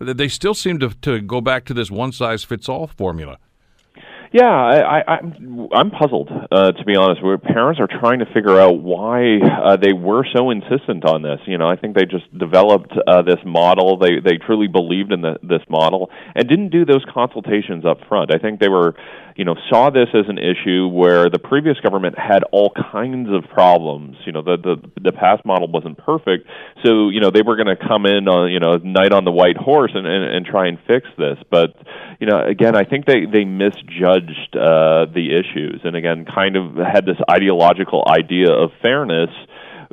they 0.00 0.28
still 0.28 0.54
seem 0.54 0.80
to 0.80 0.90
to 0.90 1.20
go 1.20 1.40
back 1.40 1.64
to 1.66 1.74
this 1.74 1.90
one 1.90 2.10
size 2.10 2.42
fits 2.42 2.68
all 2.68 2.88
formula. 2.88 3.38
Yeah, 4.32 4.48
I, 4.48 5.00
I, 5.00 5.16
I'm 5.18 5.68
I'm 5.74 5.90
puzzled 5.90 6.30
uh, 6.50 6.72
to 6.72 6.84
be 6.86 6.96
honest. 6.96 7.22
Where 7.22 7.36
parents 7.36 7.78
are 7.80 7.86
trying 7.86 8.20
to 8.20 8.26
figure 8.32 8.58
out 8.58 8.80
why 8.80 9.36
uh, 9.38 9.76
they 9.76 9.92
were 9.92 10.24
so 10.34 10.48
insistent 10.48 11.04
on 11.04 11.20
this. 11.20 11.40
You 11.46 11.58
know, 11.58 11.68
I 11.68 11.76
think 11.76 11.94
they 11.94 12.06
just 12.06 12.26
developed 12.36 12.92
uh, 13.06 13.20
this 13.20 13.40
model. 13.44 13.98
They 13.98 14.20
they 14.24 14.38
truly 14.38 14.68
believed 14.68 15.12
in 15.12 15.20
the, 15.20 15.38
this 15.42 15.60
model 15.68 16.10
and 16.34 16.48
didn't 16.48 16.70
do 16.70 16.86
those 16.86 17.04
consultations 17.12 17.84
up 17.84 17.98
front. 18.08 18.34
I 18.34 18.38
think 18.38 18.58
they 18.58 18.70
were, 18.70 18.94
you 19.36 19.44
know, 19.44 19.54
saw 19.68 19.90
this 19.90 20.08
as 20.14 20.24
an 20.28 20.38
issue 20.38 20.88
where 20.88 21.28
the 21.28 21.38
previous 21.38 21.78
government 21.80 22.18
had 22.18 22.42
all 22.52 22.72
kinds 22.90 23.28
of 23.30 23.50
problems. 23.50 24.16
You 24.24 24.32
know, 24.32 24.40
the 24.40 24.56
the 24.56 24.76
the 24.98 25.12
past 25.12 25.44
model 25.44 25.68
wasn't 25.70 25.98
perfect, 25.98 26.48
so 26.86 27.10
you 27.10 27.20
know 27.20 27.30
they 27.30 27.42
were 27.42 27.56
going 27.56 27.74
to 27.74 27.76
come 27.76 28.06
in 28.06 28.28
on 28.28 28.50
you 28.50 28.60
know 28.60 28.78
knight 28.78 29.12
on 29.12 29.26
the 29.26 29.32
white 29.32 29.58
horse 29.58 29.92
and, 29.94 30.06
and 30.06 30.24
and 30.24 30.46
try 30.46 30.68
and 30.68 30.78
fix 30.86 31.06
this. 31.18 31.36
But 31.50 31.76
you 32.18 32.26
know, 32.26 32.42
again, 32.42 32.74
I 32.74 32.84
think 32.84 33.04
they 33.04 33.26
they 33.30 33.44
misjudged 33.44 34.21
uh, 34.54 35.06
the 35.12 35.36
issues, 35.36 35.80
and 35.84 35.96
again, 35.96 36.24
kind 36.24 36.56
of 36.56 36.74
had 36.76 37.06
this 37.06 37.16
ideological 37.30 38.04
idea 38.08 38.50
of 38.50 38.70
fairness 38.80 39.30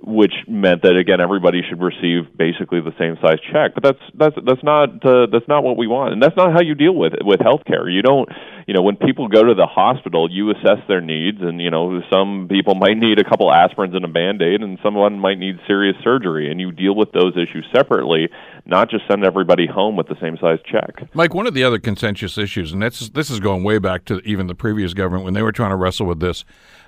which 0.03 0.33
meant 0.47 0.81
that 0.83 0.95
again 0.95 1.21
everybody 1.21 1.61
should 1.67 1.81
receive 1.81 2.35
basically 2.37 2.81
the 2.81 2.93
same 2.97 3.17
size 3.21 3.39
check. 3.51 3.73
But 3.73 3.83
that's 3.83 4.03
that's 4.13 4.35
that's 4.45 4.63
not 4.63 5.05
uh, 5.05 5.27
that's 5.31 5.47
not 5.47 5.63
what 5.63 5.77
we 5.77 5.87
want, 5.87 6.13
and 6.13 6.21
that's 6.21 6.35
not 6.35 6.53
how 6.53 6.61
you 6.61 6.75
deal 6.75 6.93
with 6.93 7.13
with 7.21 7.39
healthcare. 7.39 7.91
You 7.91 8.01
don't 8.01 8.29
you 8.67 8.73
know 8.73 8.81
when 8.81 8.95
people 8.95 9.27
go 9.27 9.43
to 9.43 9.53
the 9.53 9.65
hospital, 9.65 10.29
you 10.31 10.51
assess 10.51 10.79
their 10.87 11.01
needs, 11.01 11.39
and 11.41 11.61
you 11.61 11.71
know 11.71 12.01
some 12.11 12.47
people 12.49 12.75
might 12.75 12.97
need 12.97 13.19
a 13.19 13.23
couple 13.23 13.47
aspirins 13.47 13.95
and 13.95 14.05
a 14.05 14.07
band 14.07 14.41
aid, 14.41 14.61
and 14.61 14.77
someone 14.83 15.19
might 15.19 15.37
need 15.37 15.59
serious 15.67 15.95
surgery, 16.03 16.51
and 16.51 16.59
you 16.59 16.71
deal 16.71 16.95
with 16.95 17.11
those 17.11 17.35
issues 17.37 17.65
separately, 17.73 18.29
not 18.65 18.89
just 18.89 19.07
send 19.07 19.25
everybody 19.25 19.67
home 19.67 19.95
with 19.95 20.07
the 20.07 20.15
same 20.21 20.37
size 20.37 20.59
check. 20.65 21.07
Mike, 21.13 21.33
one 21.33 21.47
of 21.47 21.53
the 21.53 21.63
other 21.63 21.79
contentious 21.79 22.37
issues, 22.37 22.71
and 22.71 22.81
that's 22.81 23.09
this 23.09 23.29
is 23.29 23.39
going 23.39 23.63
way 23.63 23.79
back 23.79 24.05
to 24.05 24.19
even 24.19 24.47
the 24.47 24.55
previous 24.55 24.93
government 24.93 25.25
when 25.25 25.33
they 25.33 25.41
were 25.41 25.51
trying 25.51 25.71
to 25.71 25.75
wrestle 25.75 26.05
with 26.05 26.19
this. 26.19 26.45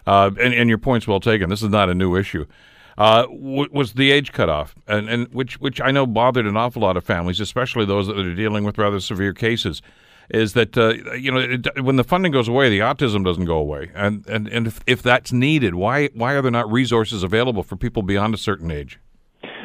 Uh, 0.08 0.32
and, 0.40 0.52
and 0.54 0.68
your 0.68 0.80
point's 0.80 1.08
well 1.08 1.20
taken. 1.20 1.48
This 1.50 1.62
is 1.62 1.70
not 1.70 1.88
a 1.88 1.94
new 1.94 2.16
issue 2.16 2.46
uh, 3.02 3.24
w- 3.24 3.68
was 3.72 3.94
the 3.94 4.12
age 4.12 4.32
cutoff, 4.32 4.76
and, 4.88 5.10
and 5.10 5.34
which 5.34 5.60
which 5.60 5.82
I 5.82 5.90
know 5.90 6.06
bothered 6.06 6.46
an 6.46 6.56
awful 6.56 6.84
lot 6.84 6.98
of 6.98 7.04
families, 7.04 7.40
especially 7.40 7.84
those 7.84 8.06
that 8.06 8.16
are 8.16 8.36
dealing 8.36 8.64
with 8.64 8.78
rather 8.78 9.00
severe 9.00 9.34
cases. 9.34 9.82
Is 10.30 10.54
that 10.54 10.78
uh, 10.78 10.94
you 11.16 11.32
know 11.32 11.40
it, 11.40 11.84
when 11.84 11.96
the 11.96 12.04
funding 12.04 12.32
goes 12.32 12.48
away, 12.48 12.70
the 12.70 12.80
autism 12.80 13.26
doesn't 13.26 13.46
go 13.46 13.58
away, 13.58 13.90
and 13.96 14.24
and, 14.28 14.48
and 14.48 14.68
if, 14.68 14.82
if 14.86 15.02
that's 15.02 15.34
needed, 15.34 15.74
why 15.74 16.10
why 16.14 16.34
are 16.34 16.44
there 16.44 16.52
not 16.52 16.72
resources 16.72 17.24
available 17.24 17.64
for 17.64 17.76
people 17.76 18.04
beyond 18.04 18.36
a 18.36 18.38
certain 18.38 18.70
age? 18.70 19.00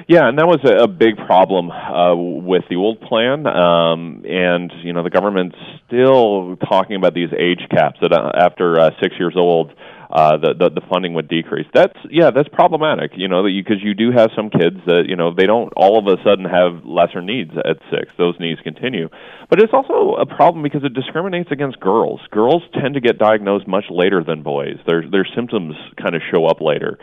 Yeah, 0.08 0.28
and 0.28 0.38
that 0.38 0.46
was 0.46 0.60
a, 0.64 0.84
a 0.84 0.88
big 0.88 1.16
problem 1.26 1.70
uh, 1.70 2.14
with 2.16 2.64
the 2.70 2.76
old 2.76 3.02
plan, 3.02 3.46
um, 3.46 4.24
and 4.24 4.72
you 4.82 4.94
know 4.94 5.02
the 5.02 5.10
government's 5.10 5.56
still 5.86 6.56
talking 6.56 6.96
about 6.96 7.12
these 7.12 7.30
age 7.38 7.60
caps 7.70 7.98
that 8.00 8.12
uh, 8.12 8.30
after 8.34 8.80
uh, 8.80 8.90
six 9.02 9.14
years 9.18 9.34
old 9.36 9.74
uh, 10.10 10.36
the, 10.36 10.54
the 10.58 10.80
the 10.80 10.86
funding 10.90 11.14
would 11.14 11.28
decrease. 11.28 11.66
That's 11.74 11.96
yeah, 12.10 12.30
that's 12.30 12.48
problematic. 12.48 13.12
You 13.16 13.28
know, 13.28 13.44
because 13.44 13.82
you 13.82 13.94
do 13.94 14.12
have 14.14 14.30
some 14.36 14.50
kids 14.50 14.76
that 14.86 15.04
you 15.08 15.16
know 15.16 15.34
they 15.34 15.46
don't 15.46 15.72
all 15.76 15.98
of 15.98 16.06
a 16.06 16.22
sudden 16.22 16.44
have 16.44 16.84
lesser 16.84 17.22
needs 17.22 17.52
at 17.56 17.78
six. 17.90 18.12
Those 18.18 18.34
needs 18.38 18.60
continue, 18.62 19.08
but 19.50 19.60
it's 19.60 19.72
also 19.72 20.14
a 20.14 20.26
problem 20.26 20.62
because 20.62 20.84
it 20.84 20.94
discriminates 20.94 21.50
against 21.50 21.80
girls. 21.80 22.20
Girls 22.30 22.62
tend 22.74 22.94
to 22.94 23.00
get 23.00 23.18
diagnosed 23.18 23.66
much 23.66 23.84
later 23.90 24.22
than 24.22 24.42
boys. 24.42 24.76
Their 24.86 25.02
their 25.10 25.26
symptoms 25.34 25.74
kind 26.00 26.14
of 26.14 26.22
show 26.32 26.46
up 26.46 26.60
later. 26.60 26.98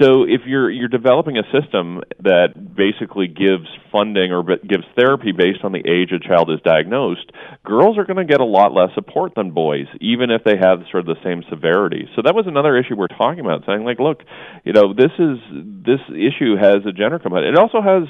So 0.00 0.24
if 0.24 0.42
you're 0.46 0.70
you're 0.70 0.88
developing 0.88 1.38
a 1.38 1.46
system 1.54 2.02
that 2.20 2.54
basically 2.54 3.28
gives 3.28 3.66
funding 3.90 4.32
or 4.32 4.42
gives 4.42 4.84
therapy 4.96 5.32
based 5.32 5.64
on 5.64 5.72
the 5.72 5.82
age 5.86 6.10
a 6.12 6.18
child 6.18 6.50
is 6.50 6.60
diagnosed, 6.64 7.30
girls 7.64 7.98
are 7.98 8.04
going 8.04 8.18
to 8.18 8.24
get 8.24 8.40
a 8.40 8.44
lot 8.44 8.72
less 8.72 8.90
support 8.94 9.34
than 9.34 9.50
boys, 9.52 9.86
even 10.00 10.30
if 10.30 10.42
they 10.44 10.56
have 10.56 10.80
sort 10.90 11.06
of 11.06 11.06
the 11.06 11.22
same 11.24 11.42
severity. 11.50 12.08
So 12.16 12.22
that 12.24 12.34
was 12.34 12.46
another 12.48 12.76
issue 12.76 12.96
we're 12.96 13.08
talking 13.08 13.40
about, 13.40 13.64
saying 13.66 13.84
like, 13.84 13.98
look, 13.98 14.22
you 14.64 14.72
know, 14.72 14.92
this 14.92 15.12
is 15.18 15.38
this 15.52 16.00
issue 16.08 16.56
has 16.56 16.84
a 16.86 16.92
gender 16.92 17.18
component. 17.18 17.56
It 17.56 17.58
also 17.58 17.80
has 17.80 18.08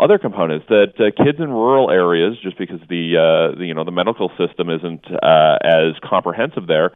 other 0.00 0.18
components 0.18 0.66
that 0.68 0.94
uh, 0.98 1.14
kids 1.22 1.38
in 1.38 1.50
rural 1.50 1.90
areas, 1.90 2.36
just 2.42 2.58
because 2.58 2.80
the, 2.88 3.14
uh, 3.16 3.58
the 3.58 3.66
you 3.66 3.74
know 3.74 3.84
the 3.84 3.92
medical 3.92 4.30
system 4.36 4.68
isn't 4.70 5.06
uh, 5.22 5.58
as 5.62 5.94
comprehensive 6.02 6.66
there, 6.66 6.90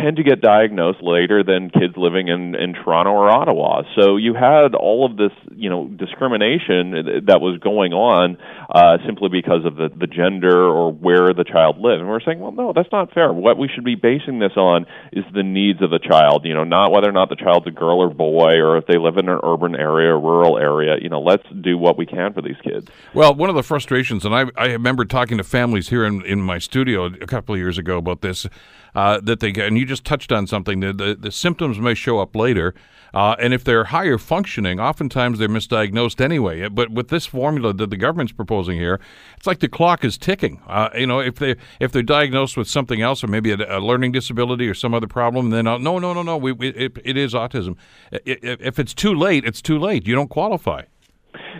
tend 0.00 0.16
to 0.16 0.22
get 0.22 0.40
diagnosed 0.40 1.02
later 1.02 1.42
than 1.42 1.70
kids 1.70 1.94
living 1.96 2.28
in 2.28 2.54
in 2.54 2.74
Toronto 2.74 3.10
or 3.10 3.30
Ottawa. 3.30 3.82
So 3.98 4.16
you 4.16 4.34
had 4.34 4.74
all 4.74 5.04
of 5.04 5.16
this, 5.16 5.32
you 5.54 5.70
know, 5.70 5.88
discrimination 5.88 7.24
that 7.26 7.40
was 7.40 7.58
going 7.60 7.92
on 7.92 8.36
uh, 8.70 8.98
simply 9.06 9.28
because 9.28 9.64
of 9.64 9.76
the 9.76 9.88
the 9.88 10.06
gender 10.06 10.64
or 10.64 10.92
where 10.92 11.32
the 11.32 11.44
child 11.44 11.78
lived. 11.78 12.00
And 12.00 12.08
we're 12.08 12.20
saying, 12.20 12.40
well, 12.40 12.52
no, 12.52 12.72
that's 12.72 12.90
not 12.92 13.12
fair. 13.12 13.32
What 13.32 13.58
we 13.58 13.68
should 13.68 13.84
be 13.84 13.94
basing 13.94 14.38
this 14.38 14.56
on 14.56 14.86
is 15.12 15.24
the 15.34 15.42
needs 15.42 15.82
of 15.82 15.90
the 15.90 15.98
child. 15.98 16.44
You 16.44 16.54
know, 16.54 16.64
not 16.64 16.92
whether 16.92 17.08
or 17.08 17.12
not 17.12 17.28
the 17.28 17.36
child's 17.36 17.66
a 17.66 17.70
girl 17.70 18.00
or 18.00 18.10
boy, 18.10 18.54
or 18.58 18.76
if 18.78 18.86
they 18.86 18.98
live 18.98 19.16
in 19.16 19.28
an 19.28 19.40
urban 19.44 19.74
area 19.74 20.14
or 20.14 20.20
rural 20.20 20.58
area. 20.58 20.96
You 21.00 21.08
know, 21.08 21.20
let's 21.20 21.44
do 21.60 21.78
what 21.78 21.98
we 21.98 22.06
can 22.06 22.32
for 22.32 22.42
these 22.42 22.60
kids. 22.62 22.88
Well, 23.14 23.34
one 23.34 23.50
of 23.50 23.56
the 23.56 23.62
frustrations, 23.62 24.24
and 24.24 24.34
I 24.34 24.46
I 24.56 24.72
remember 24.72 25.04
talking 25.04 25.38
to 25.38 25.44
families 25.44 25.88
here 25.88 26.04
in 26.04 26.24
in 26.24 26.40
my 26.40 26.58
studio 26.58 27.06
a 27.06 27.26
couple 27.26 27.54
of 27.54 27.58
years 27.58 27.78
ago 27.78 27.98
about 27.98 28.22
this 28.22 28.46
uh, 28.94 29.20
that 29.22 29.40
they. 29.40 29.52
And 29.52 29.78
you 29.78 29.84
just 29.84 30.04
touched 30.04 30.32
on 30.32 30.46
something. 30.46 30.80
The, 30.80 30.92
the, 30.92 31.14
the 31.18 31.32
symptoms 31.32 31.78
may 31.78 31.94
show 31.94 32.18
up 32.20 32.34
later. 32.34 32.74
Uh, 33.14 33.36
and 33.38 33.52
if 33.52 33.62
they're 33.62 33.84
higher 33.84 34.16
functioning, 34.16 34.80
oftentimes 34.80 35.38
they're 35.38 35.48
misdiagnosed 35.48 36.18
anyway. 36.18 36.66
But 36.68 36.90
with 36.90 37.08
this 37.08 37.26
formula 37.26 37.74
that 37.74 37.90
the 37.90 37.96
government's 37.98 38.32
proposing 38.32 38.78
here, 38.78 39.00
it's 39.36 39.46
like 39.46 39.60
the 39.60 39.68
clock 39.68 40.02
is 40.02 40.16
ticking. 40.16 40.62
Uh, 40.66 40.88
you 40.96 41.06
know, 41.06 41.20
if 41.20 41.34
they 41.34 41.56
if 41.78 41.92
they're 41.92 42.02
diagnosed 42.02 42.56
with 42.56 42.68
something 42.68 43.02
else, 43.02 43.22
or 43.22 43.26
maybe 43.26 43.52
a, 43.52 43.78
a 43.78 43.80
learning 43.80 44.12
disability 44.12 44.66
or 44.66 44.74
some 44.74 44.94
other 44.94 45.06
problem, 45.06 45.50
then 45.50 45.66
uh, 45.66 45.76
no, 45.76 45.98
no, 45.98 46.14
no, 46.14 46.22
no, 46.22 46.38
we, 46.38 46.52
we, 46.52 46.68
it, 46.68 46.96
it 47.04 47.16
is 47.18 47.34
autism. 47.34 47.76
If 48.12 48.78
it's 48.78 48.94
too 48.94 49.14
late, 49.14 49.44
it's 49.44 49.60
too 49.60 49.78
late. 49.78 50.06
You 50.06 50.14
don't 50.14 50.30
qualify. 50.30 50.84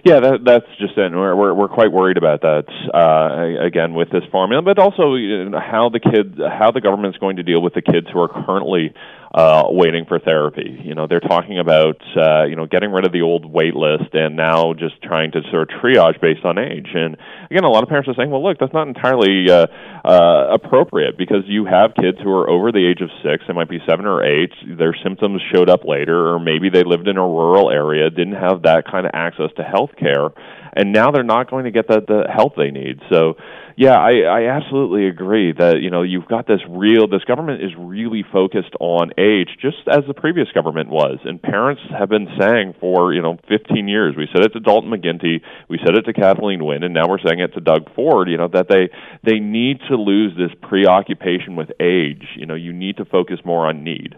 Yeah, 0.04 0.20
that, 0.20 0.44
that's 0.44 0.66
just 0.78 0.96
it. 0.96 1.12
We're, 1.12 1.36
we're 1.36 1.54
we're 1.54 1.68
quite 1.68 1.92
worried 1.92 2.16
about 2.16 2.40
that 2.42 2.64
uh, 2.92 3.64
again 3.64 3.94
with 3.94 4.10
this 4.10 4.24
formula, 4.30 4.62
but 4.62 4.78
also 4.78 5.14
you 5.14 5.48
know, 5.48 5.60
how 5.60 5.90
the 5.90 6.00
kids, 6.00 6.38
how 6.38 6.70
the 6.70 6.80
government's 6.80 7.18
going 7.18 7.36
to 7.36 7.42
deal 7.42 7.62
with 7.62 7.74
the 7.74 7.82
kids 7.82 8.08
who 8.12 8.20
are 8.20 8.28
currently 8.28 8.92
uh, 9.34 9.64
waiting 9.70 10.04
for 10.06 10.18
therapy. 10.18 10.78
You 10.84 10.94
know, 10.94 11.06
they're 11.06 11.20
talking 11.20 11.58
about 11.58 11.96
uh, 12.16 12.44
you 12.44 12.56
know 12.56 12.66
getting 12.66 12.92
rid 12.92 13.06
of 13.06 13.12
the 13.12 13.22
old 13.22 13.46
wait 13.46 13.74
list 13.74 14.12
and 14.12 14.36
now 14.36 14.74
just 14.74 15.00
trying 15.02 15.32
to 15.32 15.40
sort 15.50 15.72
of 15.72 15.80
triage 15.80 16.20
based 16.20 16.44
on 16.44 16.58
age. 16.58 16.88
And 16.94 17.16
again, 17.50 17.64
a 17.64 17.70
lot 17.70 17.82
of 17.82 17.88
parents 17.88 18.08
are 18.08 18.14
saying, 18.14 18.30
well, 18.30 18.44
look, 18.44 18.58
that's 18.58 18.74
not 18.74 18.88
entirely 18.88 19.50
uh, 19.50 19.66
uh, 20.04 20.48
appropriate 20.52 21.16
because 21.16 21.44
you 21.46 21.64
have 21.64 21.94
kids 21.94 22.18
who 22.22 22.30
are 22.30 22.48
over 22.48 22.72
the 22.72 22.86
age 22.86 23.00
of 23.00 23.08
six. 23.24 23.44
They 23.48 23.54
might 23.54 23.70
be 23.70 23.80
seven 23.88 24.04
or 24.04 24.22
eight. 24.22 24.52
Their 24.66 24.94
symptoms 25.02 25.40
showed 25.52 25.70
up 25.70 25.84
later, 25.84 26.34
or 26.34 26.38
maybe 26.38 26.68
they 26.68 26.84
lived 26.84 27.08
in 27.08 27.16
a 27.16 27.26
rural 27.26 27.70
area, 27.70 28.10
didn't 28.10 28.36
have 28.36 28.62
that 28.62 28.84
kind 28.90 29.06
of 29.06 29.12
access 29.14 29.48
to 29.56 29.62
health 29.62 29.90
care, 29.98 30.28
and 30.74 30.92
now 30.92 31.10
they're 31.10 31.22
not 31.22 31.50
going 31.50 31.64
to 31.64 31.70
get 31.70 31.88
the, 31.88 32.00
the 32.06 32.24
help 32.30 32.56
they 32.56 32.70
need. 32.70 33.00
So 33.10 33.36
yeah, 33.76 33.96
I, 33.96 34.20
I 34.20 34.56
absolutely 34.56 35.08
agree 35.08 35.52
that 35.52 35.80
you 35.80 35.90
know 35.90 36.02
you've 36.02 36.28
got 36.28 36.46
this 36.46 36.60
real. 36.68 37.08
This 37.08 37.24
government 37.24 37.62
is 37.62 37.70
really 37.78 38.24
focused 38.32 38.74
on 38.80 39.12
age, 39.18 39.48
just 39.60 39.78
as 39.88 40.04
the 40.06 40.14
previous 40.14 40.48
government 40.52 40.88
was, 40.90 41.18
and 41.24 41.40
parents 41.40 41.82
have 41.96 42.08
been 42.08 42.28
saying 42.38 42.74
for 42.80 43.12
you 43.12 43.22
know 43.22 43.38
15 43.48 43.88
years. 43.88 44.14
We 44.16 44.28
said 44.32 44.44
it 44.44 44.52
to 44.54 44.60
Dalton 44.60 44.90
McGuinty, 44.90 45.40
we 45.68 45.78
said 45.84 45.96
it 45.96 46.02
to 46.02 46.12
Kathleen 46.12 46.64
Wynne, 46.64 46.82
and 46.82 46.94
now 46.94 47.08
we're 47.08 47.22
saying 47.24 47.40
it 47.40 47.54
to 47.54 47.60
Doug 47.60 47.94
Ford. 47.94 48.28
You 48.28 48.36
know 48.36 48.48
that 48.48 48.68
they 48.68 48.90
they 49.22 49.38
need 49.38 49.80
to 49.88 49.96
lose 49.96 50.36
this 50.36 50.52
preoccupation 50.68 51.56
with 51.56 51.70
age. 51.80 52.26
You 52.36 52.46
know, 52.46 52.54
you 52.54 52.72
need 52.72 52.98
to 52.98 53.04
focus 53.04 53.38
more 53.44 53.66
on 53.66 53.84
need. 53.84 54.16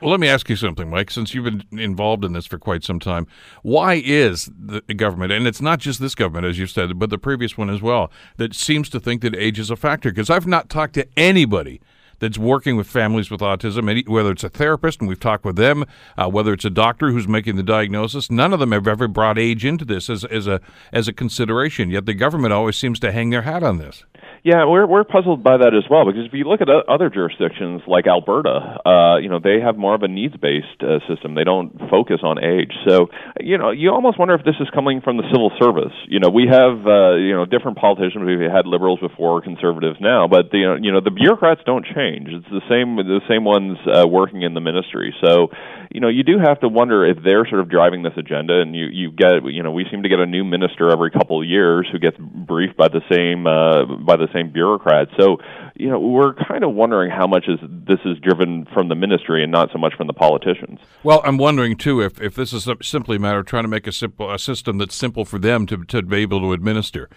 Well, 0.00 0.12
let 0.12 0.20
me 0.20 0.28
ask 0.28 0.48
you 0.48 0.54
something, 0.54 0.88
Mike. 0.88 1.10
Since 1.10 1.34
you've 1.34 1.44
been 1.44 1.64
involved 1.72 2.24
in 2.24 2.32
this 2.32 2.46
for 2.46 2.58
quite 2.58 2.84
some 2.84 3.00
time, 3.00 3.26
why 3.62 4.00
is 4.04 4.48
the 4.56 4.80
government, 4.94 5.32
and 5.32 5.46
it's 5.46 5.60
not 5.60 5.80
just 5.80 6.00
this 6.00 6.14
government, 6.14 6.46
as 6.46 6.56
you 6.56 6.66
said, 6.66 6.98
but 7.00 7.10
the 7.10 7.18
previous 7.18 7.58
one 7.58 7.68
as 7.68 7.82
well, 7.82 8.12
that 8.36 8.54
seems 8.54 8.88
to 8.90 9.00
think 9.00 9.22
that 9.22 9.34
age 9.34 9.58
is 9.58 9.70
a 9.70 9.76
factor? 9.76 10.10
Because 10.10 10.30
I've 10.30 10.46
not 10.46 10.68
talked 10.68 10.94
to 10.94 11.08
anybody 11.16 11.80
that's 12.20 12.38
working 12.38 12.76
with 12.76 12.86
families 12.86 13.30
with 13.30 13.40
autism, 13.40 14.06
whether 14.08 14.30
it's 14.30 14.44
a 14.44 14.48
therapist, 14.48 15.00
and 15.00 15.08
we've 15.08 15.20
talked 15.20 15.44
with 15.44 15.56
them, 15.56 15.84
uh, 16.16 16.28
whether 16.28 16.52
it's 16.52 16.64
a 16.64 16.70
doctor 16.70 17.10
who's 17.10 17.28
making 17.28 17.56
the 17.56 17.62
diagnosis. 17.62 18.30
None 18.30 18.52
of 18.52 18.60
them 18.60 18.72
have 18.72 18.86
ever 18.86 19.08
brought 19.08 19.38
age 19.38 19.64
into 19.64 19.84
this 19.84 20.08
as, 20.10 20.24
as 20.24 20.46
a 20.46 20.60
as 20.92 21.08
a 21.08 21.12
consideration. 21.12 21.90
Yet 21.90 22.06
the 22.06 22.14
government 22.14 22.52
always 22.52 22.76
seems 22.76 22.98
to 23.00 23.12
hang 23.12 23.30
their 23.30 23.42
hat 23.42 23.62
on 23.62 23.78
this. 23.78 24.04
Yeah, 24.44 24.66
we're 24.66 24.86
we're 24.86 25.04
puzzled 25.04 25.42
by 25.42 25.58
that 25.58 25.74
as 25.74 25.82
well 25.90 26.06
because 26.06 26.26
if 26.26 26.32
you 26.32 26.44
look 26.44 26.60
at 26.60 26.68
other 26.70 27.10
jurisdictions 27.10 27.82
like 27.86 28.06
Alberta, 28.06 28.78
uh, 28.86 29.16
you 29.18 29.28
know 29.28 29.40
they 29.42 29.58
have 29.58 29.76
more 29.76 29.94
of 29.94 30.02
a 30.02 30.08
needs-based 30.08 30.78
uh, 30.80 31.02
system. 31.10 31.34
They 31.34 31.42
don't 31.42 31.74
focus 31.90 32.22
on 32.22 32.38
age. 32.38 32.70
So 32.86 33.10
you 33.40 33.58
know 33.58 33.70
you 33.70 33.90
almost 33.90 34.18
wonder 34.18 34.34
if 34.34 34.44
this 34.44 34.54
is 34.60 34.70
coming 34.70 35.00
from 35.02 35.16
the 35.16 35.26
civil 35.34 35.50
service. 35.58 35.92
You 36.06 36.20
know 36.20 36.30
we 36.30 36.46
have 36.46 36.86
uh, 36.86 37.18
you 37.18 37.34
know 37.34 37.46
different 37.46 37.78
politicians. 37.78 38.22
We've 38.22 38.46
had 38.46 38.66
liberals 38.66 39.00
before, 39.00 39.42
conservatives 39.42 39.98
now, 40.00 40.28
but 40.28 40.50
the, 40.50 40.78
you 40.80 40.92
know 40.92 41.00
the 41.02 41.10
bureaucrats 41.10 41.62
don't 41.66 41.84
change. 41.84 42.28
It's 42.30 42.48
the 42.48 42.62
same 42.70 42.94
the 42.94 43.20
same 43.28 43.42
ones 43.42 43.78
uh, 43.90 44.06
working 44.06 44.42
in 44.42 44.54
the 44.54 44.62
ministry. 44.62 45.14
So 45.18 45.50
you 45.90 45.98
know 45.98 46.08
you 46.08 46.22
do 46.22 46.38
have 46.38 46.60
to 46.60 46.68
wonder 46.68 47.04
if 47.04 47.18
they're 47.24 47.46
sort 47.50 47.60
of 47.60 47.68
driving 47.68 48.02
this 48.06 48.14
agenda. 48.16 48.62
And 48.62 48.74
you 48.74 48.86
you 48.86 49.10
get 49.10 49.42
you 49.50 49.62
know 49.66 49.72
we 49.72 49.84
seem 49.90 50.04
to 50.04 50.08
get 50.08 50.20
a 50.20 50.26
new 50.26 50.44
minister 50.44 50.90
every 50.90 51.10
couple 51.10 51.42
of 51.42 51.48
years 51.48 51.88
who 51.90 51.98
gets 51.98 52.16
briefed 52.18 52.76
by 52.76 52.86
the 52.86 53.02
same 53.10 53.46
uh, 53.46 53.98
by 54.06 54.14
the 54.14 54.27
same 54.32 54.50
bureaucrats. 54.52 55.10
So, 55.18 55.38
you 55.74 55.88
know, 55.88 55.98
we're 55.98 56.34
kind 56.34 56.64
of 56.64 56.74
wondering 56.74 57.10
how 57.10 57.26
much 57.26 57.46
is 57.48 57.58
this 57.62 58.00
is 58.04 58.18
driven 58.18 58.66
from 58.72 58.88
the 58.88 58.94
ministry 58.94 59.42
and 59.42 59.52
not 59.52 59.70
so 59.72 59.78
much 59.78 59.94
from 59.94 60.06
the 60.06 60.12
politicians. 60.12 60.80
Well, 61.02 61.20
I'm 61.24 61.38
wondering 61.38 61.76
too 61.76 62.00
if, 62.00 62.20
if 62.20 62.34
this 62.34 62.52
is 62.52 62.68
simply 62.82 63.16
a 63.16 63.20
matter 63.20 63.38
of 63.38 63.46
trying 63.46 63.64
to 63.64 63.68
make 63.68 63.86
a 63.86 63.92
simple 63.92 64.30
a 64.30 64.38
system 64.38 64.78
that's 64.78 64.94
simple 64.94 65.24
for 65.24 65.38
them 65.38 65.66
to 65.66 65.84
to 65.84 66.02
be 66.02 66.18
able 66.18 66.40
to 66.40 66.52
administer. 66.52 67.08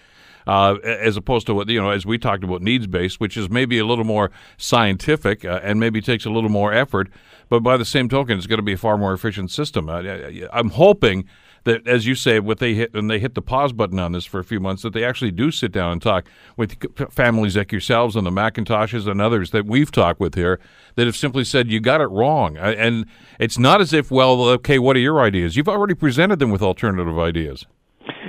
Uh, 0.48 0.78
as 0.84 1.18
opposed 1.18 1.46
to 1.46 1.54
what 1.54 1.70
you 1.70 1.80
know, 1.80 1.92
as 1.92 2.04
we 2.04 2.18
talked 2.18 2.44
about, 2.44 2.64
needs 2.64 2.88
based, 2.88 3.20
which 3.20 3.38
is 3.38 3.48
maybe 3.48 3.78
a 3.78 3.86
little 3.86 4.04
more 4.04 4.32
scientific 4.58 5.46
uh, 5.46 5.60
and 5.62 5.80
maybe 5.80 6.02
takes 6.02 6.26
a 6.26 6.32
little 6.32 6.50
more 6.50 6.74
effort, 6.74 7.10
but 7.48 7.60
by 7.60 7.78
the 7.78 7.86
same 7.86 8.10
token, 8.10 8.40
it's 8.40 8.48
going 8.48 8.58
to 8.58 8.64
be 8.64 8.74
a 8.74 8.78
far 8.78 8.98
more 8.98 9.14
efficient 9.14 9.52
system. 9.52 9.88
I, 9.88 10.48
I'm 10.52 10.72
hoping 10.72 11.26
that, 11.64 11.88
as 11.88 12.06
you 12.06 12.16
say, 12.16 12.40
what 12.40 12.60
they 12.60 12.74
hit 12.74 12.94
when 12.94 13.08
they 13.08 13.20
hit 13.20 13.36
the 13.36 13.42
pause 13.42 13.74
button 13.74 14.00
on 14.00 14.12
this 14.12 14.26
for 14.26 14.40
a 14.40 14.44
few 14.44 14.60
months, 14.60 14.82
that 14.84 14.94
they 14.94 15.04
actually 15.04 15.32
do 15.32 15.52
sit 15.52 15.72
down 15.72 15.92
and 15.92 16.02
talk 16.02 16.28
with 16.58 16.76
families 17.12 17.56
like 17.56 17.72
yourselves 17.72 18.16
and 18.16 18.26
the 18.26 18.32
Macintoshes 18.32 19.08
and 19.08 19.22
others 19.22 19.52
that 19.52 19.66
we've 19.66 19.92
talked 19.92 20.20
with 20.20 20.36
here 20.36 20.60
that 20.96 21.06
have 21.06 21.16
simply 21.16 21.44
said 21.44 21.70
you 21.70 21.80
got 21.80 22.02
it 22.02 22.08
wrong, 22.08 22.58
and 22.58 23.06
it's 23.40 23.58
not 23.58 23.82
as 23.82 23.94
if 23.94 24.12
well, 24.12 24.42
okay, 24.42 24.80
what 24.80 24.96
are 24.96 25.00
your 25.00 25.22
ideas? 25.22 25.56
You've 25.56 25.70
already 25.70 25.94
presented 25.94 26.40
them 26.40 26.50
with 26.50 26.62
alternative 26.62 27.18
ideas. 27.20 27.66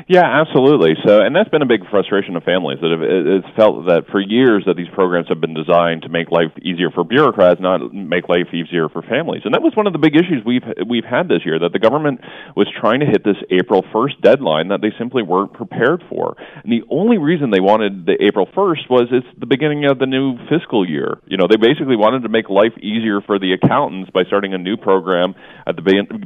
Yeah, 0.08 0.24
absolutely. 0.24 0.94
So, 1.06 1.20
and 1.20 1.34
that's 1.34 1.48
been 1.48 1.62
a 1.62 1.66
big 1.66 1.88
frustration 1.90 2.36
of 2.36 2.42
families 2.42 2.78
that 2.80 2.90
have 2.90 3.02
it's 3.02 3.56
felt 3.56 3.86
that 3.86 4.06
for 4.10 4.20
years 4.20 4.64
that 4.66 4.76
these 4.76 4.90
programs 4.92 5.28
have 5.28 5.40
been 5.40 5.54
designed 5.54 6.02
to 6.02 6.08
make 6.08 6.30
life 6.30 6.52
easier 6.60 6.90
for 6.90 7.04
bureaucrats, 7.04 7.60
not 7.60 7.92
make 7.92 8.28
life 8.28 8.52
easier 8.52 8.88
for 8.88 9.02
families. 9.02 9.42
And 9.44 9.54
that 9.54 9.62
was 9.62 9.74
one 9.76 9.86
of 9.86 9.92
the 9.92 9.98
big 9.98 10.16
issues 10.16 10.42
we've 10.44 10.64
we've 10.88 11.04
had 11.04 11.28
this 11.28 11.44
year 11.44 11.58
that 11.58 11.72
the 11.72 11.78
government 11.78 12.20
was 12.56 12.68
trying 12.78 13.00
to 13.00 13.06
hit 13.06 13.24
this 13.24 13.36
April 13.50 13.82
1st 13.94 14.20
deadline 14.22 14.68
that 14.68 14.80
they 14.80 14.92
simply 14.98 15.22
weren't 15.22 15.52
prepared 15.52 16.02
for. 16.08 16.36
And 16.62 16.72
the 16.72 16.82
only 16.90 17.18
reason 17.18 17.50
they 17.50 17.60
wanted 17.60 18.06
the 18.06 18.16
April 18.20 18.46
1st 18.46 18.90
was 18.90 19.08
it's 19.12 19.26
the 19.38 19.46
beginning 19.46 19.84
of 19.86 19.98
the 19.98 20.06
new 20.06 20.36
fiscal 20.48 20.88
year. 20.88 21.18
You 21.26 21.36
know, 21.36 21.46
they 21.48 21.56
basically 21.56 21.96
wanted 21.96 22.22
to 22.22 22.28
make 22.28 22.48
life 22.48 22.76
easier 22.78 23.20
for 23.20 23.38
the 23.38 23.52
accountants 23.52 24.10
by 24.10 24.24
starting 24.24 24.54
a 24.54 24.58
new 24.58 24.76
program 24.76 25.34
at 25.66 25.76
the 25.76 25.82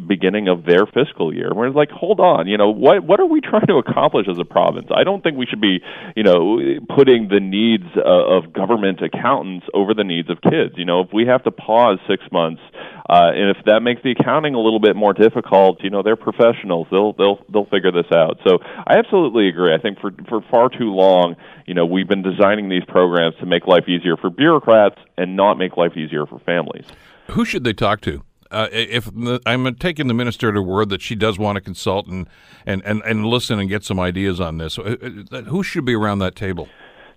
beginning 0.08 0.48
of 0.48 0.64
their 0.64 0.86
fiscal 0.86 1.34
year. 1.34 1.50
We're 1.54 1.70
like, 1.70 1.90
hold 1.90 2.20
on, 2.20 2.46
you 2.46 2.56
know, 2.56 2.70
what 2.70 3.04
what 3.04 3.20
are 3.20 3.26
we 3.26 3.40
trying 3.48 3.66
to 3.66 3.76
accomplish 3.76 4.26
as 4.28 4.38
a 4.38 4.44
province? 4.44 4.88
I 4.94 5.04
don't 5.04 5.22
think 5.22 5.36
we 5.36 5.46
should 5.46 5.60
be, 5.60 5.80
you 6.14 6.22
know, 6.22 6.58
putting 6.94 7.28
the 7.28 7.40
needs 7.40 7.86
uh, 7.96 8.02
of 8.02 8.52
government 8.52 9.00
accountants 9.02 9.66
over 9.74 9.94
the 9.94 10.04
needs 10.04 10.30
of 10.30 10.40
kids. 10.42 10.74
You 10.76 10.84
know, 10.84 11.00
if 11.00 11.08
we 11.12 11.26
have 11.26 11.44
to 11.44 11.50
pause 11.50 11.98
six 12.08 12.22
months, 12.32 12.60
uh, 13.08 13.30
and 13.34 13.56
if 13.56 13.64
that 13.66 13.80
makes 13.80 14.02
the 14.02 14.12
accounting 14.12 14.54
a 14.54 14.60
little 14.60 14.80
bit 14.80 14.96
more 14.96 15.12
difficult, 15.12 15.82
you 15.82 15.90
know, 15.90 16.02
they're 16.02 16.16
professionals. 16.16 16.88
They'll 16.90 17.12
they'll 17.12 17.38
they'll 17.52 17.66
figure 17.66 17.92
this 17.92 18.10
out. 18.12 18.40
So 18.46 18.58
I 18.62 18.98
absolutely 18.98 19.48
agree. 19.48 19.72
I 19.74 19.78
think 19.78 20.00
for 20.00 20.10
for 20.28 20.40
far 20.50 20.68
too 20.68 20.92
long, 20.92 21.36
you 21.66 21.74
know, 21.74 21.86
we've 21.86 22.08
been 22.08 22.22
designing 22.22 22.68
these 22.68 22.84
programs 22.88 23.36
to 23.36 23.46
make 23.46 23.66
life 23.66 23.88
easier 23.88 24.16
for 24.16 24.30
bureaucrats 24.30 24.98
and 25.16 25.36
not 25.36 25.58
make 25.58 25.76
life 25.76 25.96
easier 25.96 26.26
for 26.26 26.38
families. 26.40 26.86
Who 27.30 27.44
should 27.44 27.64
they 27.64 27.72
talk 27.72 28.00
to? 28.02 28.22
Uh, 28.50 28.68
if 28.72 29.06
the, 29.06 29.40
I'm 29.46 29.74
taking 29.76 30.08
the 30.08 30.14
minister 30.14 30.52
to 30.52 30.62
word 30.62 30.88
that 30.90 31.02
she 31.02 31.14
does 31.14 31.38
want 31.38 31.56
to 31.56 31.60
consult 31.60 32.06
and, 32.06 32.28
and, 32.64 32.82
and, 32.84 33.02
and 33.02 33.26
listen 33.26 33.58
and 33.58 33.68
get 33.68 33.84
some 33.84 33.98
ideas 34.00 34.40
on 34.40 34.58
this, 34.58 34.78
uh, 34.78 34.96
uh, 35.32 35.42
who 35.42 35.62
should 35.62 35.84
be 35.84 35.94
around 35.94 36.18
that 36.20 36.34
table? 36.36 36.68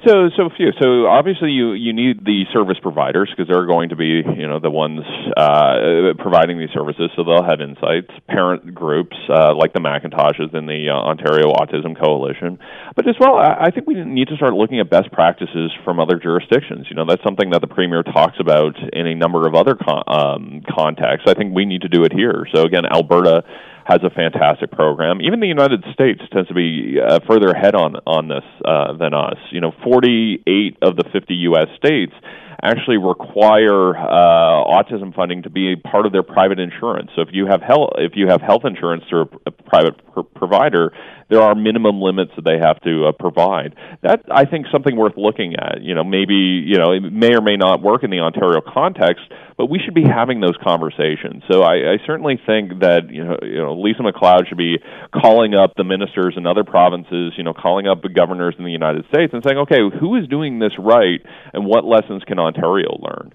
So, 0.08 0.30
so 0.38 0.50
few. 0.56 0.72
So, 0.82 1.08
obviously, 1.08 1.52
you 1.52 1.74
you 1.74 1.92
need 1.92 2.24
the 2.24 2.46
service 2.54 2.78
providers 2.82 3.30
because 3.30 3.52
they're 3.52 3.66
going 3.66 3.90
to 3.90 3.98
be, 3.98 4.24
you 4.24 4.48
know, 4.48 4.58
the 4.60 4.72
ones 4.72 5.02
uh, 5.36 6.16
providing 6.18 6.58
these 6.58 6.70
services. 6.74 7.12
So 7.18 7.26
they'll 7.26 7.44
have 7.44 7.60
insights. 7.60 8.08
Parent 8.30 8.74
groups 8.74 9.18
uh, 9.28 9.54
like 9.56 9.74
the 9.74 9.82
Macintoshes 9.82 10.56
and 10.56 10.70
the 10.70 10.88
uh, 10.88 10.96
Ontario 10.96 11.52
Autism 11.52 12.00
Coalition, 12.00 12.60
but 12.96 13.10
as 13.10 13.16
well, 13.20 13.36
I, 13.36 13.68
I 13.68 13.72
think 13.72 13.88
we 13.88 13.96
need 13.96 14.30
to 14.30 14.38
start 14.38 14.54
looking 14.54 14.80
at 14.80 14.90
best 14.90 15.12
practices 15.12 15.72
from 15.84 16.00
other 16.00 16.16
jurisdictions. 16.16 16.88
You 16.90 16.96
know, 16.96 17.04
that's 17.06 17.24
something 17.24 17.50
that 17.50 17.60
the 17.60 17.68
premier 17.68 18.02
talks 18.02 18.40
about 18.40 18.80
in 18.94 19.06
a 19.06 19.16
number 19.16 19.48
of 19.48 19.56
other 19.56 19.76
con- 19.76 20.04
um, 20.08 20.62
contexts. 20.70 21.28
I 21.28 21.34
think 21.34 21.54
we 21.54 21.66
need 21.66 21.82
to 21.82 21.90
do 21.90 22.06
it 22.06 22.14
here. 22.14 22.48
So 22.56 22.64
again, 22.64 22.86
Alberta 22.86 23.44
has 23.90 24.02
a 24.04 24.10
fantastic 24.12 24.72
program. 24.72 25.20
Even 25.22 25.40
the 25.40 25.48
United 25.48 25.84
States 25.92 26.22
tends 26.32 26.48
to 26.48 26.54
be 26.54 26.98
uh, 27.02 27.20
further 27.28 27.50
ahead 27.50 27.74
on 27.74 27.96
on 28.06 28.28
this 28.28 28.46
uh, 28.64 28.94
than 28.94 29.14
us. 29.16 29.38
You 29.52 29.62
know, 29.62 29.74
48 29.84 30.78
of 30.84 30.96
the 30.96 31.06
50 31.12 31.34
U.S. 31.50 31.68
states 31.76 32.14
actually 32.62 32.98
require 32.98 33.98
uh, 33.98 34.64
autism 34.70 35.16
funding 35.16 35.44
to 35.44 35.50
be 35.50 35.74
a 35.74 35.78
part 35.78 36.06
of 36.06 36.12
their 36.12 36.24
private 36.24 36.60
insurance. 36.60 37.10
So 37.16 37.22
if 37.22 37.30
you 37.32 37.48
have 37.48 37.62
health 37.62 37.92
if 37.98 38.14
you 38.16 38.28
have 38.28 38.42
health 38.42 38.64
insurance 38.66 39.04
through 39.10 39.30
a, 39.46 39.52
private 39.52 39.96
pr- 40.24 40.40
provider, 40.40 40.94
there 41.30 41.42
are 41.42 41.56
minimum 41.56 42.02
limits 42.02 42.32
that 42.36 42.44
they 42.44 42.58
have 42.58 42.82
to 42.82 43.08
uh, 43.08 43.12
provide. 43.12 43.76
That 44.02 44.24
I 44.32 44.46
think 44.46 44.66
something 44.72 44.96
worth 44.96 45.14
looking 45.16 45.56
at. 45.56 45.82
You 45.82 45.96
know, 45.96 46.04
maybe 46.04 46.34
you 46.34 46.78
know 46.78 46.92
it 46.92 47.02
may 47.02 47.36
or 47.36 47.42
may 47.42 47.56
not 47.56 47.82
work 47.82 48.04
in 48.04 48.10
the 48.10 48.20
Ontario 48.20 48.62
context, 48.62 49.24
but 49.58 49.70
we 49.70 49.80
should 49.84 49.94
be 49.94 50.04
having 50.04 50.40
those 50.40 50.58
conversations. 50.64 51.44
So 51.52 51.62
I, 51.62 51.94
I 51.94 51.98
certainly 52.06 52.40
think 52.46 52.80
that 52.82 53.10
you 53.10 53.24
know, 53.24 53.38
you 53.42 53.58
know 53.58 53.80
Lisa 53.80 54.02
MacLeod 54.02 54.48
should 54.48 54.58
be 54.58 54.78
calling 55.14 55.54
up 55.54 55.74
the 55.78 55.84
ministers 55.84 56.34
in 56.36 56.48
other 56.48 56.64
provinces, 56.64 57.34
you 57.38 57.44
know, 57.44 57.54
calling 57.54 57.88
up 57.88 58.02
the 58.02 58.10
governors 58.10 58.56
in 58.58 58.66
the 58.66 58.72
United 58.72 59.06
States 59.14 59.34
and 59.34 59.44
saying, 59.46 59.58
okay, 59.58 59.80
who 60.00 60.16
is 60.16 60.28
doing 60.28 60.60
this 60.60 60.74
right, 60.80 61.22
and 61.54 61.66
what 61.66 61.86
lessons 61.86 62.24
can 62.26 62.40
Ontario 62.40 62.98
learn? 63.00 63.34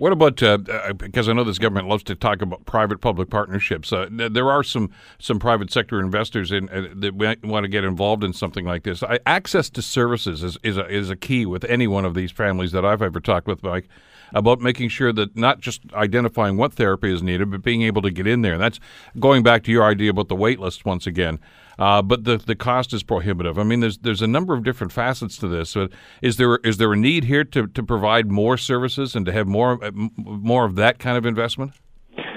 What 0.00 0.12
about 0.12 0.42
uh, 0.42 0.56
uh, 0.66 0.94
because 0.94 1.28
I 1.28 1.34
know 1.34 1.44
this 1.44 1.58
government 1.58 1.86
loves 1.86 2.02
to 2.04 2.14
talk 2.14 2.40
about 2.40 2.64
private-public 2.64 3.28
partnerships. 3.28 3.92
Uh, 3.92 4.08
there 4.10 4.50
are 4.50 4.62
some 4.62 4.90
some 5.18 5.38
private 5.38 5.70
sector 5.70 6.00
investors 6.00 6.50
in, 6.50 6.70
uh, 6.70 6.88
that 6.94 7.14
want 7.44 7.64
to 7.64 7.68
get 7.68 7.84
involved 7.84 8.24
in 8.24 8.32
something 8.32 8.64
like 8.64 8.84
this. 8.84 9.02
I, 9.02 9.18
access 9.26 9.68
to 9.68 9.82
services 9.82 10.42
is 10.42 10.56
is 10.62 10.78
a, 10.78 10.88
is 10.88 11.10
a 11.10 11.16
key 11.16 11.44
with 11.44 11.64
any 11.64 11.86
one 11.86 12.06
of 12.06 12.14
these 12.14 12.32
families 12.32 12.72
that 12.72 12.82
I've 12.82 13.02
ever 13.02 13.20
talked 13.20 13.46
with, 13.46 13.62
Mike 13.62 13.90
about 14.34 14.60
making 14.60 14.88
sure 14.88 15.12
that 15.12 15.36
not 15.36 15.60
just 15.60 15.82
identifying 15.94 16.56
what 16.56 16.72
therapy 16.74 17.12
is 17.12 17.22
needed, 17.22 17.50
but 17.50 17.62
being 17.62 17.82
able 17.82 18.02
to 18.02 18.10
get 18.10 18.26
in 18.26 18.42
there. 18.42 18.54
And 18.54 18.62
that's 18.62 18.80
going 19.18 19.42
back 19.42 19.62
to 19.64 19.72
your 19.72 19.84
idea 19.84 20.10
about 20.10 20.28
the 20.28 20.36
wait 20.36 20.60
list 20.60 20.84
once 20.84 21.06
again. 21.06 21.38
Uh, 21.78 22.02
but 22.02 22.24
the 22.24 22.36
the 22.36 22.54
cost 22.54 22.92
is 22.92 23.02
prohibitive. 23.02 23.58
I 23.58 23.62
mean, 23.62 23.80
there's 23.80 23.98
there's 23.98 24.20
a 24.20 24.26
number 24.26 24.52
of 24.52 24.62
different 24.62 24.92
facets 24.92 25.38
to 25.38 25.48
this. 25.48 25.70
So 25.70 25.88
is 26.20 26.36
there 26.36 26.56
is 26.56 26.76
there 26.76 26.92
a 26.92 26.96
need 26.96 27.24
here 27.24 27.44
to, 27.44 27.66
to 27.68 27.82
provide 27.82 28.30
more 28.30 28.58
services 28.58 29.16
and 29.16 29.24
to 29.24 29.32
have 29.32 29.46
more 29.46 29.82
uh, 29.82 29.90
more 30.16 30.66
of 30.66 30.74
that 30.76 30.98
kind 30.98 31.16
of 31.16 31.24
investment? 31.24 31.72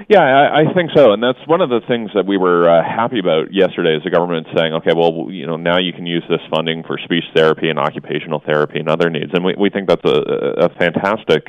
Yeah, 0.10 0.22
I, 0.22 0.62
I 0.62 0.74
think 0.74 0.92
so, 0.96 1.14
and 1.14 1.24
that's 1.24 1.40
one 1.48 1.62
of 1.62 1.70
the 1.70 1.82
things 1.88 2.12
that 2.14 2.26
we 2.26 2.38
were 2.38 2.70
uh, 2.70 2.84
happy 2.84 3.20
about 3.20 3.54
yesterday. 3.54 3.96
Is 3.96 4.04
the 4.04 4.10
government 4.10 4.48
saying, 4.56 4.74
okay, 4.74 4.92
well, 4.96 5.32
you 5.32 5.48
know, 5.48 5.58
now 5.58 5.80
you 5.80 5.94
can 5.94 6.06
use 6.06 6.24
this 6.30 6.42
funding 6.54 6.84
for 6.84 6.98
speech 6.98 7.24
therapy 7.36 7.70
and 7.70 7.80
occupational 7.80 8.42
therapy 8.46 8.80
and 8.80 8.90
other 8.90 9.10
needs, 9.10 9.32
and 9.34 9.44
we 9.44 9.56
we 9.58 9.70
think 9.70 9.88
that's 9.88 10.06
a, 10.06 10.68
a 10.68 10.70
fantastic 10.76 11.48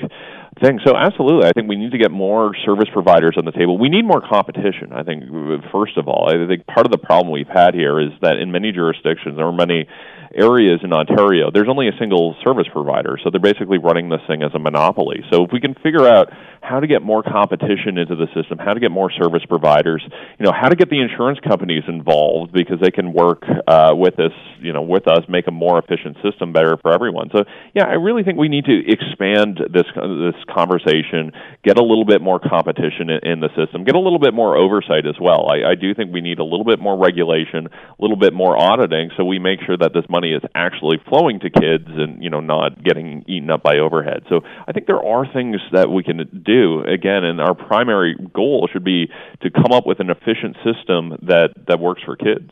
thing. 0.63 0.79
So 0.87 0.97
absolutely, 0.97 1.49
I 1.49 1.53
think 1.53 1.69
we 1.69 1.77
need 1.77 1.93
to 1.93 1.99
get 1.99 2.11
more 2.11 2.55
service 2.65 2.89
providers 2.93 3.35
on 3.37 3.45
the 3.45 3.53
table. 3.53 3.79
We 3.79 3.89
need 3.89 4.05
more 4.05 4.23
competition. 4.23 4.93
I 4.93 5.03
think 5.03 5.25
first 5.73 5.97
of 5.97 6.07
all, 6.07 6.31
I 6.31 6.47
think 6.47 6.67
part 6.67 6.87
of 6.87 6.93
the 6.93 6.99
problem 6.99 7.33
we've 7.33 7.51
had 7.51 7.75
here 7.75 8.01
is 8.01 8.11
that 8.23 8.39
in 8.39 8.53
many 8.53 8.73
jurisdictions 8.73 9.39
or 9.39 9.53
many 9.53 9.87
areas 10.35 10.81
in 10.83 10.93
Ontario, 10.93 11.51
there's 11.53 11.69
only 11.69 11.89
a 11.89 11.97
single 11.99 12.35
service 12.45 12.67
provider, 12.73 13.19
so 13.23 13.31
they're 13.31 13.41
basically 13.41 13.79
running 13.79 14.09
this 14.09 14.21
thing 14.27 14.43
as 14.43 14.51
a 14.55 14.59
monopoly. 14.59 15.23
So 15.31 15.45
if 15.45 15.51
we 15.53 15.61
can 15.61 15.75
figure 15.75 16.07
out 16.07 16.29
how 16.65 16.81
to 16.81 16.87
get 16.87 17.03
more 17.03 17.23
competition 17.23 17.99
into 17.99 18.17
the 18.17 18.27
system, 18.35 18.59
how 18.59 18.73
to 18.73 18.81
get 18.81 18.91
more 18.91 19.11
service 19.13 19.43
providers, 19.47 20.03
you 20.39 20.45
know, 20.45 20.53
how 20.53 20.69
to 20.69 20.77
get 20.77 20.89
the 20.89 21.01
insurance 21.01 21.39
companies 21.47 21.85
involved 21.87 22.53
because 22.53 22.81
they 22.81 22.91
can 22.91 23.13
work 23.13 23.45
uh, 23.69 23.93
with 23.95 24.19
us, 24.19 24.33
you 24.61 24.73
know, 24.73 24.83
with 24.83 25.07
us, 25.07 25.21
make 25.29 25.47
a 25.47 25.51
more 25.51 25.79
efficient 25.79 26.17
system 26.25 26.53
better 26.53 26.79
for 26.81 26.93
everyone. 26.93 27.29
So 27.35 27.45
yeah, 27.75 27.85
I 27.85 28.01
really 28.01 28.23
think 28.25 28.39
we 28.39 28.49
need 28.49 28.65
to 28.65 28.81
expand 28.89 29.61
this 29.73 29.85
this 29.95 30.39
conversation, 30.49 31.33
get 31.63 31.79
a 31.79 31.85
little 31.85 32.07
bit 32.07 32.23
more 32.23 32.41
competition 32.41 33.11
in, 33.11 33.21
in 33.29 33.41
the 33.41 33.51
system, 33.55 33.85
get 33.85 33.95
a 33.95 34.01
little 34.01 34.19
bit 34.19 34.33
more 34.33 34.57
oversight 34.57 35.07
as 35.07 35.17
well. 35.21 35.51
I, 35.51 35.73
I 35.73 35.75
do 35.75 35.95
think 35.95 36.13
we 36.13 36.23
need 36.23 36.39
a 36.39 36.45
little 36.45 36.65
bit 36.65 36.81
more 36.81 36.97
regulation, 36.97 37.69
a 37.69 38.01
little 38.01 38.17
bit 38.17 38.33
more 38.33 38.57
auditing, 38.57 39.11
so 39.17 39.25
we 39.25 39.39
make 39.39 39.61
sure 39.67 39.77
that 39.77 39.93
this 39.93 40.05
money 40.09 40.33
is 40.33 40.43
actually 40.55 40.97
flowing 41.09 41.41
to 41.41 41.51
kids 41.51 41.89
and 41.89 42.23
you 42.23 42.31
know 42.31 42.41
not 42.41 42.83
getting 42.83 43.25
eaten 43.29 43.51
up 43.51 43.63
by 43.63 43.77
overhead. 43.77 44.25
So 44.31 44.41
I 44.67 44.73
think 44.73 44.87
there 44.87 45.05
are 45.05 45.31
things 45.31 45.61
that 45.73 45.91
we 45.91 46.03
can 46.03 46.19
do 46.45 46.54
do 46.55 46.83
again, 46.83 47.25
and 47.25 47.41
our 47.41 47.55
primary 47.55 48.15
goal 48.33 48.69
should 48.73 48.85
be 48.85 49.11
to 49.43 49.51
come 49.51 49.73
up 49.73 49.87
with 49.87 50.01
an 50.01 50.11
efficient 50.11 50.57
system 50.65 51.17
that 51.23 51.51
that 51.69 51.81
works 51.81 52.03
for 52.03 52.17
kids. 52.17 52.51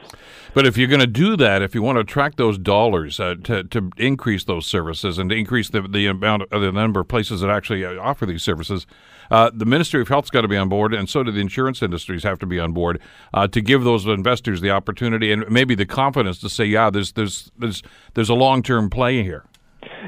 But 0.54 0.66
if 0.66 0.76
you're 0.76 0.88
going 0.88 1.00
to 1.00 1.06
do 1.06 1.36
that, 1.36 1.62
if 1.62 1.74
you 1.74 1.82
want 1.82 1.96
to 1.96 2.00
attract 2.00 2.36
those 2.36 2.58
dollars 2.58 3.18
uh, 3.18 3.36
to, 3.44 3.64
to 3.64 3.90
increase 3.96 4.44
those 4.44 4.66
services 4.66 5.18
and 5.18 5.30
to 5.30 5.36
increase 5.36 5.70
the, 5.70 5.80
the 5.80 6.06
amount 6.06 6.42
of 6.52 6.60
the 6.60 6.70
number 6.70 7.00
of 7.00 7.08
places 7.08 7.40
that 7.40 7.48
actually 7.48 7.86
uh, 7.86 7.98
offer 7.98 8.26
these 8.26 8.42
services, 8.42 8.86
uh, 9.30 9.50
the 9.54 9.64
Ministry 9.64 10.02
of 10.02 10.08
Health's 10.08 10.28
got 10.28 10.42
to 10.42 10.48
be 10.48 10.58
on 10.58 10.68
board, 10.68 10.92
and 10.92 11.08
so 11.08 11.22
do 11.22 11.32
the 11.32 11.40
insurance 11.40 11.82
industries 11.82 12.22
have 12.24 12.38
to 12.40 12.46
be 12.46 12.60
on 12.60 12.72
board 12.72 13.00
uh, 13.32 13.48
to 13.48 13.62
give 13.62 13.82
those 13.82 14.04
investors 14.04 14.60
the 14.60 14.70
opportunity 14.70 15.32
and 15.32 15.48
maybe 15.48 15.74
the 15.74 15.86
confidence 15.86 16.38
to 16.40 16.50
say, 16.50 16.66
yeah, 16.66 16.90
there's 16.90 17.12
there's 17.12 17.50
there's 17.58 17.82
there's 18.12 18.28
a 18.28 18.34
long 18.34 18.62
term 18.62 18.90
play 18.90 19.22
here. 19.22 19.44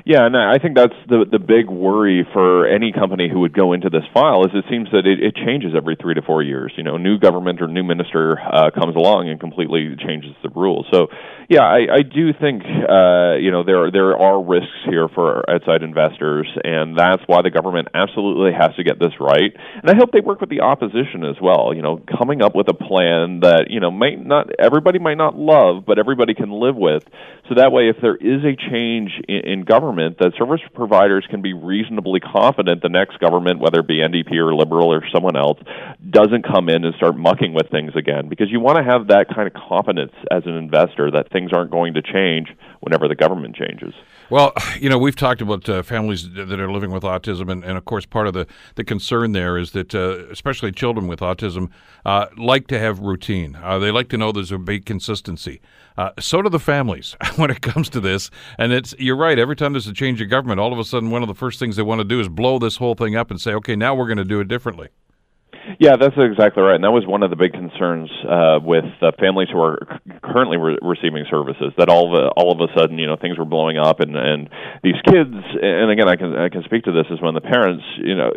Yeah, 0.05 0.27
and 0.27 0.37
I 0.37 0.59
think 0.59 0.77
that's 0.77 0.97
the 1.09 1.25
the 1.31 1.39
big 1.39 1.71
worry 1.71 2.27
for 2.33 2.67
any 2.67 2.91
company 2.91 3.29
who 3.31 3.41
would 3.41 3.55
go 3.55 3.73
into 3.73 3.89
this 3.91 4.03
file 4.13 4.45
is 4.45 4.51
it 4.53 4.65
seems 4.69 4.91
that 4.91 5.07
it, 5.07 5.23
it 5.23 5.37
changes 5.37 5.73
every 5.77 5.95
three 5.95 6.15
to 6.15 6.23
four 6.23 6.43
years. 6.43 6.73
You 6.77 6.83
know, 6.83 6.97
new 6.97 7.19
government 7.19 7.63
or 7.63 7.69
new 7.69 7.85
minister 7.85 8.39
uh, 8.41 8.71
comes 8.75 8.97
along 8.97 9.31
and 9.31 9.39
completely 9.39 9.95
changes 10.05 10.35
the 10.43 10.51
rules. 10.51 10.87
So, 10.93 11.07
yeah, 11.49 11.63
I, 11.63 11.87
I 11.99 12.03
do 12.03 12.33
think 12.35 12.65
uh, 12.65 13.39
you 13.39 13.53
know 13.53 13.63
there 13.63 13.91
there 13.93 14.19
are 14.19 14.43
risks 14.43 14.75
here 14.91 15.07
for 15.15 15.49
outside 15.49 15.83
investors, 15.83 16.49
and 16.65 16.99
that's 16.99 17.23
why 17.27 17.43
the 17.43 17.51
government 17.51 17.89
absolutely 17.95 18.53
has 18.53 18.75
to 18.75 18.83
get 18.83 18.99
this 18.99 19.15
right. 19.21 19.55
And 19.81 19.89
I 19.89 19.95
hope 19.95 20.11
they 20.11 20.21
work 20.21 20.41
with 20.41 20.51
the 20.51 20.61
opposition 20.61 21.23
as 21.25 21.37
well. 21.41 21.73
You 21.73 21.83
know, 21.83 22.03
coming 22.19 22.43
up 22.43 22.57
with 22.57 22.69
a 22.69 22.75
plan 22.75 23.41
that 23.41 23.67
you 23.71 23.79
know 23.79 23.93
might 23.93 24.19
not 24.19 24.51
everybody 24.59 24.99
might 24.99 25.19
not 25.19 25.37
love, 25.39 25.85
but 25.87 26.01
everybody 26.01 26.35
can 26.35 26.51
live 26.51 26.75
with. 26.77 27.05
So 27.49 27.55
that 27.57 27.71
way, 27.71 27.89
if 27.89 27.97
there 28.03 28.17
is 28.17 28.43
a 28.43 28.57
change 28.57 29.13
in, 29.29 29.41
in 29.47 29.65
government 29.65 29.84
government 29.85 30.19
that 30.19 30.33
service 30.39 30.61
providers 30.73 31.27
can 31.29 31.43
be 31.43 31.53
reasonably 31.53 32.21
confident 32.21 32.83
the 32.83 32.89
next 32.89 33.19
government, 33.19 33.61
whether 33.61 33.81
it 33.81 33.87
be 33.87 34.01
NDP 34.01 34.33
or 34.37 34.55
Liberal 34.55 34.91
or 34.93 35.03
someone 35.13 35.37
else, 35.37 35.59
doesn't 36.09 36.43
come 36.43 36.69
in 36.69 36.85
and 36.85 36.95
start 36.95 37.17
mucking 37.17 37.53
with 37.53 37.69
things 37.71 37.93
again. 37.95 38.29
Because 38.29 38.51
you 38.51 38.61
want 38.61 38.79
to 38.79 38.85
have 38.85 39.09
that 39.09 39.27
kind 39.35 39.47
of 39.47 39.53
confidence 39.53 40.13
as 40.31 40.45
an 40.47 40.55
investor 40.55 41.11
that 41.11 41.31
things 41.31 41.53
aren't 41.53 41.71
going 41.71 41.95
to 41.95 42.03
change 42.03 42.49
whenever 42.81 43.09
the 43.09 43.15
government 43.15 43.57
changes. 43.57 43.93
Well, 44.31 44.53
you 44.81 44.89
know, 44.89 44.99
we've 44.99 45.17
talked 45.17 45.41
about 45.41 45.69
uh, 45.69 45.83
families 45.83 46.31
that 46.31 46.61
are 46.61 46.71
living 46.71 46.91
with 46.91 47.03
autism, 47.03 47.51
and, 47.51 47.65
and, 47.65 47.77
of 47.77 47.85
course, 47.85 48.07
part 48.07 48.27
of 48.27 48.35
the, 48.35 48.47
the 48.75 48.85
concern 48.85 49.33
there 49.33 49.59
is 49.59 49.73
that, 49.73 49.95
uh, 49.95 50.27
especially 50.31 50.73
children 50.73 51.07
with 51.07 51.21
autism, 51.21 51.71
uh, 52.05 52.27
like 52.37 52.67
to 52.69 52.79
have 52.79 53.01
routine. 53.01 53.57
Uh, 53.63 53.79
they 53.79 53.91
like 53.91 54.09
to 54.09 54.19
know 54.19 54.33
there's 54.33 54.53
a 54.53 54.59
big 54.59 54.87
consistency. 54.87 55.61
Uh, 55.97 56.11
so 56.19 56.43
do 56.43 56.49
the 56.49 56.59
families 56.59 57.17
when 57.37 57.51
it 57.51 57.61
comes 57.63 57.89
to 57.91 58.01
this. 58.01 58.31
And 58.59 58.73
it's 58.73 58.95
you're 58.99 59.17
right. 59.17 59.39
Every 59.39 59.57
time 59.57 59.73
there's 59.73 59.87
a 59.87 59.93
change 59.93 60.21
of 60.21 60.29
government, 60.29 60.61
all 60.61 60.73
of 60.73 60.79
a 60.79 60.85
sudden, 60.85 61.11
one 61.11 61.23
of 61.23 61.29
the 61.29 61.35
first 61.35 61.59
things 61.59 61.77
they 61.77 61.83
want 61.83 62.01
to 62.01 62.05
do 62.05 62.21
is 62.21 62.29
blow 62.29 62.59
this 62.59 62.77
whole 62.77 62.95
thing 62.95 63.15
up 63.15 63.31
and 63.31 63.41
say, 63.41 63.53
"Okay, 63.55 63.77
now 63.77 63.95
we're 63.95 64.07
going 64.07 64.19
to 64.19 64.25
do 64.25 64.41
it 64.41 64.49
differently." 64.49 64.89
Yeah, 65.79 65.97
that's 65.99 66.15
exactly 66.17 66.63
right, 66.63 66.75
and 66.77 66.85
that 66.85 66.93
was 66.93 67.07
one 67.07 67.23
of 67.23 67.31
the 67.31 67.37
big 67.37 67.53
concerns 67.53 68.11
uh, 68.29 68.61
with 68.63 68.85
uh, 69.01 69.13
families 69.19 69.49
who 69.51 69.59
are 69.61 69.79
c- 69.81 70.13
currently 70.23 70.57
re- 70.59 70.79
receiving 70.83 71.25
services. 71.31 71.73
That 71.79 71.89
all 71.89 72.13
of 72.13 72.13
a, 72.21 72.29
all 72.37 72.53
of 72.53 72.61
a 72.61 72.69
sudden, 72.77 72.99
you 72.99 73.07
know, 73.07 73.17
things 73.17 73.39
were 73.39 73.47
blowing 73.49 73.79
up, 73.79 74.01
and 74.01 74.15
and 74.15 74.51
these 74.83 75.01
kids, 75.09 75.33
and 75.33 75.91
again, 75.91 76.09
I 76.09 76.17
can 76.17 76.37
I 76.37 76.49
can 76.51 76.65
speak 76.65 76.85
to 76.85 76.93
this 76.93 77.07
as 77.11 77.21
when 77.21 77.33
the 77.33 77.41
parents, 77.41 77.83
you 77.97 78.15
know, 78.15 78.29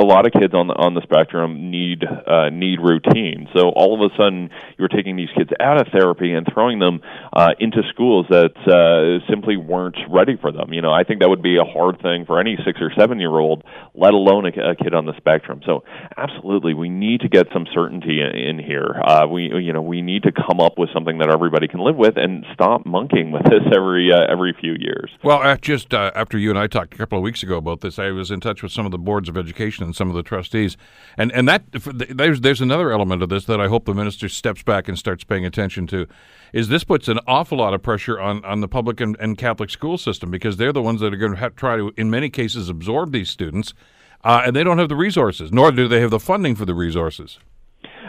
a 0.00 0.04
lot 0.04 0.24
of 0.24 0.32
kids 0.32 0.54
on 0.54 0.68
the 0.68 0.74
on 0.74 0.94
the 0.94 1.02
spectrum 1.02 1.70
need 1.70 2.04
uh, 2.04 2.48
need 2.48 2.80
routine. 2.80 3.48
So 3.54 3.68
all 3.76 3.92
of 3.92 4.00
a 4.10 4.14
sudden, 4.16 4.48
you 4.78 4.82
were 4.82 4.88
taking 4.88 5.16
these 5.16 5.30
kids 5.36 5.50
out 5.60 5.80
of 5.80 5.88
therapy 5.92 6.32
and 6.32 6.46
throwing 6.52 6.78
them 6.78 7.00
uh, 7.36 7.52
into 7.60 7.82
schools 7.92 8.26
that 8.30 8.56
uh, 8.64 9.20
simply 9.28 9.56
weren't 9.56 9.98
ready 10.08 10.38
for 10.40 10.50
them. 10.52 10.72
You 10.72 10.80
know, 10.80 10.92
I 10.92 11.04
think 11.04 11.20
that 11.20 11.28
would 11.28 11.42
be 11.42 11.58
a 11.58 11.68
hard 11.68 12.00
thing 12.00 12.24
for 12.24 12.40
any 12.40 12.56
six 12.64 12.80
or 12.80 12.90
seven 12.96 13.20
year 13.20 13.36
old, 13.36 13.62
let 13.94 14.14
alone 14.14 14.46
a, 14.46 14.72
a 14.72 14.74
kid 14.74 14.94
on 14.94 15.04
the 15.04 15.12
spectrum. 15.18 15.60
So 15.66 15.84
absolutely 16.16 16.61
absolutely 16.62 16.80
we 16.80 16.88
need 16.88 17.20
to 17.20 17.28
get 17.28 17.46
some 17.52 17.66
certainty 17.74 18.20
in, 18.20 18.58
here. 18.58 19.00
Uh, 19.04 19.26
we 19.26 19.50
you 19.60 19.72
know 19.72 19.82
we 19.82 20.02
need 20.02 20.22
to 20.22 20.30
come 20.30 20.60
up 20.60 20.78
with 20.78 20.88
something 20.92 21.18
that 21.18 21.28
everybody 21.30 21.66
can 21.66 21.80
live 21.80 21.96
with 21.96 22.16
and 22.16 22.44
stop 22.52 22.86
monkeying 22.86 23.32
with 23.32 23.42
this 23.50 23.62
every 23.74 24.12
uh, 24.12 24.20
every 24.30 24.54
few 24.60 24.74
years. 24.78 25.10
Well, 25.24 25.56
just 25.56 25.92
uh, 25.92 26.12
after 26.14 26.38
you 26.38 26.50
and 26.50 26.58
I 26.58 26.66
talked 26.66 26.94
a 26.94 26.96
couple 26.96 27.18
of 27.18 27.24
weeks 27.24 27.42
ago 27.42 27.56
about 27.56 27.80
this, 27.80 27.98
I 27.98 28.10
was 28.10 28.30
in 28.30 28.40
touch 28.40 28.62
with 28.62 28.70
some 28.70 28.86
of 28.86 28.92
the 28.92 28.98
boards 28.98 29.28
of 29.28 29.36
education 29.36 29.84
and 29.84 29.96
some 29.96 30.08
of 30.08 30.14
the 30.14 30.22
trustees, 30.22 30.76
and 31.16 31.32
and 31.32 31.48
that 31.48 31.64
there's 31.72 32.40
there's 32.40 32.60
another 32.60 32.92
element 32.92 33.22
of 33.22 33.28
this 33.28 33.46
that 33.46 33.60
I 33.60 33.68
hope 33.68 33.84
the 33.84 33.94
minister 33.94 34.28
steps 34.28 34.62
back 34.62 34.86
and 34.86 34.98
starts 34.98 35.24
paying 35.24 35.44
attention 35.44 35.86
to, 35.88 36.06
is 36.52 36.68
this 36.68 36.84
puts 36.84 37.08
an 37.08 37.18
awful 37.26 37.58
lot 37.58 37.74
of 37.74 37.82
pressure 37.82 38.20
on 38.20 38.44
on 38.44 38.60
the 38.60 38.68
public 38.68 39.00
and, 39.00 39.16
and 39.18 39.36
Catholic 39.36 39.70
school 39.70 39.98
system 39.98 40.30
because 40.30 40.56
they're 40.56 40.72
the 40.72 40.82
ones 40.82 41.00
that 41.00 41.12
are 41.12 41.16
going 41.16 41.34
to 41.34 41.50
try 41.50 41.76
to 41.76 41.92
in 41.96 42.10
many 42.10 42.30
cases 42.30 42.68
absorb 42.68 43.12
these 43.12 43.30
students 43.30 43.74
uh, 44.24 44.42
and 44.46 44.56
they 44.56 44.64
don't 44.64 44.78
have 44.78 44.88
the 44.88 44.96
resources, 44.96 45.52
nor 45.52 45.72
do 45.72 45.88
they 45.88 46.00
have 46.00 46.10
the 46.10 46.20
funding 46.20 46.54
for 46.54 46.64
the 46.64 46.74
resources. 46.74 47.38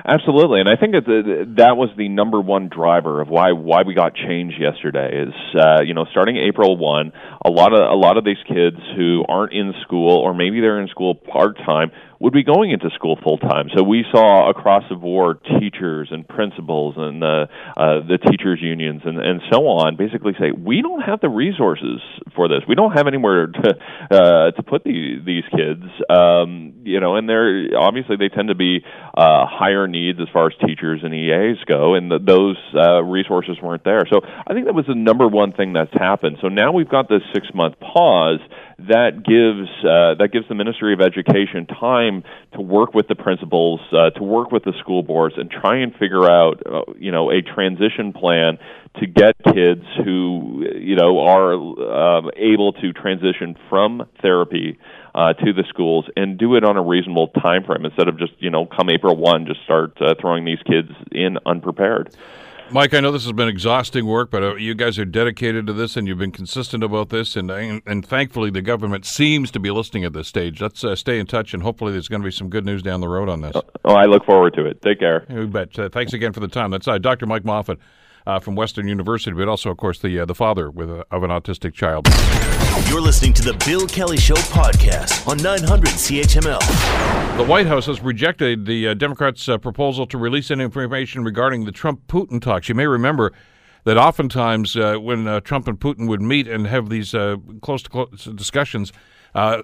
Absolutely, 0.06 0.60
and 0.60 0.68
I 0.68 0.76
think 0.76 0.94
that 0.94 1.06
the, 1.06 1.46
that 1.58 1.78
was 1.78 1.90
the 1.96 2.10
number 2.10 2.42
one 2.42 2.68
driver 2.68 3.22
of 3.22 3.30
why 3.30 3.54
why 3.54 3.84
we 3.84 3.94
got 3.94 4.16
change 4.16 4.54
yesterday. 4.60 5.28
Is 5.28 5.34
uh, 5.58 5.82
you 5.82 5.94
know 5.94 6.06
starting 6.12 6.36
April 6.36 6.76
one, 6.76 7.14
a 7.46 7.50
lot 7.50 7.72
of 7.72 7.90
a 7.90 7.96
lot 7.96 8.18
of 8.18 8.26
these 8.26 8.42
kids 8.46 8.76
who 8.98 9.24
aren't 9.30 9.54
in 9.54 9.74
school 9.82 10.18
or 10.18 10.34
maybe 10.34 10.60
they're 10.60 10.82
in 10.82 10.90
school 10.90 11.16
part 11.16 11.56
time 11.58 11.92
would 12.24 12.32
be 12.32 12.44
going 12.44 12.72
into 12.72 12.90
school 12.96 13.20
full 13.22 13.38
time. 13.38 13.68
So 13.76 13.84
we 13.84 14.06
saw 14.10 14.50
across 14.50 14.84
the 14.90 14.96
board 14.96 15.40
teachers 15.60 16.08
and 16.10 16.26
principals 16.26 16.96
and 16.98 17.22
the 17.22 17.48
uh, 17.76 18.00
the 18.08 18.18
teachers 18.18 18.60
unions 18.62 19.02
and 19.04 19.20
and 19.20 19.42
so 19.52 19.68
on 19.68 19.98
basically 19.98 20.32
say 20.40 20.52
we 20.52 20.82
don't 20.82 21.02
have 21.02 21.20
the 21.20 21.28
resources 21.28 22.00
for 22.34 22.48
this. 22.48 22.62
We 22.66 22.76
don't 22.76 22.94
have 22.94 23.08
anywhere 23.08 23.48
to 23.48 23.76
uh, 24.10 24.52
to 24.52 24.64
put 24.64 24.86
the, 24.86 25.20
these 25.26 25.44
kids. 25.52 25.84
Um, 26.10 26.84
you 26.86 27.02
know, 27.02 27.18
and 27.18 27.28
they're 27.28 27.78
obviously 27.78 28.16
they 28.16 28.30
tend 28.30 28.48
to 28.48 28.56
be 28.56 28.80
uh, 29.18 29.44
higher 29.46 29.90
needs 29.90 30.20
as 30.22 30.30
far 30.32 30.48
as 30.48 30.54
teachers 30.66 31.02
and 31.04 31.14
EAs 31.14 31.62
go, 31.68 31.96
and 31.96 32.10
the, 32.10 32.20
those 32.20 32.58
uh, 32.74 33.04
resources 33.04 33.58
weren't 33.62 33.84
there. 33.84 34.04
So 34.10 34.22
I 34.24 34.54
think 34.54 34.68
that 34.68 34.74
was 34.74 34.86
the 34.88 34.96
number 34.96 35.28
one 35.28 35.52
thing 35.52 35.74
that's 35.74 35.94
happened. 35.94 36.38
So 36.42 36.48
now 36.48 36.72
we've 36.72 36.88
got 36.88 37.10
this 37.10 37.22
six 37.34 37.48
month 37.54 37.76
pause 37.82 38.40
that 38.80 39.24
gives 39.24 39.70
uh, 39.86 40.16
that 40.20 40.30
gives 40.32 40.48
the 40.48 40.56
Ministry 40.56 40.94
of 40.94 41.02
Education 41.02 41.66
time 41.68 42.24
to 42.54 42.62
work 42.62 42.94
with 42.94 43.08
the 43.08 43.16
principals, 43.16 43.80
uh, 43.92 44.10
to 44.12 44.24
work 44.24 44.52
with 44.52 44.64
the 44.64 44.74
school 44.80 45.04
boards, 45.04 45.36
and 45.38 45.50
try 45.50 45.78
and 45.78 45.94
figure 45.96 46.30
out 46.30 46.62
uh, 46.66 46.82
you 46.98 47.12
know 47.12 47.32
a 47.32 47.42
transition 47.42 48.14
plan 48.14 48.58
to 49.00 49.08
get 49.08 49.36
kids 49.44 49.84
who 50.04 50.66
you 50.76 50.96
know 50.96 51.20
are 51.20 51.54
uh, 51.54 52.30
able 52.36 52.74
to 52.74 52.94
transition 52.94 53.56
from 53.70 54.08
therapy 54.22 54.78
uh, 55.16 55.34
to 55.34 55.54
the 55.54 55.64
schools 55.70 56.06
and 56.16 56.38
do 56.38 56.56
it 56.56 56.64
on 56.64 56.78
a 56.78 56.82
reasonable 56.82 57.28
time 57.28 57.64
frame 57.64 57.86
instead 57.86 58.08
of 58.08 58.18
just 58.18 58.34
you 58.40 58.50
know 58.50 58.66
come 58.66 58.90
April 58.90 59.16
one 59.16 59.46
just 59.46 59.62
start 59.64 60.00
uh, 60.02 60.16
throwing 60.20 60.46
these 60.46 60.62
kids 60.66 60.90
in 61.12 61.38
unprepared. 61.46 62.16
Mike, 62.72 62.94
I 62.94 63.02
know 63.02 63.12
this 63.12 63.24
has 63.24 63.34
been 63.34 63.48
exhausting 63.48 64.06
work, 64.06 64.32
but 64.32 64.44
uh, 64.44 64.56
you 64.56 64.74
guys 64.74 64.98
are 64.98 65.06
dedicated 65.06 65.68
to 65.68 65.74
this, 65.74 65.96
and 65.96 66.08
you've 66.08 66.18
been 66.18 66.32
consistent 66.32 66.84
about 66.84 67.10
this, 67.10 67.36
and 67.36 67.52
and, 67.52 67.82
and 67.86 68.06
thankfully 68.06 68.50
the 68.50 68.62
government 68.62 69.06
seems 69.06 69.52
to 69.52 69.60
be 69.60 69.70
listening 69.70 70.06
at 70.06 70.14
this 70.14 70.28
stage. 70.28 70.62
Let's 70.62 70.84
uh, 70.84 70.96
stay 70.96 71.20
in 71.20 71.28
touch, 71.28 71.54
and 71.54 71.62
hopefully 71.62 71.92
there's 71.92 72.08
going 72.08 72.22
to 72.22 72.28
be 72.28 72.32
some 72.32 72.50
good 72.50 72.66
news 72.66 72.82
down 72.82 73.02
the 73.02 73.08
road 73.08 73.30
on 73.30 73.42
this. 73.42 73.56
Oh, 73.86 73.94
I 73.94 74.06
look 74.06 74.26
forward 74.26 74.54
to 74.56 74.66
it. 74.66 74.82
Take 74.82 75.00
care. 75.00 75.26
You 75.30 75.48
bet. 75.48 75.78
Uh, 75.78 75.90
thanks 75.90 76.14
again 76.14 76.34
for 76.34 76.40
the 76.40 76.48
time. 76.48 76.72
That's 76.72 76.88
uh, 76.88 76.98
Dr. 76.98 77.26
Mike 77.26 77.44
Moffatt 77.44 77.78
uh, 78.26 78.40
from 78.40 78.56
Western 78.56 78.88
University, 78.88 79.36
but 79.36 79.48
also, 79.48 79.70
of 79.70 79.78
course, 79.78 80.00
the 80.00 80.20
uh, 80.20 80.26
the 80.26 80.36
father 80.36 80.70
with 80.70 80.90
a, 80.90 81.06
of 81.12 81.24
an 81.24 81.30
autistic 81.30 81.74
child. 81.74 82.08
You're 82.90 83.02
listening 83.02 83.34
to 83.34 83.44
the 83.44 83.54
Bill 83.66 83.88
Kelly 83.88 84.18
Show 84.18 84.36
podcast 84.36 85.28
on 85.28 85.38
900 85.38 85.90
CHML. 85.90 87.38
The 87.38 87.44
White 87.44 87.68
House 87.68 87.86
has 87.86 88.02
rejected 88.02 88.66
the 88.66 88.90
uh, 88.90 88.94
Democrats' 88.94 89.48
uh, 89.48 89.58
proposal 89.58 90.08
to 90.08 90.18
release 90.18 90.50
any 90.50 90.64
information 90.64 91.24
regarding 91.24 91.66
the 91.66 91.72
Trump-Putin 91.72 92.42
talks. 92.42 92.70
You 92.70 92.76
may 92.76 92.88
remember 92.88 93.32
that 93.84 93.98
oftentimes 93.98 94.76
uh, 94.76 94.96
when 94.96 95.28
uh, 95.28 95.42
Trump 95.42 95.68
and 95.68 95.80
Putin 95.80 96.08
would 96.08 96.22
meet 96.22 96.48
and 96.48 96.66
have 96.66 96.90
these 96.90 97.12
close 97.62 97.84
to 97.84 97.90
close 97.90 98.30
discussions. 98.36 98.92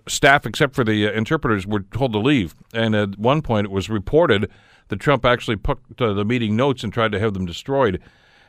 staff, 0.08 0.46
except 0.46 0.76
for 0.76 0.84
the 0.84 1.06
interpreters, 1.06 1.66
were 1.66 1.82
told 1.82 2.14
to 2.14 2.20
leave. 2.20 2.54
And 2.74 2.96
at 2.96 3.18
one 3.18 3.42
point, 3.42 3.66
it 3.66 3.72
was 3.72 3.90
reported 3.90 4.52
that 4.90 5.00
Trump 5.00 5.26
actually 5.26 5.56
put 5.56 5.80
the 5.98 6.26
meeting 6.26 6.56
notes 6.56 6.84
and 6.84 6.92
tried 6.92 7.12
to 7.14 7.20
have 7.20 7.34
them 7.34 7.46
destroyed. 7.46 8.02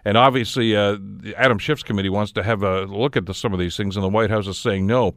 And 0.04 0.16
obviously, 0.16 0.74
uh, 0.74 0.96
the 1.00 1.34
Adam 1.36 1.58
Schiff's 1.58 1.82
committee 1.82 2.08
wants 2.08 2.32
to 2.32 2.42
have 2.42 2.62
a 2.62 2.82
look 2.82 3.16
at 3.16 3.26
the, 3.26 3.34
some 3.34 3.52
of 3.52 3.58
these 3.58 3.76
things, 3.76 3.96
and 3.96 4.04
the 4.04 4.08
White 4.08 4.30
House 4.30 4.46
is 4.46 4.58
saying 4.58 4.86
no. 4.86 5.14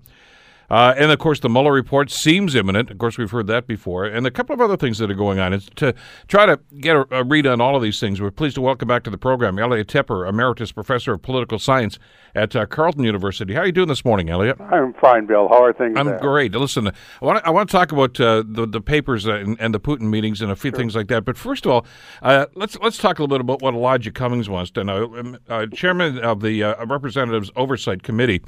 Uh, 0.69 0.93
and 0.97 1.11
of 1.11 1.19
course, 1.19 1.39
the 1.39 1.49
Mueller 1.49 1.71
report 1.71 2.09
seems 2.09 2.55
imminent. 2.55 2.89
Of 2.89 2.97
course, 2.97 3.17
we've 3.17 3.29
heard 3.29 3.47
that 3.47 3.67
before. 3.67 4.05
And 4.05 4.25
a 4.25 4.31
couple 4.31 4.53
of 4.53 4.61
other 4.61 4.77
things 4.77 4.97
that 4.99 5.11
are 5.11 5.15
going 5.15 5.39
on. 5.39 5.53
is 5.53 5.69
to 5.75 5.93
try 6.27 6.45
to 6.45 6.59
get 6.79 6.95
a, 6.95 7.07
a, 7.11 7.23
read 7.23 7.45
on 7.45 7.61
all 7.61 7.75
of 7.75 7.81
these 7.81 7.99
things, 7.99 8.21
we're 8.21 8.31
pleased 8.31 8.55
to 8.55 8.61
welcome 8.61 8.87
back 8.87 9.03
to 9.03 9.09
the 9.09 9.17
program 9.17 9.59
Elliot 9.59 9.87
Tepper, 9.87 10.27
Emeritus 10.27 10.71
Professor 10.71 11.13
of 11.13 11.21
Political 11.21 11.59
Science 11.59 11.99
at 12.35 12.55
uh, 12.55 12.65
Carleton 12.65 13.03
University. 13.03 13.53
How 13.53 13.61
are 13.61 13.65
you 13.65 13.71
doing 13.71 13.87
this 13.87 14.03
morning, 14.03 14.29
Elliot? 14.29 14.59
I'm 14.59 14.93
fine, 14.93 15.25
Bill. 15.25 15.47
How 15.47 15.63
are 15.63 15.73
things? 15.73 15.97
I'm 15.97 16.07
there? 16.07 16.19
great. 16.19 16.53
Listen, 16.53 16.87
I 16.87 17.25
want 17.25 17.39
to, 17.39 17.47
I 17.47 17.49
want 17.51 17.69
to 17.69 17.71
talk 17.71 17.91
about 17.91 18.19
uh, 18.19 18.43
the 18.45 18.65
the 18.65 18.81
papers 18.81 19.25
and, 19.25 19.57
and, 19.59 19.73
the 19.73 19.79
Putin 19.79 20.09
meetings 20.09 20.41
and 20.41 20.51
a 20.51 20.55
few 20.55 20.71
sure. 20.71 20.77
things 20.77 20.95
like 20.95 21.07
that. 21.07 21.25
But 21.25 21.37
first 21.37 21.65
of 21.65 21.71
all, 21.71 21.85
uh, 22.21 22.47
let's 22.55 22.77
let's 22.79 22.97
talk 22.97 23.19
a 23.19 23.21
little 23.21 23.37
bit 23.37 23.41
about 23.41 23.61
what 23.61 23.73
Elijah 23.73 24.11
Cummings 24.11 24.49
wants 24.49 24.71
to 24.71 24.83
know. 24.83 25.15
Um, 25.15 25.37
uh, 25.47 25.67
chairman 25.67 26.19
of 26.19 26.41
the 26.41 26.63
uh, 26.63 26.85
Representatives 26.85 27.51
Oversight 27.55 28.03
Committee. 28.03 28.41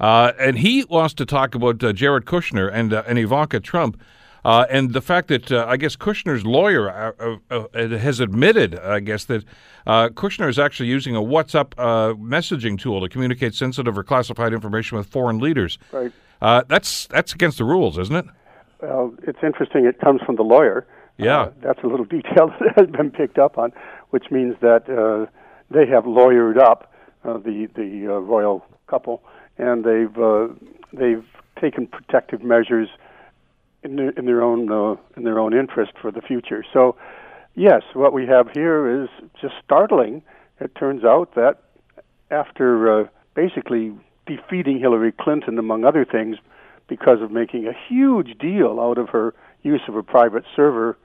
Uh, 0.00 0.32
and 0.38 0.58
he 0.58 0.84
wants 0.84 1.14
to 1.14 1.26
talk 1.26 1.54
about 1.54 1.82
uh, 1.82 1.92
Jared 1.92 2.24
Kushner 2.24 2.70
and 2.72 2.92
uh, 2.92 3.02
and 3.06 3.18
Ivanka 3.18 3.60
Trump. 3.60 4.00
Uh, 4.44 4.64
and 4.70 4.92
the 4.92 5.00
fact 5.00 5.26
that 5.28 5.50
uh, 5.50 5.66
I 5.66 5.76
guess 5.76 5.96
Kushner's 5.96 6.46
lawyer 6.46 6.88
uh, 7.50 7.66
has 7.72 8.20
admitted, 8.20 8.78
I 8.78 9.00
guess, 9.00 9.24
that 9.24 9.44
Kushner 9.86 10.48
is 10.48 10.56
actually 10.56 10.88
using 10.88 11.16
a 11.16 11.20
WhatsApp 11.20 11.70
messaging 12.16 12.78
tool 12.78 13.00
to 13.00 13.08
communicate 13.08 13.54
sensitive 13.54 13.98
or 13.98 14.04
classified 14.04 14.52
information 14.52 14.98
with 14.98 15.08
foreign 15.08 15.38
leaders. 15.38 15.78
Right. 15.90 16.12
that's 16.40 17.08
that's 17.08 17.32
against 17.32 17.58
the 17.58 17.64
rules, 17.64 17.98
isn't 17.98 18.14
it? 18.14 18.26
Well, 18.80 19.14
it's 19.24 19.40
interesting. 19.42 19.84
It 19.84 19.98
comes 20.00 20.20
from 20.22 20.36
the 20.36 20.44
lawyer. 20.44 20.86
Yeah. 21.18 21.48
that's 21.60 21.82
a 21.82 21.88
little 21.88 22.04
detail 22.18 22.54
that 22.60 22.74
has 22.76 22.88
been 22.88 23.10
picked 23.10 23.38
up 23.38 23.58
on, 23.58 23.72
which 24.10 24.30
means 24.30 24.54
that 24.60 24.86
they 25.72 25.86
have 25.86 26.04
lawyered 26.04 26.58
up 26.58 26.92
the 27.24 27.68
the 27.74 28.06
royal 28.20 28.64
couple 28.86 29.24
and 29.58 29.84
they've 29.84 30.16
uh, 30.18 30.48
they've 30.92 31.24
taken 31.60 31.86
protective 31.86 32.42
measures 32.42 32.88
in 33.82 33.96
their, 33.96 34.10
in 34.10 34.26
their 34.26 34.42
own 34.42 34.70
uh, 34.70 34.96
in 35.16 35.24
their 35.24 35.38
own 35.38 35.54
interest 35.54 35.92
for 36.00 36.10
the 36.10 36.20
future. 36.20 36.64
So, 36.72 36.96
yes, 37.54 37.82
what 37.94 38.12
we 38.12 38.26
have 38.26 38.50
here 38.52 39.02
is 39.02 39.08
just 39.40 39.54
startling. 39.64 40.22
It 40.60 40.74
turns 40.74 41.04
out 41.04 41.34
that 41.34 41.62
after 42.30 43.00
uh, 43.00 43.04
basically 43.34 43.92
defeating 44.26 44.78
Hillary 44.80 45.12
Clinton, 45.12 45.58
among 45.58 45.84
other 45.84 46.04
things, 46.04 46.36
because 46.88 47.20
of 47.22 47.30
making 47.30 47.66
a 47.66 47.72
huge 47.88 48.38
deal 48.38 48.80
out 48.80 48.98
of 48.98 49.08
her 49.10 49.34
use 49.62 49.82
of 49.88 49.96
a 49.96 50.02
private 50.02 50.44
server 50.54 50.96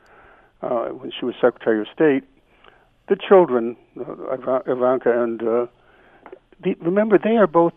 uh, 0.62 0.86
when 0.88 1.12
she 1.12 1.26
was 1.26 1.36
Secretary 1.42 1.82
of 1.82 1.88
State, 1.94 2.24
the 3.10 3.16
children, 3.16 3.76
uh, 4.00 4.60
Ivanka 4.68 5.24
and 5.24 5.42
uh, 5.42 5.66
the, 6.64 6.76
remember 6.80 7.18
they 7.18 7.38
are 7.38 7.48
both 7.48 7.74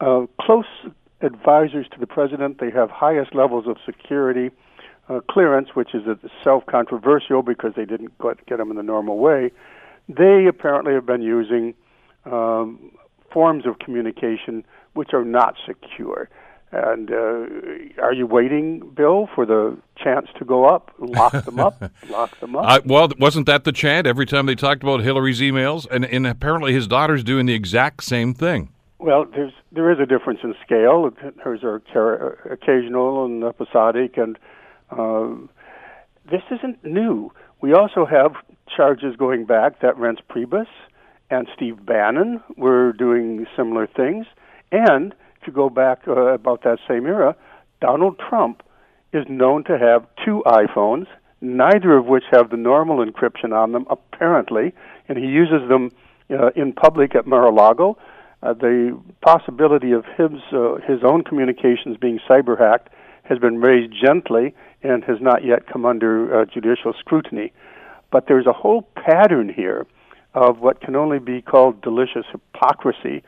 uh, 0.00 0.26
close 0.40 0.66
advisors 1.20 1.86
to 1.92 1.98
the 1.98 2.06
president. 2.06 2.58
They 2.60 2.70
have 2.70 2.90
highest 2.90 3.34
levels 3.34 3.66
of 3.66 3.76
security 3.84 4.50
uh, 5.08 5.20
clearance, 5.30 5.70
which 5.74 5.94
is 5.94 6.02
self-controversial 6.42 7.42
because 7.42 7.72
they 7.76 7.84
didn't 7.84 8.12
get 8.18 8.58
them 8.58 8.70
in 8.70 8.76
the 8.76 8.82
normal 8.82 9.18
way. 9.18 9.52
They 10.08 10.46
apparently 10.46 10.94
have 10.94 11.06
been 11.06 11.22
using 11.22 11.74
um, 12.24 12.92
forms 13.32 13.66
of 13.66 13.78
communication 13.78 14.64
which 14.94 15.12
are 15.12 15.24
not 15.24 15.56
secure. 15.66 16.28
And 16.72 17.10
uh, 17.10 18.02
are 18.02 18.12
you 18.12 18.26
waiting, 18.26 18.90
Bill, 18.94 19.28
for 19.34 19.46
the 19.46 19.78
chance 19.96 20.28
to 20.38 20.44
go 20.44 20.66
up, 20.66 20.92
lock 20.98 21.32
them 21.44 21.60
up, 21.60 21.80
lock 22.08 22.38
them 22.40 22.56
up? 22.56 22.64
Uh, 22.66 22.80
well, 22.84 23.08
wasn't 23.18 23.46
that 23.46 23.64
the 23.64 23.72
chant 23.72 24.06
every 24.06 24.26
time 24.26 24.46
they 24.46 24.56
talked 24.56 24.82
about 24.82 25.00
Hillary's 25.00 25.40
emails? 25.40 25.86
And, 25.90 26.04
and 26.04 26.26
apparently 26.26 26.72
his 26.72 26.88
daughter's 26.88 27.22
doing 27.22 27.46
the 27.46 27.54
exact 27.54 28.02
same 28.04 28.34
thing. 28.34 28.70
Well, 28.98 29.26
there's 29.26 29.52
there 29.72 29.90
is 29.90 29.98
a 30.00 30.06
difference 30.06 30.40
in 30.42 30.54
scale. 30.64 31.10
Hers 31.42 31.60
are 31.62 32.38
occasional 32.50 33.24
and 33.26 33.44
episodic, 33.44 34.16
and 34.16 34.38
uh, 34.90 35.34
this 36.30 36.42
isn't 36.50 36.82
new. 36.82 37.30
We 37.60 37.74
also 37.74 38.06
have 38.06 38.32
charges 38.74 39.16
going 39.16 39.44
back 39.44 39.80
that 39.80 39.96
Reince 39.96 40.20
Priebus 40.30 40.66
and 41.30 41.46
Steve 41.54 41.84
Bannon 41.84 42.42
were 42.56 42.92
doing 42.92 43.46
similar 43.54 43.86
things, 43.86 44.26
and 44.72 45.14
if 45.40 45.46
you 45.46 45.52
go 45.52 45.68
back 45.68 46.02
uh, 46.08 46.12
about 46.32 46.62
that 46.62 46.78
same 46.88 47.06
era, 47.06 47.36
Donald 47.80 48.18
Trump 48.28 48.62
is 49.12 49.24
known 49.28 49.64
to 49.64 49.78
have 49.78 50.06
two 50.24 50.42
iPhones, 50.46 51.06
neither 51.40 51.96
of 51.96 52.06
which 52.06 52.24
have 52.30 52.50
the 52.50 52.56
normal 52.56 53.04
encryption 53.04 53.52
on 53.52 53.72
them, 53.72 53.86
apparently, 53.90 54.72
and 55.08 55.18
he 55.18 55.26
uses 55.26 55.68
them 55.68 55.90
uh, 56.30 56.50
in 56.56 56.72
public 56.72 57.14
at 57.14 57.26
Mar-a-Lago. 57.26 57.98
Uh, 58.46 58.52
the 58.52 58.96
possibility 59.22 59.90
of 59.90 60.04
his 60.16 60.40
uh, 60.52 60.76
his 60.86 61.02
own 61.02 61.24
communications 61.24 61.96
being 61.96 62.20
cyber 62.28 62.56
hacked 62.56 62.90
has 63.24 63.40
been 63.40 63.60
raised 63.60 63.92
gently 64.00 64.54
and 64.84 65.02
has 65.02 65.20
not 65.20 65.44
yet 65.44 65.66
come 65.66 65.84
under 65.84 66.42
uh, 66.42 66.44
judicial 66.44 66.92
scrutiny. 67.00 67.52
But 68.12 68.28
there's 68.28 68.46
a 68.46 68.52
whole 68.52 68.82
pattern 68.94 69.48
here 69.48 69.84
of 70.34 70.60
what 70.60 70.80
can 70.80 70.94
only 70.94 71.18
be 71.18 71.42
called 71.42 71.82
delicious 71.82 72.24
hypocrisy 72.30 73.24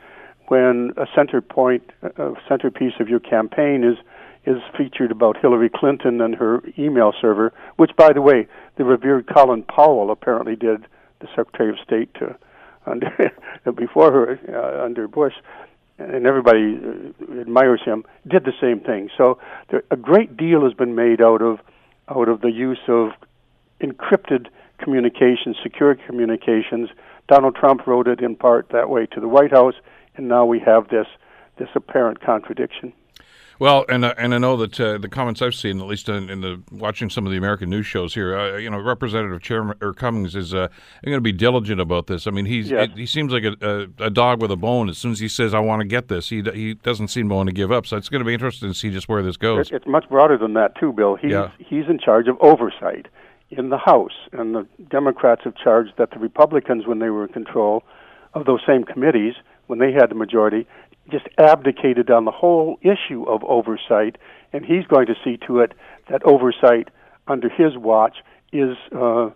when 0.47 0.93
a 0.95 1.05
center 1.13 1.41
point, 1.41 1.83
a 2.01 2.33
centerpiece 2.47 2.93
of 3.01 3.09
your 3.09 3.19
campaign 3.19 3.83
is 3.83 3.97
is 4.45 4.61
featured 4.77 5.11
about 5.11 5.35
Hillary 5.41 5.69
Clinton 5.69 6.21
and 6.21 6.33
her 6.35 6.63
email 6.77 7.11
server, 7.19 7.51
which, 7.75 7.91
by 7.97 8.13
the 8.13 8.21
way, 8.21 8.47
the 8.77 8.85
revered 8.85 9.27
Colin 9.27 9.63
Powell 9.63 10.11
apparently 10.11 10.55
did, 10.55 10.85
the 11.19 11.27
Secretary 11.35 11.69
of 11.69 11.75
State 11.85 12.13
to 12.13 12.37
under 12.85 13.31
before 13.75 14.11
her 14.11 14.39
uh, 14.49 14.83
under 14.83 15.07
Bush, 15.07 15.33
and 15.97 16.25
everybody 16.25 16.77
uh, 16.77 17.41
admires 17.41 17.81
him. 17.83 18.05
Did 18.27 18.45
the 18.45 18.53
same 18.61 18.79
thing. 18.79 19.09
So 19.17 19.39
there, 19.69 19.83
a 19.91 19.97
great 19.97 20.37
deal 20.37 20.63
has 20.63 20.73
been 20.73 20.95
made 20.95 21.21
out 21.21 21.41
of 21.41 21.59
out 22.07 22.29
of 22.29 22.41
the 22.41 22.51
use 22.51 22.81
of 22.87 23.11
encrypted 23.81 24.47
communications, 24.79 25.57
secure 25.61 25.95
communications. 25.95 26.89
Donald 27.27 27.55
Trump 27.55 27.85
wrote 27.85 28.07
it 28.07 28.21
in 28.21 28.35
part 28.35 28.69
that 28.69 28.89
way 28.89 29.05
to 29.05 29.19
the 29.19 29.27
White 29.27 29.51
House 29.51 29.75
and 30.19 30.27
now 30.27 30.45
we 30.45 30.59
have 30.59 30.89
this 30.89 31.07
this 31.57 31.69
apparent 31.75 32.21
contradiction. 32.21 32.93
Well, 33.59 33.83
and 33.89 34.05
uh, 34.05 34.13
and 34.17 34.33
I 34.33 34.37
know 34.37 34.55
that 34.55 34.79
uh, 34.79 34.97
the 34.97 35.09
comments 35.09 35.41
I've 35.41 35.53
seen, 35.53 35.81
at 35.81 35.85
least 35.85 36.07
in, 36.07 36.29
in, 36.29 36.39
the 36.39 36.61
watching 36.71 37.09
some 37.09 37.25
of 37.25 37.31
the 37.31 37.37
American 37.37 37.69
news 37.69 37.85
shows 37.85 38.13
here, 38.13 38.37
uh, 38.39 38.55
you 38.55 38.69
know, 38.69 38.79
Representative 38.79 39.41
Chairman 39.41 39.77
or 39.81 39.93
Cummings 39.93 40.33
is 40.33 40.53
uh, 40.53 40.69
going 41.03 41.17
to 41.17 41.21
be 41.21 41.33
diligent 41.33 41.81
about 41.81 42.07
this. 42.07 42.25
I 42.25 42.31
mean, 42.31 42.45
he's 42.45 42.71
it, 42.71 42.91
he 42.95 43.05
seems 43.05 43.33
like 43.33 43.43
a, 43.43 43.55
a, 43.99 44.05
a, 44.05 44.09
dog 44.09 44.41
with 44.41 44.51
a 44.51 44.55
bone. 44.55 44.87
As 44.87 44.97
soon 44.97 45.11
as 45.11 45.19
he 45.19 45.27
says, 45.27 45.53
"I 45.53 45.59
want 45.59 45.81
to 45.81 45.87
get 45.87 46.07
this," 46.07 46.29
he 46.29 46.41
he 46.41 46.75
doesn't 46.75 47.09
seem 47.09 47.27
want 47.27 47.47
to 47.47 47.53
give 47.53 47.69
up. 47.69 47.85
So 47.85 47.97
it's 47.97 48.07
going 48.07 48.21
to 48.21 48.25
be 48.25 48.33
interesting 48.33 48.69
to 48.69 48.73
see 48.73 48.91
just 48.91 49.09
where 49.09 49.21
this 49.21 49.35
goes. 49.35 49.69
It's 49.71 49.85
much 49.85 50.07
broader 50.07 50.37
than 50.37 50.53
that, 50.53 50.79
too, 50.79 50.93
Bill. 50.93 51.17
He's 51.17 51.31
yeah. 51.31 51.51
he's 51.57 51.87
in 51.89 51.99
charge 51.99 52.29
of 52.29 52.37
oversight 52.39 53.07
in 53.49 53.69
the 53.69 53.77
House, 53.77 54.15
and 54.31 54.55
the 54.55 54.65
Democrats 54.89 55.41
have 55.43 55.55
charged 55.55 55.91
that 55.97 56.11
the 56.11 56.19
Republicans, 56.19 56.87
when 56.87 56.99
they 56.99 57.09
were 57.09 57.25
in 57.25 57.33
control 57.33 57.83
of 58.33 58.45
those 58.45 58.61
same 58.65 58.85
committees 58.85 59.33
when 59.67 59.79
they 59.79 59.91
had 59.91 60.09
the 60.09 60.15
majority, 60.15 60.67
just 61.09 61.27
abdicated 61.37 62.09
on 62.09 62.25
the 62.25 62.31
whole 62.31 62.77
issue 62.81 63.23
of 63.27 63.43
oversight, 63.43 64.17
and 64.53 64.65
he's 64.65 64.85
going 64.85 65.07
to 65.07 65.15
see 65.23 65.37
to 65.47 65.59
it 65.59 65.73
that 66.09 66.23
oversight 66.23 66.89
under 67.27 67.49
his 67.49 67.77
watch 67.77 68.17
is 68.51 68.77
uh, 68.95 69.29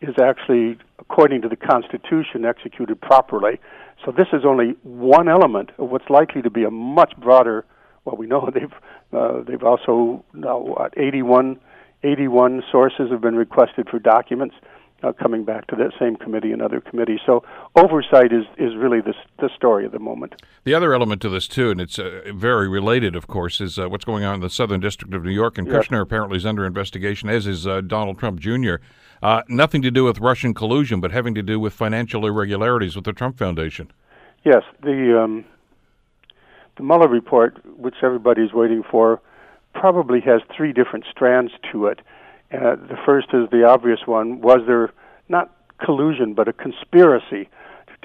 is 0.00 0.14
actually, 0.20 0.78
according 0.98 1.42
to 1.42 1.48
the 1.48 1.56
Constitution, 1.56 2.44
executed 2.44 3.00
properly. 3.00 3.58
So 4.04 4.12
this 4.12 4.26
is 4.32 4.44
only 4.44 4.76
one 4.82 5.28
element 5.28 5.70
of 5.78 5.90
what's 5.90 6.10
likely 6.10 6.42
to 6.42 6.50
be 6.50 6.64
a 6.64 6.70
much 6.70 7.14
broader. 7.16 7.64
Well, 8.04 8.16
we 8.16 8.26
know 8.26 8.50
they've 8.54 8.72
uh, 9.12 9.42
they've 9.46 9.62
also 9.62 10.24
now 10.32 10.58
what 10.58 10.94
81, 10.96 11.58
81 12.02 12.62
sources 12.70 13.10
have 13.10 13.20
been 13.20 13.36
requested 13.36 13.88
for 13.88 13.98
documents 13.98 14.54
uh, 15.04 15.12
coming 15.12 15.44
back 15.44 15.66
to 15.66 15.76
that 15.76 15.92
same 15.98 16.16
committee 16.16 16.52
and 16.52 16.62
other 16.62 16.80
committees. 16.80 17.20
So 17.26 17.44
oversight 17.76 18.32
is, 18.32 18.44
is 18.56 18.74
really 18.76 19.00
the, 19.00 19.14
the 19.38 19.50
story 19.54 19.84
of 19.84 19.92
the 19.92 19.98
moment. 19.98 20.40
The 20.64 20.74
other 20.74 20.94
element 20.94 21.20
to 21.22 21.28
this, 21.28 21.46
too, 21.46 21.70
and 21.70 21.80
it's 21.80 21.98
uh, 21.98 22.22
very 22.34 22.68
related, 22.68 23.14
of 23.14 23.26
course, 23.26 23.60
is 23.60 23.78
uh, 23.78 23.88
what's 23.88 24.04
going 24.04 24.24
on 24.24 24.36
in 24.36 24.40
the 24.40 24.50
Southern 24.50 24.80
District 24.80 25.12
of 25.14 25.24
New 25.24 25.30
York. 25.30 25.58
And 25.58 25.68
Kushner 25.68 26.00
apparently 26.00 26.38
is 26.38 26.46
under 26.46 26.64
investigation, 26.64 27.28
as 27.28 27.46
is 27.46 27.66
uh, 27.66 27.80
Donald 27.82 28.18
Trump 28.18 28.40
Jr. 28.40 28.76
Uh, 29.22 29.42
nothing 29.48 29.82
to 29.82 29.90
do 29.90 30.04
with 30.04 30.18
Russian 30.18 30.54
collusion, 30.54 31.00
but 31.00 31.12
having 31.12 31.34
to 31.34 31.42
do 31.42 31.60
with 31.60 31.72
financial 31.72 32.26
irregularities 32.26 32.96
with 32.96 33.04
the 33.04 33.12
Trump 33.12 33.38
Foundation. 33.38 33.92
Yes, 34.44 34.62
the 34.82 35.22
um, 35.22 35.44
the 36.76 36.82
Mueller 36.82 37.08
report, 37.08 37.56
which 37.78 37.94
everybody's 38.02 38.52
waiting 38.52 38.82
for, 38.90 39.20
probably 39.72 40.20
has 40.20 40.40
three 40.54 40.72
different 40.72 41.04
strands 41.10 41.52
to 41.72 41.86
it. 41.86 42.00
Uh, 42.54 42.76
the 42.76 42.96
first 43.04 43.28
is 43.32 43.48
the 43.50 43.64
obvious 43.64 44.00
one. 44.06 44.40
Was 44.40 44.60
there 44.66 44.92
not 45.28 45.50
collusion, 45.84 46.34
but 46.34 46.46
a 46.46 46.52
conspiracy 46.52 47.48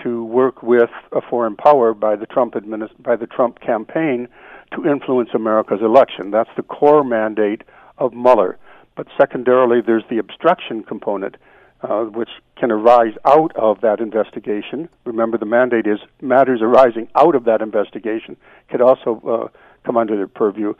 to 0.04 0.24
work 0.24 0.64
with 0.64 0.89
a 1.12 1.22
foreign 1.22 1.56
power 1.56 1.93
by 1.93 2.16
the 2.16 2.26
Trump 2.26 2.54
administ- 2.56 3.02
by 3.04 3.16
the 3.16 3.28
Trump 3.28 3.60
campaign 3.60 4.28
to 4.74 4.89
influence 4.89 5.30
America's 5.34 5.82
election? 5.82 6.32
That's 6.32 6.50
the 6.56 6.64
core 6.64 7.04
mandate 7.04 7.64
of 7.97 8.14
Mueller. 8.14 8.58
But 8.95 9.08
secondarily, 9.18 9.82
there's 9.86 10.04
the 10.10 10.18
obstruction 10.18 10.84
component, 10.84 11.36
uh, 11.82 12.06
which 12.06 12.30
can 12.58 12.72
arise 12.72 13.14
out 13.26 13.56
of 13.56 13.82
that 13.82 14.00
investigation. 14.00 14.89
Remember, 15.06 15.38
the 15.38 15.45
mandate 15.45 15.86
is 15.86 16.00
matters 16.22 16.62
arising 16.62 17.08
out 17.16 17.36
of 17.36 17.43
that 17.45 17.62
investigation 17.62 18.36
could 18.70 18.82
also 18.82 19.22
uh, 19.28 19.58
come 19.86 19.95
under 19.95 20.16
their 20.16 20.28
purview. 20.28 20.74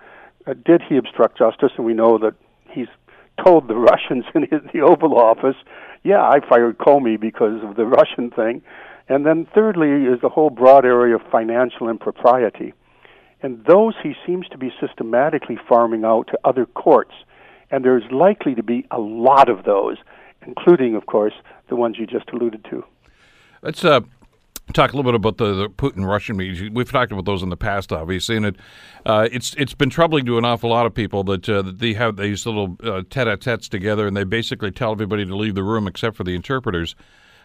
Uh, 0.48 0.54
did 0.66 0.82
he 0.82 0.98
obstruct 0.98 1.38
justice? 1.38 1.72
And 1.78 1.86
we 1.86 1.94
know 1.94 2.18
that 2.18 2.34
he's 2.72 2.88
told 3.44 3.68
the 3.68 3.76
Russians 3.76 4.26
in 4.36 4.44
his, 4.44 4.62
the 4.74 4.82
Oval 4.82 5.18
Office, 5.18 5.56
"Yeah, 6.04 6.22
I 6.22 6.40
fired 6.48 6.78
Comey 6.78 7.20
because 7.20 7.64
of 7.64 7.76
the 7.76 7.86
Russian 7.86 8.32
thing." 8.32 8.62
And 9.08 9.26
then 9.26 9.48
thirdly 9.54 10.06
is 10.06 10.22
the 10.22 10.30
whole 10.30 10.52
broad 10.52 10.86
area 10.86 11.16
of 11.16 11.22
financial 11.32 11.90
impropriety. 11.90 12.74
And 13.42 13.66
those 13.66 13.96
he 14.04 14.14
seems 14.26 14.48
to 14.50 14.58
be 14.58 14.72
systematically 14.80 15.58
farming 15.68 16.06
out 16.06 16.28
to 16.28 16.40
other 16.44 16.66
courts. 16.66 17.14
And 17.72 17.84
there's 17.84 18.04
likely 18.12 18.54
to 18.56 18.64
be 18.64 18.86
a 18.92 19.00
lot 19.00 19.50
of 19.50 19.64
those, 19.64 19.98
including, 20.46 20.96
of 20.96 21.06
course, 21.06 21.34
the 21.70 21.76
ones 21.76 21.98
you 21.98 22.06
just 22.06 22.30
alluded 22.32 22.66
to. 22.70 22.84
Let's 23.62 23.84
uh, 23.84 24.02
talk 24.74 24.94
a 24.94 24.96
little 24.96 25.12
bit 25.12 25.16
about 25.16 25.38
the, 25.38 25.54
the 25.54 25.70
Putin 25.70 26.06
Russian 26.06 26.38
meetings. 26.38 26.72
We've 26.72 26.92
talked 26.92 27.12
about 27.12 27.26
those 27.26 27.44
in 27.44 27.50
the 27.50 27.58
past, 27.58 27.92
obviously, 27.92 28.38
and 28.38 28.46
it 28.46 28.56
uh, 29.06 29.28
it's 29.32 29.54
it's 29.56 29.74
been 29.74 29.90
troubling 29.90 30.26
to 30.26 30.38
an 30.38 30.46
awful 30.46 30.70
lot 30.70 30.86
of 30.86 30.94
people 30.94 31.24
that, 31.26 31.48
uh, 31.50 31.62
that 31.62 31.80
they 31.80 31.94
have 31.94 32.18
these 32.18 32.46
little 32.46 32.78
uh, 32.84 33.02
tete-a-tetes 33.10 33.70
together, 33.70 34.08
and 34.08 34.16
they 34.16 34.24
basically 34.24 34.72
tell 34.72 34.92
everybody 34.92 35.26
to 35.26 35.36
leave 35.36 35.56
the 35.56 35.64
room 35.64 35.88
except 35.88 36.16
for 36.16 36.24
the 36.24 36.36
interpreters, 36.36 36.96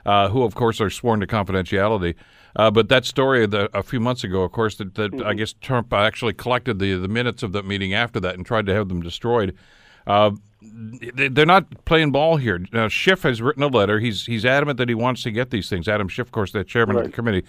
uh, 0.04 0.28
who 0.28 0.42
of 0.42 0.54
course 0.54 0.80
are 0.80 0.90
sworn 0.90 1.20
to 1.20 1.26
confidentiality. 1.26 2.14
Uh, 2.56 2.70
but 2.70 2.88
that 2.88 3.04
story 3.04 3.46
that 3.46 3.70
a 3.74 3.82
few 3.82 3.98
months 3.98 4.22
ago, 4.22 4.42
of 4.42 4.52
course, 4.52 4.76
that, 4.76 4.94
that 4.94 5.10
mm-hmm. 5.10 5.26
I 5.26 5.34
guess 5.34 5.54
Trump 5.54 5.92
actually 5.92 6.34
collected 6.34 6.78
the 6.78 6.94
the 6.94 7.08
minutes 7.08 7.42
of 7.42 7.52
that 7.52 7.64
meeting 7.64 7.94
after 7.94 8.20
that 8.20 8.36
and 8.36 8.46
tried 8.46 8.66
to 8.66 8.74
have 8.74 8.88
them 8.88 9.02
destroyed. 9.02 9.56
Uh, 10.64 11.28
they're 11.30 11.46
not 11.46 11.84
playing 11.84 12.12
ball 12.12 12.36
here. 12.36 12.64
Now, 12.72 12.88
Schiff 12.88 13.22
has 13.22 13.42
written 13.42 13.62
a 13.62 13.68
letter. 13.68 14.00
He's 14.00 14.26
he's 14.26 14.44
adamant 14.44 14.78
that 14.78 14.88
he 14.88 14.94
wants 14.94 15.22
to 15.24 15.30
get 15.30 15.50
these 15.50 15.68
things. 15.68 15.88
Adam 15.88 16.08
Schiff, 16.08 16.28
of 16.28 16.32
course, 16.32 16.52
the 16.52 16.64
chairman 16.64 16.96
right. 16.96 17.06
of 17.06 17.10
the 17.10 17.14
committee. 17.14 17.44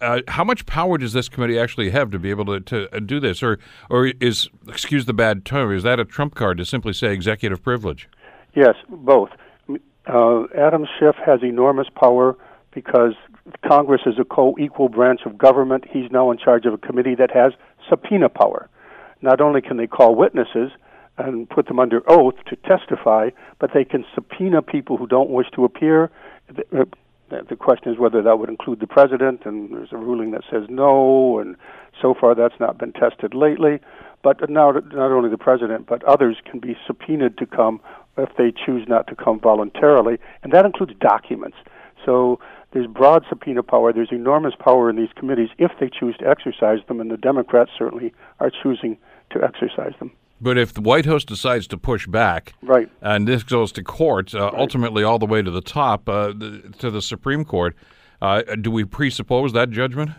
Uh, 0.00 0.20
how 0.28 0.44
much 0.44 0.66
power 0.66 0.98
does 0.98 1.12
this 1.12 1.28
committee 1.28 1.58
actually 1.58 1.90
have 1.90 2.10
to 2.10 2.18
be 2.18 2.30
able 2.30 2.44
to, 2.44 2.60
to 2.60 2.94
uh, 2.94 3.00
do 3.00 3.20
this, 3.20 3.42
or 3.42 3.58
or 3.88 4.06
is 4.20 4.48
excuse 4.68 5.06
the 5.06 5.14
bad 5.14 5.44
term 5.44 5.74
is 5.74 5.82
that 5.82 5.98
a 5.98 6.04
trump 6.04 6.34
card 6.34 6.58
to 6.58 6.64
simply 6.64 6.92
say 6.92 7.12
executive 7.12 7.62
privilege? 7.62 8.08
Yes, 8.54 8.74
both. 8.88 9.30
Uh, 10.06 10.44
Adam 10.56 10.86
Schiff 10.98 11.16
has 11.24 11.42
enormous 11.42 11.88
power 11.94 12.36
because 12.72 13.14
Congress 13.66 14.02
is 14.06 14.14
a 14.18 14.24
co-equal 14.24 14.88
branch 14.88 15.20
of 15.26 15.36
government. 15.38 15.84
He's 15.90 16.10
now 16.10 16.30
in 16.30 16.38
charge 16.38 16.64
of 16.66 16.74
a 16.74 16.78
committee 16.78 17.14
that 17.14 17.30
has 17.30 17.52
subpoena 17.88 18.28
power. 18.28 18.68
Not 19.20 19.40
only 19.40 19.60
can 19.60 19.76
they 19.76 19.86
call 19.86 20.14
witnesses, 20.14 20.70
and 21.18 21.48
put 21.50 21.66
them 21.66 21.78
under 21.78 22.02
oath 22.06 22.34
to 22.46 22.56
testify, 22.56 23.30
but 23.58 23.70
they 23.74 23.84
can 23.84 24.04
subpoena 24.14 24.62
people 24.62 24.96
who 24.96 25.06
don't 25.06 25.30
wish 25.30 25.50
to 25.54 25.64
appear. 25.64 26.10
The, 26.48 26.80
uh, 26.80 26.84
the 27.48 27.56
question 27.56 27.92
is 27.92 27.98
whether 27.98 28.22
that 28.22 28.38
would 28.38 28.48
include 28.48 28.80
the 28.80 28.86
president, 28.86 29.42
and 29.44 29.70
there's 29.70 29.92
a 29.92 29.96
ruling 29.98 30.30
that 30.30 30.44
says 30.50 30.64
no, 30.68 31.38
and 31.38 31.56
so 32.00 32.14
far 32.18 32.34
that's 32.34 32.58
not 32.58 32.78
been 32.78 32.92
tested 32.92 33.34
lately. 33.34 33.80
But 34.22 34.48
now, 34.48 34.70
not 34.72 35.12
only 35.12 35.28
the 35.28 35.38
president, 35.38 35.86
but 35.86 36.02
others 36.04 36.36
can 36.44 36.58
be 36.58 36.76
subpoenaed 36.86 37.36
to 37.38 37.46
come 37.46 37.80
if 38.16 38.30
they 38.36 38.50
choose 38.50 38.88
not 38.88 39.06
to 39.08 39.14
come 39.14 39.38
voluntarily, 39.38 40.18
and 40.42 40.52
that 40.52 40.64
includes 40.64 40.92
documents. 41.00 41.56
So 42.04 42.40
There's 42.72 42.86
broad 42.86 43.24
subpoena 43.28 43.62
power. 43.62 43.92
There's 43.92 44.12
enormous 44.12 44.54
power 44.58 44.90
in 44.90 44.96
these 44.96 45.08
committees 45.16 45.48
if 45.58 45.72
they 45.80 45.88
choose 45.88 46.16
to 46.18 46.28
exercise 46.28 46.80
them, 46.86 47.00
and 47.00 47.10
the 47.10 47.16
Democrats 47.16 47.70
certainly 47.78 48.12
are 48.40 48.50
choosing 48.50 48.98
to 49.30 49.42
exercise 49.42 49.94
them. 49.98 50.12
But 50.40 50.56
if 50.56 50.72
the 50.72 50.80
White 50.80 51.04
House 51.04 51.24
decides 51.24 51.66
to 51.68 51.76
push 51.76 52.06
back, 52.06 52.54
right, 52.62 52.88
and 53.02 53.26
this 53.26 53.42
goes 53.42 53.72
to 53.72 53.82
court, 53.82 54.34
uh, 54.34 54.50
right. 54.50 54.54
ultimately 54.54 55.02
all 55.02 55.18
the 55.18 55.26
way 55.26 55.42
to 55.42 55.50
the 55.50 55.60
top, 55.60 56.08
uh, 56.08 56.28
the, 56.28 56.72
to 56.78 56.90
the 56.90 57.02
Supreme 57.02 57.44
Court, 57.44 57.74
uh, 58.22 58.42
do 58.60 58.70
we 58.70 58.84
presuppose 58.84 59.52
that 59.52 59.70
judgment? 59.70 60.10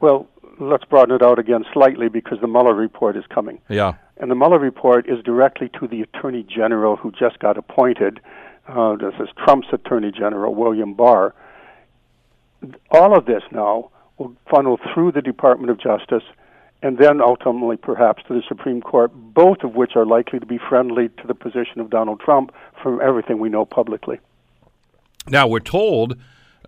Well, 0.00 0.28
let's 0.60 0.84
broaden 0.84 1.14
it 1.14 1.22
out 1.22 1.38
again 1.38 1.64
slightly 1.72 2.08
because 2.08 2.38
the 2.40 2.46
Mueller 2.48 2.74
report 2.74 3.16
is 3.16 3.24
coming. 3.32 3.60
Yeah. 3.68 3.94
And 4.16 4.30
the 4.30 4.34
Mueller 4.34 4.58
report 4.58 5.08
is 5.08 5.22
directly 5.24 5.70
to 5.80 5.88
the 5.88 6.02
Attorney 6.02 6.44
General 6.44 6.96
who 6.96 7.10
just 7.12 7.38
got 7.38 7.56
appointed. 7.56 8.20
Uh, 8.68 8.96
this 8.96 9.14
is 9.20 9.28
Trump's 9.44 9.68
Attorney 9.72 10.12
General, 10.12 10.54
William 10.54 10.94
Barr. 10.94 11.34
All 12.90 13.16
of 13.16 13.26
this 13.26 13.42
now 13.50 13.90
will 14.18 14.34
funnel 14.50 14.78
through 14.92 15.12
the 15.12 15.22
Department 15.22 15.70
of 15.70 15.80
Justice 15.80 16.22
and 16.84 16.98
then 16.98 17.22
ultimately 17.22 17.78
perhaps 17.78 18.22
to 18.28 18.34
the 18.34 18.42
Supreme 18.46 18.82
Court, 18.82 19.10
both 19.14 19.64
of 19.64 19.74
which 19.74 19.96
are 19.96 20.04
likely 20.04 20.38
to 20.38 20.44
be 20.44 20.58
friendly 20.58 21.08
to 21.08 21.26
the 21.26 21.34
position 21.34 21.80
of 21.80 21.88
Donald 21.88 22.20
Trump 22.20 22.52
from 22.82 23.00
everything 23.00 23.38
we 23.38 23.48
know 23.48 23.64
publicly. 23.64 24.20
Now, 25.26 25.48
we're 25.48 25.60
told 25.60 26.18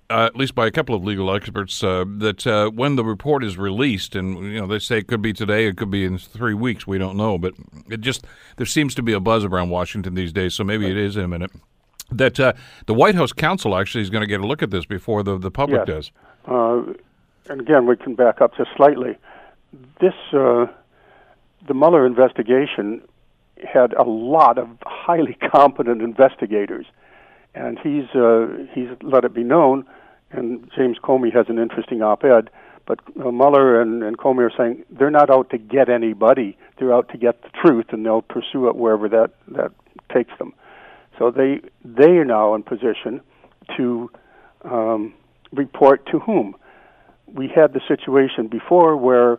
uh, 0.08 0.24
at 0.24 0.36
least 0.36 0.54
by 0.54 0.66
a 0.66 0.70
couple 0.70 0.94
of 0.94 1.04
legal 1.04 1.34
experts, 1.34 1.82
uh, 1.82 2.04
that 2.06 2.46
uh, 2.46 2.70
when 2.70 2.96
the 2.96 3.04
report 3.04 3.42
is 3.42 3.58
released, 3.58 4.14
and 4.14 4.38
you 4.52 4.60
know 4.60 4.66
they 4.66 4.78
say 4.78 4.98
it 4.98 5.08
could 5.08 5.20
be 5.20 5.32
today, 5.32 5.66
it 5.66 5.76
could 5.76 5.90
be 5.90 6.04
in 6.04 6.16
three 6.16 6.54
weeks, 6.54 6.86
we 6.86 6.96
don't 6.96 7.16
know, 7.16 7.36
but 7.36 7.54
it 7.90 8.00
just 8.00 8.24
there 8.56 8.66
seems 8.66 8.94
to 8.94 9.02
be 9.02 9.12
a 9.12 9.20
buzz 9.20 9.44
around 9.44 9.70
Washington 9.70 10.14
these 10.14 10.32
days, 10.32 10.54
so 10.54 10.62
maybe 10.62 10.88
it 10.88 10.96
is 10.96 11.16
imminent. 11.16 11.60
That 12.12 12.38
uh, 12.38 12.52
the 12.86 12.94
White 12.94 13.16
House 13.16 13.32
counsel 13.32 13.76
actually 13.76 14.02
is 14.02 14.10
going 14.10 14.20
to 14.20 14.28
get 14.28 14.40
a 14.40 14.46
look 14.46 14.62
at 14.62 14.70
this 14.70 14.86
before 14.86 15.24
the 15.24 15.36
the 15.38 15.50
public 15.50 15.82
yes. 15.88 15.96
does. 15.96 16.10
Uh, 16.46 16.92
and 17.50 17.60
again, 17.60 17.86
we 17.86 17.96
can 17.96 18.14
back 18.14 18.40
up 18.40 18.56
just 18.56 18.70
slightly. 18.76 19.18
This 20.00 20.14
uh, 20.32 20.66
the 21.66 21.74
Mueller 21.74 22.06
investigation 22.06 23.02
had 23.62 23.92
a 23.94 24.04
lot 24.04 24.58
of 24.58 24.68
highly 24.84 25.36
competent 25.52 26.02
investigators 26.02 26.86
and 27.56 27.78
he's 27.82 28.04
uh, 28.14 28.46
he's 28.72 28.88
let 29.02 29.24
it 29.24 29.34
be 29.34 29.42
known. 29.42 29.84
And 30.30 30.70
James 30.76 30.98
Comey 31.02 31.34
has 31.34 31.46
an 31.48 31.58
interesting 31.58 32.02
op-ed. 32.02 32.50
But 32.86 33.00
uh, 33.18 33.30
Mueller 33.30 33.80
and, 33.80 34.02
and 34.02 34.18
Comey 34.18 34.48
are 34.48 34.52
saying 34.56 34.84
they're 34.90 35.10
not 35.10 35.30
out 35.30 35.50
to 35.50 35.58
get 35.58 35.88
anybody; 35.88 36.56
they're 36.78 36.94
out 36.94 37.08
to 37.08 37.18
get 37.18 37.42
the 37.42 37.48
truth, 37.48 37.86
and 37.90 38.04
they'll 38.04 38.22
pursue 38.22 38.68
it 38.68 38.76
wherever 38.76 39.08
that 39.08 39.30
that 39.48 39.72
takes 40.14 40.36
them. 40.38 40.52
So 41.18 41.30
they 41.30 41.60
they 41.84 42.10
are 42.18 42.24
now 42.24 42.54
in 42.54 42.62
position 42.62 43.22
to 43.76 44.10
um, 44.64 45.14
report 45.50 46.06
to 46.12 46.18
whom. 46.20 46.54
We 47.26 47.48
had 47.48 47.72
the 47.72 47.80
situation 47.88 48.46
before 48.46 48.96
where 48.96 49.38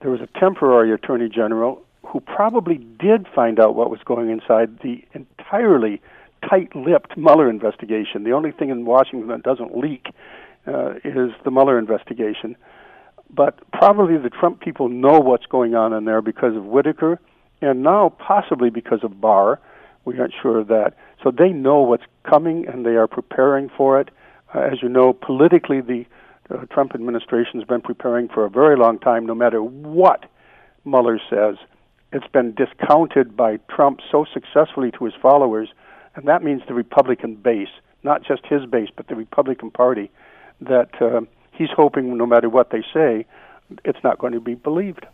there 0.00 0.10
was 0.10 0.20
a 0.20 0.38
temporary 0.38 0.92
attorney 0.92 1.28
general 1.28 1.82
who 2.04 2.20
probably 2.20 2.78
did 2.78 3.26
find 3.34 3.58
out 3.58 3.74
what 3.74 3.90
was 3.90 4.00
going 4.04 4.30
inside 4.30 4.78
the 4.80 5.02
entirely 5.12 6.00
tight-lipped 6.48 7.16
Mueller 7.16 7.50
investigation. 7.50 8.24
The 8.24 8.32
only 8.32 8.52
thing 8.52 8.70
in 8.70 8.84
Washington 8.84 9.28
that 9.28 9.42
doesn't 9.42 9.76
leak 9.76 10.06
uh, 10.66 10.94
is 11.04 11.30
the 11.44 11.50
Mueller 11.50 11.78
investigation. 11.78 12.56
But 13.34 13.58
probably 13.72 14.18
the 14.18 14.30
Trump 14.30 14.60
people 14.60 14.88
know 14.88 15.18
what's 15.18 15.46
going 15.46 15.74
on 15.74 15.92
in 15.92 16.04
there 16.04 16.22
because 16.22 16.54
of 16.56 16.64
Whitaker, 16.64 17.18
and 17.60 17.82
now 17.82 18.14
possibly 18.18 18.70
because 18.70 19.00
of 19.02 19.20
Barr. 19.20 19.60
We 20.04 20.20
aren't 20.20 20.34
sure 20.40 20.60
of 20.60 20.68
that. 20.68 20.94
So 21.24 21.32
they 21.32 21.48
know 21.48 21.80
what's 21.80 22.04
coming, 22.22 22.68
and 22.68 22.86
they 22.86 22.94
are 22.94 23.08
preparing 23.08 23.68
for 23.76 24.00
it. 24.00 24.10
Uh, 24.54 24.60
as 24.60 24.80
you 24.80 24.88
know, 24.88 25.12
politically, 25.12 25.80
the 25.80 26.06
uh, 26.50 26.64
Trump 26.70 26.94
administration 26.94 27.60
has 27.60 27.64
been 27.64 27.80
preparing 27.80 28.28
for 28.28 28.44
a 28.44 28.50
very 28.50 28.76
long 28.76 28.98
time, 28.98 29.26
no 29.26 29.34
matter 29.34 29.62
what 29.62 30.24
Mueller 30.84 31.20
says. 31.30 31.56
It's 32.12 32.26
been 32.28 32.54
discounted 32.54 33.36
by 33.36 33.58
Trump 33.68 34.00
so 34.10 34.24
successfully 34.32 34.90
to 34.92 35.04
his 35.04 35.14
followers 35.20 35.68
and 36.16 36.26
that 36.26 36.42
means 36.42 36.62
the 36.66 36.74
Republican 36.74 37.36
base, 37.36 37.68
not 38.02 38.24
just 38.24 38.44
his 38.46 38.64
base, 38.66 38.88
but 38.96 39.06
the 39.06 39.14
Republican 39.14 39.70
Party, 39.70 40.10
that 40.62 40.90
uh, 41.00 41.20
he's 41.52 41.68
hoping 41.76 42.16
no 42.16 42.26
matter 42.26 42.48
what 42.48 42.70
they 42.70 42.82
say, 42.92 43.26
it's 43.84 43.98
not 44.02 44.18
going 44.18 44.32
to 44.32 44.40
be 44.40 44.54
believed. 44.54 45.06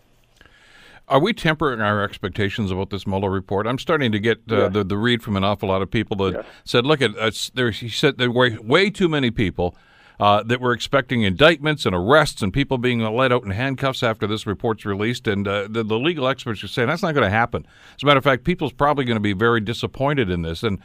Are 1.08 1.20
we 1.20 1.32
tempering 1.32 1.80
our 1.80 2.04
expectations 2.04 2.70
about 2.70 2.90
this 2.90 3.06
Mueller 3.06 3.30
report? 3.30 3.66
I'm 3.66 3.78
starting 3.78 4.12
to 4.12 4.20
get 4.20 4.38
uh, 4.48 4.56
yes. 4.56 4.72
the 4.72 4.84
the 4.84 4.96
read 4.96 5.20
from 5.22 5.36
an 5.36 5.42
awful 5.42 5.68
lot 5.68 5.82
of 5.82 5.90
people 5.90 6.16
that 6.18 6.34
yes. 6.34 6.44
said, 6.64 6.86
"Look 6.86 7.02
at 7.02 7.18
uh, 7.18 7.32
there." 7.54 7.72
He 7.72 7.88
said 7.88 8.18
there 8.18 8.30
were 8.30 8.56
way 8.62 8.88
too 8.88 9.08
many 9.08 9.32
people 9.32 9.76
uh, 10.22 10.40
that 10.44 10.60
were 10.60 10.72
expecting 10.72 11.22
indictments 11.22 11.84
and 11.84 11.96
arrests 11.96 12.42
and 12.42 12.52
people 12.52 12.78
being 12.78 13.00
let 13.00 13.32
out 13.32 13.42
in 13.42 13.50
handcuffs 13.50 14.04
after 14.04 14.24
this 14.24 14.46
report's 14.46 14.84
released. 14.84 15.26
And 15.26 15.48
uh, 15.48 15.66
the, 15.68 15.82
the, 15.82 15.98
legal 15.98 16.28
experts 16.28 16.62
are 16.62 16.68
saying 16.68 16.86
that's 16.86 17.02
not 17.02 17.14
going 17.14 17.24
to 17.24 17.30
happen. 17.30 17.66
As 17.96 18.04
a 18.04 18.06
matter 18.06 18.18
of 18.18 18.24
fact, 18.24 18.44
people's 18.44 18.72
probably 18.72 19.04
going 19.04 19.16
to 19.16 19.20
be 19.20 19.32
very 19.32 19.60
disappointed 19.60 20.30
in 20.30 20.42
this. 20.42 20.62
And 20.62 20.78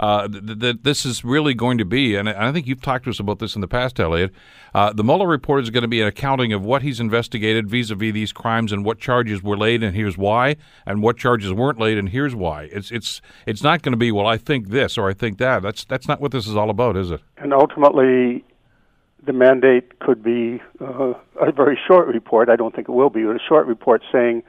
uh, 0.00 0.26
that 0.26 0.60
th- 0.60 0.76
this 0.82 1.06
is 1.06 1.24
really 1.24 1.54
going 1.54 1.78
to 1.78 1.84
be, 1.84 2.16
and 2.16 2.28
I 2.28 2.50
think 2.50 2.66
you've 2.66 2.80
talked 2.80 3.04
to 3.04 3.10
us 3.10 3.20
about 3.20 3.38
this 3.38 3.54
in 3.54 3.60
the 3.60 3.68
past, 3.68 4.00
Elliot. 4.00 4.32
Uh, 4.74 4.92
the 4.92 5.04
Mueller 5.04 5.28
report 5.28 5.62
is 5.62 5.70
going 5.70 5.82
to 5.82 5.88
be 5.88 6.00
an 6.00 6.08
accounting 6.08 6.52
of 6.52 6.64
what 6.64 6.82
he's 6.82 6.98
investigated 6.98 7.68
vis-a-vis 7.68 8.12
these 8.12 8.32
crimes 8.32 8.72
and 8.72 8.84
what 8.84 8.98
charges 8.98 9.40
were 9.40 9.56
laid, 9.56 9.84
and 9.84 9.94
here's 9.94 10.18
why, 10.18 10.56
and 10.84 11.00
what 11.00 11.16
charges 11.16 11.52
weren't 11.52 11.78
laid, 11.78 11.96
and 11.96 12.08
here's 12.08 12.34
why. 12.34 12.64
It's 12.72 12.90
it's 12.90 13.20
it's 13.46 13.62
not 13.62 13.82
going 13.82 13.92
to 13.92 13.98
be 13.98 14.10
well, 14.10 14.26
I 14.26 14.36
think 14.36 14.70
this 14.70 14.98
or 14.98 15.08
I 15.08 15.12
think 15.12 15.38
that. 15.38 15.62
That's 15.62 15.84
that's 15.84 16.08
not 16.08 16.20
what 16.20 16.32
this 16.32 16.48
is 16.48 16.56
all 16.56 16.70
about, 16.70 16.96
is 16.96 17.10
it? 17.10 17.20
And 17.36 17.52
ultimately, 17.52 18.42
the 19.24 19.32
mandate 19.32 19.98
could 19.98 20.22
be 20.22 20.60
uh, 20.80 21.14
a 21.40 21.52
very 21.52 21.78
short 21.86 22.08
report. 22.08 22.48
I 22.48 22.56
don't 22.56 22.74
think 22.74 22.88
it 22.88 22.92
will 22.92 23.10
be, 23.10 23.24
but 23.24 23.36
a 23.36 23.40
short 23.46 23.66
report 23.66 24.02
saying 24.10 24.42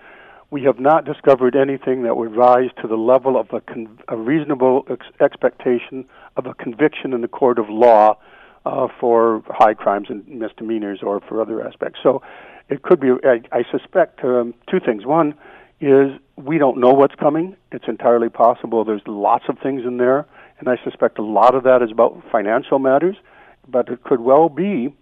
we 0.49 0.63
have 0.63 0.80
not 0.80 1.05
discovered 1.05 1.55
anything 1.55 2.03
that 2.03 2.17
would 2.17 2.36
rise 2.36 2.69
to 2.82 2.88
the 2.88 2.95
level 2.95 3.39
of 3.39 3.47
a, 3.53 3.61
con- 3.61 3.99
a 4.09 4.17
reasonable 4.17 4.86
ex- 4.89 5.05
expectation 5.19 6.05
of 6.36 6.45
a 6.45 6.53
conviction 6.53 7.13
in 7.13 7.22
the 7.22 7.28
court 7.28 7.57
of 7.57 7.69
law 7.69 8.17
uh, 8.65 8.88
for 8.99 9.43
high 9.47 9.74
crimes 9.74 10.07
and 10.09 10.28
misdemeanors 10.28 10.99
or 11.01 11.22
for 11.22 11.41
other 11.41 11.65
aspects. 11.65 11.99
So 12.03 12.22
it 12.69 12.84
could 12.84 12.99
be, 12.99 13.11
I, 13.24 13.41
I 13.51 13.63
suspect, 13.72 14.24
um, 14.24 14.53
two 14.69 14.80
things. 14.80 15.05
One 15.05 15.34
is 15.80 16.11
we 16.36 16.57
don't 16.57 16.78
know 16.80 16.93
what's 16.93 17.15
coming. 17.15 17.55
It's 17.72 17.88
entirely 17.88 18.30
possible 18.30 18.84
there's 18.84 19.01
lots 19.07 19.45
of 19.49 19.57
things 19.59 19.84
in 19.86 19.97
there, 19.97 20.28
and 20.59 20.69
I 20.69 20.78
suspect 20.84 21.17
a 21.17 21.24
lot 21.24 21.55
of 21.55 21.63
that 21.63 21.82
is 21.82 21.91
about 21.91 22.22
financial 22.32 22.78
matters, 22.78 23.15
but 23.68 23.89
it 23.89 24.03
could 24.03 24.22
well 24.22 24.49
be 24.49 24.93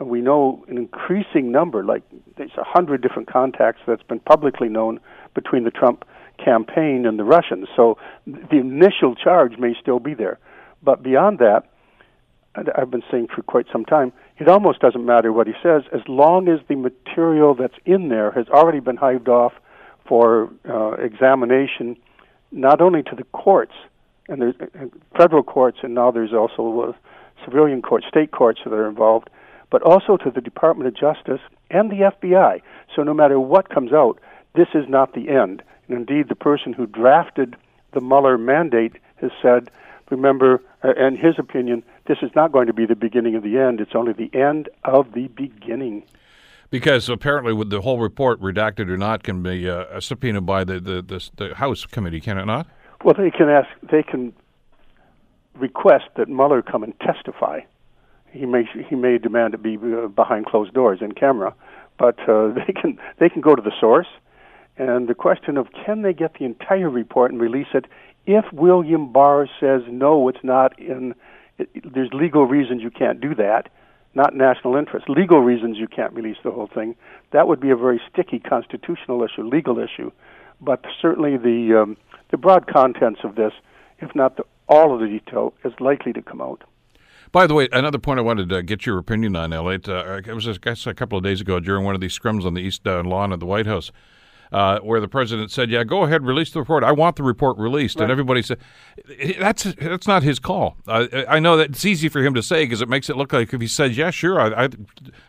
we 0.00 0.20
know 0.20 0.64
an 0.68 0.76
increasing 0.76 1.50
number, 1.50 1.84
like 1.84 2.02
there's 2.36 2.52
a 2.56 2.64
hundred 2.64 3.02
different 3.02 3.28
contacts 3.28 3.80
that's 3.86 4.02
been 4.02 4.20
publicly 4.20 4.68
known 4.68 5.00
between 5.34 5.64
the 5.64 5.70
Trump 5.70 6.04
campaign 6.42 7.04
and 7.04 7.18
the 7.18 7.24
Russians. 7.24 7.66
So 7.74 7.98
the 8.26 8.58
initial 8.58 9.16
charge 9.16 9.58
may 9.58 9.74
still 9.80 9.98
be 9.98 10.14
there, 10.14 10.38
but 10.82 11.02
beyond 11.02 11.40
that, 11.40 11.64
I've 12.54 12.90
been 12.90 13.02
saying 13.10 13.28
for 13.34 13.42
quite 13.42 13.66
some 13.72 13.84
time, 13.84 14.12
it 14.38 14.48
almost 14.48 14.80
doesn't 14.80 15.04
matter 15.04 15.32
what 15.32 15.46
he 15.46 15.52
says 15.62 15.82
as 15.92 16.00
long 16.08 16.48
as 16.48 16.60
the 16.68 16.76
material 16.76 17.54
that's 17.54 17.76
in 17.84 18.08
there 18.08 18.30
has 18.32 18.48
already 18.48 18.80
been 18.80 18.96
hived 18.96 19.28
off 19.28 19.52
for 20.06 20.50
uh, 20.68 20.92
examination, 20.92 21.96
not 22.50 22.80
only 22.80 23.02
to 23.02 23.14
the 23.14 23.24
courts 23.24 23.74
and 24.28 24.42
there's 24.42 24.54
uh, 24.60 24.84
federal 25.16 25.42
courts, 25.42 25.78
and 25.82 25.94
now 25.94 26.10
there's 26.10 26.32
also 26.32 26.80
uh, 26.80 26.92
civilian 27.44 27.82
courts, 27.82 28.06
state 28.08 28.30
courts 28.30 28.60
that 28.64 28.72
are 28.72 28.88
involved 28.88 29.28
but 29.70 29.82
also 29.82 30.16
to 30.16 30.30
the 30.30 30.40
Department 30.40 30.88
of 30.88 30.94
Justice 30.94 31.40
and 31.70 31.90
the 31.90 32.10
FBI. 32.10 32.62
So 32.94 33.02
no 33.02 33.14
matter 33.14 33.38
what 33.38 33.68
comes 33.68 33.92
out, 33.92 34.18
this 34.54 34.68
is 34.74 34.88
not 34.88 35.14
the 35.14 35.28
end. 35.28 35.62
And 35.88 35.98
indeed, 35.98 36.28
the 36.28 36.34
person 36.34 36.72
who 36.72 36.86
drafted 36.86 37.56
the 37.92 38.00
Mueller 38.00 38.38
mandate 38.38 38.96
has 39.16 39.30
said, 39.42 39.70
remember, 40.10 40.62
uh, 40.82 40.94
in 40.94 41.16
his 41.16 41.38
opinion, 41.38 41.82
this 42.06 42.18
is 42.22 42.30
not 42.34 42.52
going 42.52 42.66
to 42.66 42.72
be 42.72 42.86
the 42.86 42.96
beginning 42.96 43.34
of 43.34 43.42
the 43.42 43.58
end. 43.58 43.80
It's 43.80 43.94
only 43.94 44.12
the 44.12 44.34
end 44.34 44.68
of 44.84 45.12
the 45.12 45.28
beginning. 45.28 46.04
Because 46.70 47.08
apparently, 47.08 47.54
with 47.54 47.70
the 47.70 47.80
whole 47.80 47.98
report, 47.98 48.40
redacted 48.40 48.90
or 48.90 48.98
not, 48.98 49.22
can 49.22 49.42
be 49.42 49.68
uh, 49.68 50.00
subpoenaed 50.00 50.44
by 50.44 50.64
the, 50.64 50.80
the, 50.80 51.02
the, 51.02 51.30
the 51.36 51.54
House 51.54 51.86
committee, 51.86 52.20
can 52.20 52.36
it 52.38 52.44
not? 52.44 52.66
Well, 53.04 53.14
they 53.14 53.30
can 53.30 53.48
ask, 53.48 53.68
they 53.90 54.02
can 54.02 54.34
request 55.58 56.04
that 56.16 56.28
Mueller 56.28 56.62
come 56.62 56.82
and 56.82 56.98
testify 57.00 57.60
he 58.32 58.46
may 58.46 58.64
he 58.88 58.94
may 58.94 59.18
demand 59.18 59.54
it 59.54 59.62
be 59.62 59.76
uh, 59.76 60.08
behind 60.08 60.46
closed 60.46 60.74
doors 60.74 60.98
in 61.00 61.12
camera, 61.12 61.54
but 61.98 62.18
uh, 62.28 62.48
they 62.66 62.72
can 62.72 62.98
they 63.18 63.28
can 63.28 63.40
go 63.40 63.54
to 63.54 63.62
the 63.62 63.72
source. 63.80 64.08
And 64.76 65.08
the 65.08 65.14
question 65.14 65.56
of 65.56 65.68
can 65.72 66.02
they 66.02 66.12
get 66.12 66.34
the 66.34 66.44
entire 66.44 66.88
report 66.88 67.32
and 67.32 67.40
release 67.40 67.66
it 67.74 67.86
if 68.26 68.44
William 68.52 69.12
Barr 69.12 69.48
says 69.58 69.82
no, 69.88 70.28
it's 70.28 70.44
not 70.44 70.78
in. 70.78 71.14
It, 71.58 71.68
there's 71.92 72.12
legal 72.12 72.46
reasons 72.46 72.82
you 72.82 72.90
can't 72.90 73.20
do 73.20 73.34
that, 73.34 73.68
not 74.14 74.36
national 74.36 74.76
interest. 74.76 75.08
Legal 75.08 75.40
reasons 75.40 75.76
you 75.76 75.88
can't 75.88 76.12
release 76.12 76.36
the 76.44 76.52
whole 76.52 76.68
thing. 76.68 76.94
That 77.32 77.48
would 77.48 77.58
be 77.58 77.70
a 77.70 77.76
very 77.76 78.00
sticky 78.12 78.38
constitutional 78.38 79.24
issue, 79.24 79.42
legal 79.42 79.80
issue. 79.80 80.12
But 80.60 80.84
certainly 81.02 81.36
the 81.36 81.82
um, 81.82 81.96
the 82.30 82.36
broad 82.36 82.68
contents 82.68 83.20
of 83.24 83.34
this, 83.34 83.52
if 83.98 84.14
not 84.14 84.36
the, 84.36 84.44
all 84.68 84.94
of 84.94 85.00
the 85.00 85.06
detail, 85.06 85.54
is 85.64 85.72
likely 85.80 86.12
to 86.12 86.22
come 86.22 86.40
out. 86.40 86.64
By 87.30 87.46
the 87.46 87.54
way, 87.54 87.68
another 87.72 87.98
point 87.98 88.18
I 88.18 88.22
wanted 88.22 88.48
to 88.48 88.62
get 88.62 88.86
your 88.86 88.98
opinion 88.98 89.36
on, 89.36 89.52
Elliot. 89.52 89.88
Uh, 89.88 90.20
it 90.26 90.32
was, 90.34 90.48
I 90.48 90.54
guess, 90.54 90.86
a 90.86 90.94
couple 90.94 91.18
of 91.18 91.24
days 91.24 91.40
ago 91.40 91.60
during 91.60 91.84
one 91.84 91.94
of 91.94 92.00
these 92.00 92.18
scrums 92.18 92.44
on 92.46 92.54
the 92.54 92.62
east 92.62 92.86
uh, 92.86 93.02
lawn 93.02 93.32
of 93.32 93.40
the 93.40 93.46
White 93.46 93.66
House. 93.66 93.92
Uh, 94.50 94.78
where 94.78 94.98
the 94.98 95.08
president 95.08 95.50
said, 95.50 95.68
"Yeah, 95.68 95.84
go 95.84 96.04
ahead, 96.04 96.24
release 96.24 96.50
the 96.52 96.58
report. 96.58 96.82
I 96.82 96.90
want 96.90 97.16
the 97.16 97.22
report 97.22 97.58
released." 97.58 98.00
And 98.00 98.10
everybody 98.10 98.40
said, 98.40 98.56
"That's 99.38 99.64
that's 99.74 100.06
not 100.06 100.22
his 100.22 100.38
call." 100.38 100.78
I 100.86 101.26
I 101.28 101.38
know 101.38 101.58
that 101.58 101.68
it's 101.68 101.84
easy 101.84 102.08
for 102.08 102.20
him 102.24 102.32
to 102.32 102.42
say 102.42 102.64
because 102.64 102.80
it 102.80 102.88
makes 102.88 103.10
it 103.10 103.18
look 103.18 103.34
like 103.34 103.52
if 103.52 103.60
he 103.60 103.66
says, 103.66 103.98
"Yeah, 103.98 104.08
sure," 104.08 104.40
I, 104.40 104.64
I, 104.64 104.68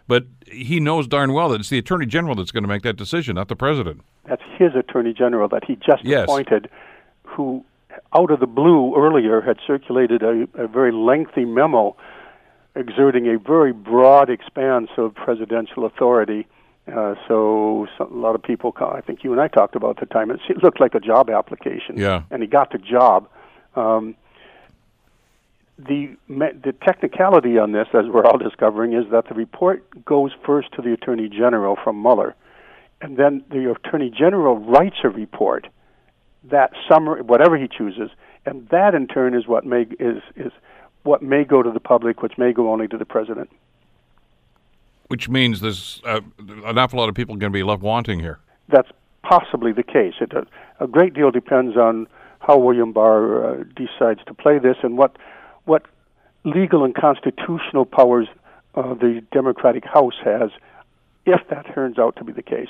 but 0.07 0.25
he 0.47 0.79
knows 0.79 1.05
darn 1.05 1.33
well 1.33 1.49
that 1.49 1.59
it's 1.59 1.67
the 1.67 1.79
attorney 1.79 2.05
general 2.05 2.33
that's 2.33 2.51
going 2.51 2.63
to 2.63 2.69
make 2.69 2.83
that 2.83 2.95
decision, 2.95 3.35
not 3.35 3.49
the 3.49 3.57
president. 3.57 4.05
That's 4.23 4.41
his 4.57 4.73
attorney 4.73 5.11
general 5.11 5.49
that 5.49 5.65
he 5.65 5.75
just 5.75 6.05
Yes. 6.05 6.23
appointed, 6.23 6.69
who, 7.23 7.65
out 8.13 8.31
of 8.31 8.39
the 8.39 8.47
blue 8.47 8.95
earlier, 8.95 9.41
had 9.41 9.57
circulated 9.65 10.23
a, 10.23 10.47
a 10.55 10.67
very 10.67 10.91
lengthy 10.91 11.45
memo 11.45 11.95
exerting 12.75 13.27
a 13.27 13.37
very 13.37 13.73
broad 13.73 14.29
expanse 14.29 14.89
of 14.97 15.13
presidential 15.15 15.85
authority. 15.85 16.47
Uh, 16.87 17.15
so, 17.27 17.87
so 17.97 18.07
a 18.09 18.13
lot 18.13 18.35
of 18.35 18.41
people, 18.41 18.73
I 18.79 19.01
think 19.01 19.23
you 19.23 19.31
and 19.31 19.41
I 19.41 19.47
talked 19.47 19.75
about 19.75 20.01
at 20.01 20.07
the 20.07 20.13
time, 20.13 20.31
it, 20.31 20.39
it 20.49 20.63
looked 20.63 20.79
like 20.79 20.95
a 20.95 20.99
job 20.99 21.29
application. 21.29 21.97
Yeah. 21.97 22.23
And 22.31 22.41
he 22.41 22.47
got 22.47 22.71
the 22.71 22.79
job. 22.79 23.29
Um, 23.75 24.15
the 25.77 26.17
the 26.27 26.73
technicality 26.85 27.57
on 27.57 27.71
this, 27.71 27.87
as 27.93 28.05
we're 28.07 28.25
all 28.25 28.37
discovering, 28.37 28.93
is 28.93 29.09
that 29.11 29.29
the 29.29 29.33
report 29.33 30.03
goes 30.03 30.31
first 30.45 30.73
to 30.73 30.81
the 30.81 30.91
Attorney 30.91 31.29
General 31.29 31.77
from 31.81 32.01
Mueller, 32.01 32.35
and 33.01 33.15
then 33.15 33.45
the 33.49 33.71
Attorney 33.71 34.09
General 34.09 34.57
writes 34.57 34.97
a 35.05 35.09
report 35.09 35.67
that 36.43 36.71
summary, 36.89 37.21
whatever 37.21 37.57
he 37.57 37.67
chooses, 37.67 38.09
and 38.45 38.67
that 38.69 38.95
in 38.95 39.07
turn 39.07 39.33
is 39.33 39.47
what 39.47 39.65
may 39.65 39.81
is 39.99 40.21
is 40.35 40.51
what 41.03 41.21
may 41.21 41.43
go 41.43 41.63
to 41.63 41.71
the 41.71 41.79
public, 41.79 42.21
which 42.21 42.37
may 42.37 42.53
go 42.53 42.71
only 42.71 42.87
to 42.87 42.97
the 42.97 43.05
president. 43.05 43.49
Which 45.07 45.27
means 45.27 45.61
there's 45.61 46.01
uh, 46.05 46.21
an 46.37 46.77
awful 46.77 46.99
lot 46.99 47.09
of 47.09 47.15
people 47.15 47.35
going 47.35 47.51
to 47.51 47.57
be 47.57 47.63
left 47.63 47.81
wanting 47.81 48.19
here. 48.19 48.39
That's 48.67 48.89
possibly 49.23 49.71
the 49.71 49.83
case. 49.83 50.13
It, 50.21 50.33
a, 50.33 50.45
a 50.79 50.87
great 50.87 51.13
deal 51.13 51.31
depends 51.31 51.75
on 51.75 52.07
how 52.39 52.57
William 52.57 52.93
Barr 52.93 53.43
uh, 53.43 53.63
decides 53.75 54.21
to 54.27 54.33
play 54.33 54.59
this 54.59 54.77
and 54.83 54.97
what 54.97 55.17
what 55.65 55.85
legal 56.45 56.83
and 56.83 56.95
constitutional 56.95 57.85
powers 57.85 58.27
uh, 58.75 58.93
the 58.93 59.21
Democratic 59.31 59.83
House 59.83 60.15
has, 60.23 60.51
if 61.25 61.41
that 61.49 61.73
turns 61.73 61.99
out 61.99 62.15
to 62.15 62.23
be 62.23 62.31
the 62.31 62.41
case. 62.41 62.69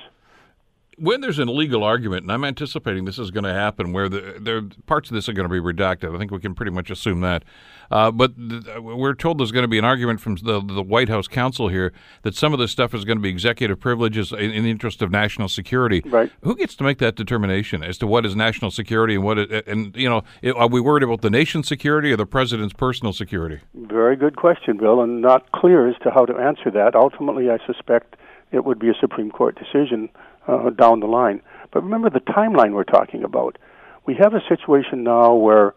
When 0.99 1.21
there's 1.21 1.39
an 1.39 1.49
illegal 1.49 1.83
argument, 1.83 2.23
and 2.23 2.31
I'm 2.31 2.43
anticipating 2.43 3.05
this 3.05 3.19
is 3.19 3.31
going 3.31 3.43
to 3.43 3.53
happen, 3.53 3.93
where 3.93 4.09
the 4.09 4.35
there 4.39 4.61
parts 4.85 5.09
of 5.09 5.15
this 5.15 5.29
are 5.29 5.33
going 5.33 5.47
to 5.47 5.53
be 5.53 5.59
redacted. 5.59 6.13
I 6.13 6.17
think 6.17 6.31
we 6.31 6.39
can 6.39 6.53
pretty 6.53 6.71
much 6.71 6.89
assume 6.89 7.21
that. 7.21 7.43
Uh, 7.91 8.11
but 8.11 8.35
th- 8.37 8.77
we're 8.79 9.15
told 9.15 9.39
there's 9.39 9.51
going 9.51 9.63
to 9.63 9.69
be 9.69 9.79
an 9.79 9.85
argument 9.85 10.21
from 10.21 10.35
the, 10.35 10.61
the 10.61 10.83
White 10.83 11.09
House 11.09 11.27
counsel 11.27 11.69
here 11.69 11.91
that 12.21 12.35
some 12.35 12.53
of 12.53 12.59
this 12.59 12.71
stuff 12.71 12.93
is 12.93 13.03
going 13.03 13.17
to 13.17 13.21
be 13.21 13.29
executive 13.29 13.79
privileges 13.79 14.31
in, 14.31 14.51
in 14.51 14.63
the 14.63 14.69
interest 14.69 15.01
of 15.01 15.09
national 15.09 15.47
security. 15.47 16.03
Right. 16.05 16.31
Who 16.41 16.55
gets 16.55 16.75
to 16.75 16.83
make 16.83 16.99
that 16.99 17.15
determination 17.15 17.83
as 17.83 17.97
to 17.99 18.07
what 18.07 18.25
is 18.25 18.35
national 18.35 18.71
security 18.71 19.15
and 19.15 19.23
what? 19.23 19.39
It, 19.39 19.67
and 19.67 19.95
you 19.95 20.09
know, 20.09 20.23
it, 20.41 20.55
are 20.55 20.67
we 20.67 20.81
worried 20.81 21.03
about 21.03 21.21
the 21.21 21.31
nation's 21.31 21.67
security 21.67 22.11
or 22.11 22.17
the 22.17 22.25
president's 22.25 22.73
personal 22.73 23.13
security? 23.13 23.59
Very 23.73 24.15
good 24.15 24.35
question, 24.35 24.77
Bill, 24.77 25.01
and 25.01 25.21
not 25.21 25.51
clear 25.51 25.87
as 25.87 25.95
to 26.03 26.11
how 26.11 26.25
to 26.25 26.35
answer 26.37 26.69
that. 26.71 26.95
Ultimately, 26.95 27.49
I 27.49 27.57
suspect 27.65 28.15
it 28.51 28.65
would 28.65 28.79
be 28.79 28.89
a 28.89 28.95
Supreme 28.99 29.31
Court 29.31 29.57
decision 29.57 30.09
uh, 30.47 30.69
down 30.71 30.99
the 30.99 31.07
line. 31.07 31.41
But 31.71 31.83
remember 31.83 32.09
the 32.09 32.19
timeline 32.19 32.73
we're 32.73 32.83
talking 32.83 33.23
about. 33.23 33.57
We 34.05 34.15
have 34.15 34.33
a 34.33 34.41
situation 34.47 35.03
now 35.03 35.35
where 35.35 35.73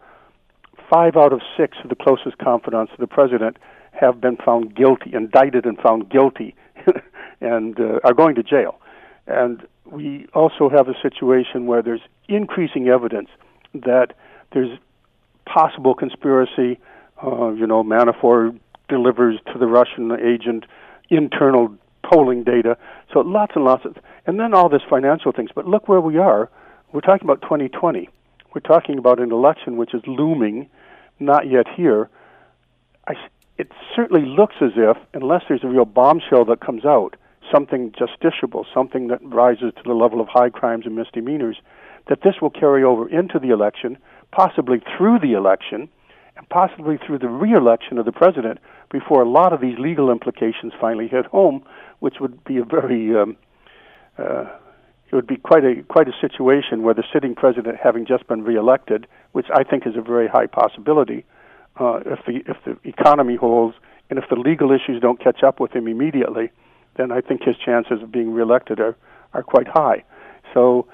five 0.89 1.15
out 1.15 1.33
of 1.33 1.41
six 1.57 1.77
of 1.83 1.89
the 1.89 1.95
closest 1.95 2.37
confidants 2.37 2.91
of 2.93 2.99
the 2.99 3.07
president 3.07 3.57
have 3.91 4.19
been 4.19 4.37
found 4.37 4.75
guilty, 4.75 5.11
indicted 5.13 5.65
and 5.65 5.77
found 5.77 6.09
guilty, 6.09 6.55
and 7.41 7.79
uh, 7.79 7.99
are 8.03 8.13
going 8.13 8.35
to 8.35 8.43
jail. 8.43 8.79
And 9.27 9.67
we 9.85 10.27
also 10.33 10.69
have 10.69 10.87
a 10.87 10.95
situation 11.01 11.67
where 11.67 11.81
there's 11.81 12.01
increasing 12.27 12.87
evidence 12.87 13.29
that 13.73 14.13
there's 14.51 14.77
possible 15.45 15.93
conspiracy. 15.93 16.79
Uh, 17.23 17.51
you 17.51 17.67
know, 17.67 17.83
Manafort 17.83 18.59
delivers 18.89 19.39
to 19.51 19.59
the 19.59 19.67
Russian 19.67 20.11
agent 20.11 20.65
internal 21.09 21.75
polling 22.13 22.43
data. 22.43 22.77
So 23.11 23.19
lots 23.19 23.53
and 23.55 23.65
lots 23.65 23.85
of, 23.85 23.97
and 24.25 24.39
then 24.39 24.53
all 24.53 24.69
this 24.69 24.81
financial 24.89 25.31
things. 25.31 25.49
But 25.53 25.67
look 25.67 25.87
where 25.87 26.01
we 26.01 26.17
are. 26.17 26.49
We're 26.91 27.01
talking 27.01 27.27
about 27.27 27.41
2020. 27.41 28.09
We're 28.53 28.61
talking 28.61 28.97
about 28.99 29.19
an 29.19 29.31
election 29.31 29.77
which 29.77 29.93
is 29.93 30.01
looming, 30.05 30.69
not 31.19 31.49
yet 31.49 31.65
here. 31.75 32.09
I, 33.07 33.13
it 33.57 33.71
certainly 33.95 34.25
looks 34.25 34.55
as 34.61 34.71
if, 34.75 34.97
unless 35.13 35.43
there's 35.47 35.63
a 35.63 35.67
real 35.67 35.85
bombshell 35.85 36.45
that 36.45 36.59
comes 36.59 36.85
out, 36.85 37.15
something 37.51 37.91
justiciable, 37.91 38.65
something 38.73 39.07
that 39.07 39.19
rises 39.23 39.73
to 39.77 39.83
the 39.83 39.93
level 39.93 40.21
of 40.21 40.27
high 40.27 40.49
crimes 40.49 40.85
and 40.85 40.95
misdemeanors, 40.95 41.57
that 42.09 42.21
this 42.23 42.35
will 42.41 42.49
carry 42.49 42.83
over 42.83 43.09
into 43.09 43.39
the 43.39 43.49
election, 43.49 43.97
possibly 44.31 44.81
through 44.97 45.19
the 45.19 45.33
election, 45.33 45.89
and 46.35 46.47
possibly 46.49 46.97
through 46.97 47.19
the 47.19 47.27
re-election 47.27 47.97
of 47.97 48.05
the 48.05 48.11
president 48.11 48.59
before 48.93 49.23
a 49.23 49.27
lot 49.27 49.51
of 49.51 49.59
these 49.59 49.77
legal 49.77 50.09
implications 50.09 50.71
finally 50.79 51.09
hit 51.09 51.25
home, 51.25 51.65
which 51.99 52.21
would 52.21 52.41
be 52.45 52.57
a 52.57 52.63
very 52.63 53.13
um, 53.19 53.35
uh, 54.17 54.45
it 55.11 55.15
would 55.15 55.27
be 55.27 55.35
quite 55.35 55.65
a 55.65 55.83
quite 55.89 56.07
a 56.07 56.13
situation 56.21 56.83
where 56.83 56.93
the 56.93 57.03
sitting 57.11 57.35
president, 57.35 57.75
having 57.83 58.05
just 58.05 58.25
been 58.27 58.43
reelected, 58.43 59.07
which 59.33 59.47
I 59.53 59.63
think 59.63 59.85
is 59.85 59.95
a 59.97 60.01
very 60.01 60.27
high 60.27 60.45
possibility, 60.45 61.25
uh, 61.79 61.99
if 62.05 62.19
the 62.25 62.43
if 62.49 62.57
the 62.65 62.77
economy 62.87 63.35
holds 63.35 63.75
and 64.09 64.19
if 64.19 64.25
the 64.29 64.35
legal 64.35 64.71
issues 64.71 65.01
don't 65.01 65.21
catch 65.21 65.43
up 65.43 65.59
with 65.59 65.71
him 65.71 65.87
immediately, 65.87 66.51
then 66.95 67.11
I 67.11 67.21
think 67.21 67.43
his 67.43 67.55
chances 67.57 68.01
of 68.03 68.11
being 68.11 68.31
reelected 68.31 68.79
are 68.79 68.95
are 69.33 69.43
quite 69.43 69.67
high. 69.67 70.03
So 70.53 70.87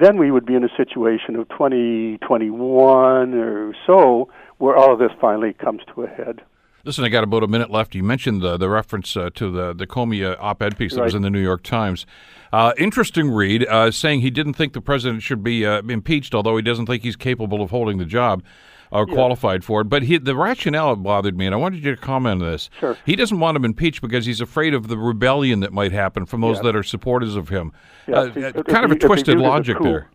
then 0.00 0.18
we 0.18 0.30
would 0.32 0.44
be 0.44 0.54
in 0.54 0.64
a 0.64 0.76
situation 0.76 1.36
of 1.36 1.48
2021 1.50 3.34
or 3.34 3.74
so 3.86 4.28
where 4.58 4.76
all 4.76 4.92
of 4.92 4.98
this 4.98 5.12
finally 5.20 5.52
comes 5.52 5.82
to 5.94 6.02
a 6.02 6.08
head. 6.08 6.42
Listen, 6.88 7.04
I 7.04 7.10
got 7.10 7.22
about 7.22 7.42
a 7.42 7.46
minute 7.46 7.70
left. 7.70 7.94
You 7.94 8.02
mentioned 8.02 8.40
the, 8.40 8.56
the 8.56 8.70
reference 8.70 9.14
uh, 9.14 9.28
to 9.34 9.50
the, 9.50 9.74
the 9.74 9.86
Comey 9.86 10.24
uh, 10.24 10.36
op 10.40 10.62
ed 10.62 10.78
piece 10.78 10.94
that 10.94 11.04
was 11.04 11.14
in 11.14 11.20
the 11.20 11.28
New 11.28 11.38
York 11.42 11.62
Times. 11.62 12.06
Uh, 12.50 12.72
interesting 12.78 13.30
read, 13.30 13.66
uh, 13.66 13.90
saying 13.90 14.22
he 14.22 14.30
didn't 14.30 14.54
think 14.54 14.72
the 14.72 14.80
president 14.80 15.22
should 15.22 15.44
be 15.44 15.66
uh, 15.66 15.82
impeached, 15.82 16.34
although 16.34 16.56
he 16.56 16.62
doesn't 16.62 16.86
think 16.86 17.02
he's 17.02 17.14
capable 17.14 17.60
of 17.60 17.68
holding 17.68 17.98
the 17.98 18.06
job 18.06 18.42
or 18.90 19.04
qualified 19.04 19.64
for 19.64 19.82
it. 19.82 19.90
But 19.90 20.04
he, 20.04 20.16
the 20.16 20.34
rationale 20.34 20.96
bothered 20.96 21.36
me, 21.36 21.44
and 21.44 21.54
I 21.54 21.58
wanted 21.58 21.84
you 21.84 21.94
to 21.94 22.00
comment 22.00 22.40
on 22.42 22.48
this. 22.52 22.70
Sure. 22.80 22.96
He 23.04 23.16
doesn't 23.16 23.38
want 23.38 23.54
him 23.58 23.66
impeached 23.66 24.00
because 24.00 24.24
he's 24.24 24.40
afraid 24.40 24.72
of 24.72 24.88
the 24.88 24.96
rebellion 24.96 25.60
that 25.60 25.74
might 25.74 25.92
happen 25.92 26.24
from 26.24 26.40
those 26.40 26.56
Yeah. 26.56 26.62
that 26.62 26.76
are 26.76 26.82
supporters 26.82 27.36
of 27.36 27.50
him. 27.50 27.70
Yeah, 28.06 28.14
Uh, 28.20 28.30
he- 28.30 28.44
uh, 28.44 28.62
kind 28.62 28.86
of 28.86 28.92
a 28.92 28.94
he 28.94 28.98
twisted 29.00 29.36
viewed 29.36 29.40
it 29.40 29.44
as 29.44 29.46
a 29.46 29.50
logic 29.50 29.76
there. 29.82 30.08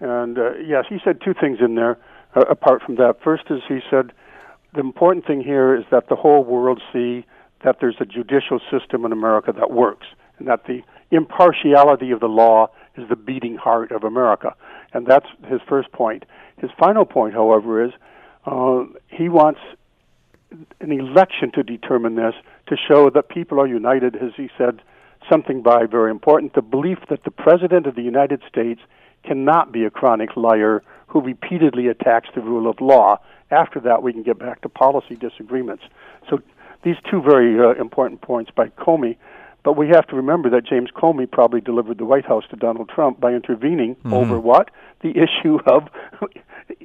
And 0.00 0.36
uh, 0.40 0.54
yes, 0.56 0.86
he 0.88 0.98
said 1.04 1.20
two 1.24 1.34
things 1.40 1.58
in 1.60 1.76
there. 1.76 1.98
Uh, 2.34 2.40
apart 2.50 2.82
from 2.82 2.96
that, 2.96 3.18
first 3.22 3.44
is 3.48 3.60
he 3.68 3.78
said 3.88 4.10
the 4.76 4.80
important 4.80 5.26
thing 5.26 5.42
here 5.42 5.74
is 5.74 5.84
that 5.90 6.08
the 6.08 6.16
whole 6.16 6.44
world 6.44 6.80
see 6.92 7.24
that 7.64 7.78
there's 7.80 7.96
a 7.98 8.04
judicial 8.04 8.60
system 8.70 9.04
in 9.04 9.12
America 9.12 9.52
that 9.52 9.70
works, 9.70 10.06
and 10.38 10.46
that 10.46 10.66
the 10.66 10.82
impartiality 11.10 12.10
of 12.10 12.20
the 12.20 12.28
law 12.28 12.68
is 12.96 13.08
the 13.08 13.16
beating 13.16 13.56
heart 13.56 13.90
of 13.90 14.04
America. 14.04 14.54
And 14.92 15.06
that's 15.06 15.26
his 15.48 15.60
first 15.68 15.90
point. 15.92 16.24
His 16.58 16.70
final 16.78 17.04
point, 17.04 17.34
however, 17.34 17.84
is 17.84 17.92
uh, 18.44 18.84
he 19.08 19.28
wants 19.28 19.60
an 20.80 20.92
election 20.92 21.50
to 21.52 21.62
determine 21.62 22.14
this 22.14 22.34
to 22.68 22.76
show 22.76 23.10
that 23.10 23.28
people 23.28 23.60
are 23.60 23.66
united, 23.66 24.14
as 24.16 24.32
he 24.36 24.50
said, 24.56 24.82
something 25.30 25.62
by 25.62 25.86
very 25.86 26.10
important 26.10 26.54
the 26.54 26.62
belief 26.62 26.98
that 27.08 27.24
the 27.24 27.30
President 27.30 27.86
of 27.86 27.94
the 27.94 28.02
United 28.02 28.42
States 28.48 28.80
cannot 29.24 29.72
be 29.72 29.84
a 29.84 29.90
chronic 29.90 30.36
liar 30.36 30.82
who 31.08 31.20
repeatedly 31.20 31.88
attacks 31.88 32.28
the 32.34 32.40
rule 32.40 32.70
of 32.70 32.80
law. 32.80 33.18
After 33.50 33.80
that, 33.80 34.02
we 34.02 34.12
can 34.12 34.22
get 34.22 34.38
back 34.38 34.60
to 34.62 34.68
policy 34.68 35.16
disagreements. 35.16 35.84
So 36.28 36.40
these 36.82 36.96
two 37.10 37.22
very 37.22 37.58
uh, 37.58 37.80
important 37.80 38.20
points 38.20 38.50
by 38.54 38.68
Comey. 38.68 39.16
But 39.64 39.76
we 39.76 39.88
have 39.88 40.06
to 40.08 40.16
remember 40.16 40.48
that 40.50 40.64
James 40.64 40.90
Comey 40.94 41.28
probably 41.28 41.60
delivered 41.60 41.98
the 41.98 42.04
White 42.04 42.24
House 42.24 42.44
to 42.50 42.56
Donald 42.56 42.88
Trump 42.88 43.18
by 43.18 43.32
intervening 43.32 43.96
over 44.12 44.38
what? 44.38 44.70
The 45.02 45.10
issue 45.26 45.58
of, 45.66 45.88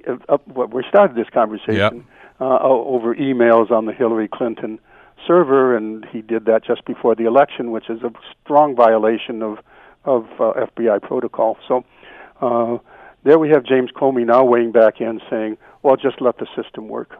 of, 0.08 0.22
of 0.28 0.42
what 0.46 0.74
we 0.74 0.84
started 0.90 1.16
this 1.16 1.30
conversation 1.32 1.76
Yep. 1.76 1.94
uh, 2.40 2.60
over 2.60 3.14
emails 3.14 3.70
on 3.70 3.86
the 3.86 3.94
Hillary 3.94 4.28
Clinton 4.28 4.80
server, 5.28 5.78
and 5.78 6.06
he 6.12 6.22
did 6.22 6.46
that 6.46 6.64
just 6.66 6.84
before 6.86 7.14
the 7.14 7.26
election, 7.26 7.70
which 7.70 7.88
is 7.88 8.02
a 8.02 8.12
strong 8.44 8.76
violation 8.76 9.44
of 9.44 9.60
of 10.04 10.26
uh, 10.40 10.54
FBI 10.54 11.00
protocol. 11.04 11.58
So 11.68 11.86
uh, 12.42 12.80
there 13.24 13.38
we 13.38 13.50
have 13.50 13.64
James 13.64 13.92
Comey 13.92 14.26
now 14.26 14.44
weighing 14.44 14.72
back 14.72 15.00
in, 15.00 15.22
saying, 15.30 15.58
"Well, 15.84 15.96
just 15.96 16.22
let 16.22 16.38
the 16.38 16.48
system 16.56 16.88
work." 16.88 17.18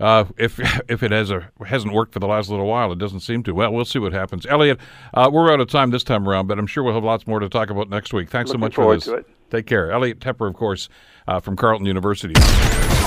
Uh, 0.00 0.24
if 0.36 0.58
if 0.88 1.02
it 1.02 1.10
has 1.10 1.30
a, 1.30 1.48
hasn't 1.64 1.92
worked 1.94 2.12
for 2.12 2.18
the 2.18 2.26
last 2.26 2.48
little 2.50 2.66
while, 2.66 2.92
it 2.92 2.98
doesn't 2.98 3.20
seem 3.20 3.42
to. 3.44 3.52
Well, 3.52 3.72
we'll 3.72 3.84
see 3.84 3.98
what 3.98 4.12
happens. 4.12 4.46
Elliot, 4.46 4.78
uh, 5.14 5.30
we're 5.32 5.52
out 5.52 5.60
of 5.60 5.68
time 5.68 5.90
this 5.90 6.04
time 6.04 6.28
around, 6.28 6.46
but 6.48 6.58
I'm 6.58 6.66
sure 6.66 6.82
we'll 6.82 6.94
have 6.94 7.04
lots 7.04 7.26
more 7.26 7.40
to 7.40 7.48
talk 7.48 7.70
about 7.70 7.88
next 7.88 8.12
week. 8.12 8.30
Thanks 8.30 8.50
so 8.50 8.58
much 8.58 8.74
for 8.74 8.94
this. 8.94 9.04
to 9.04 9.14
it. 9.14 9.26
Take 9.50 9.66
care. 9.66 9.92
Elliot 9.92 10.18
Tepper, 10.18 10.48
of 10.48 10.54
course, 10.54 10.88
uh, 11.28 11.38
from 11.40 11.56
Carleton 11.56 11.86
University. 11.86 12.34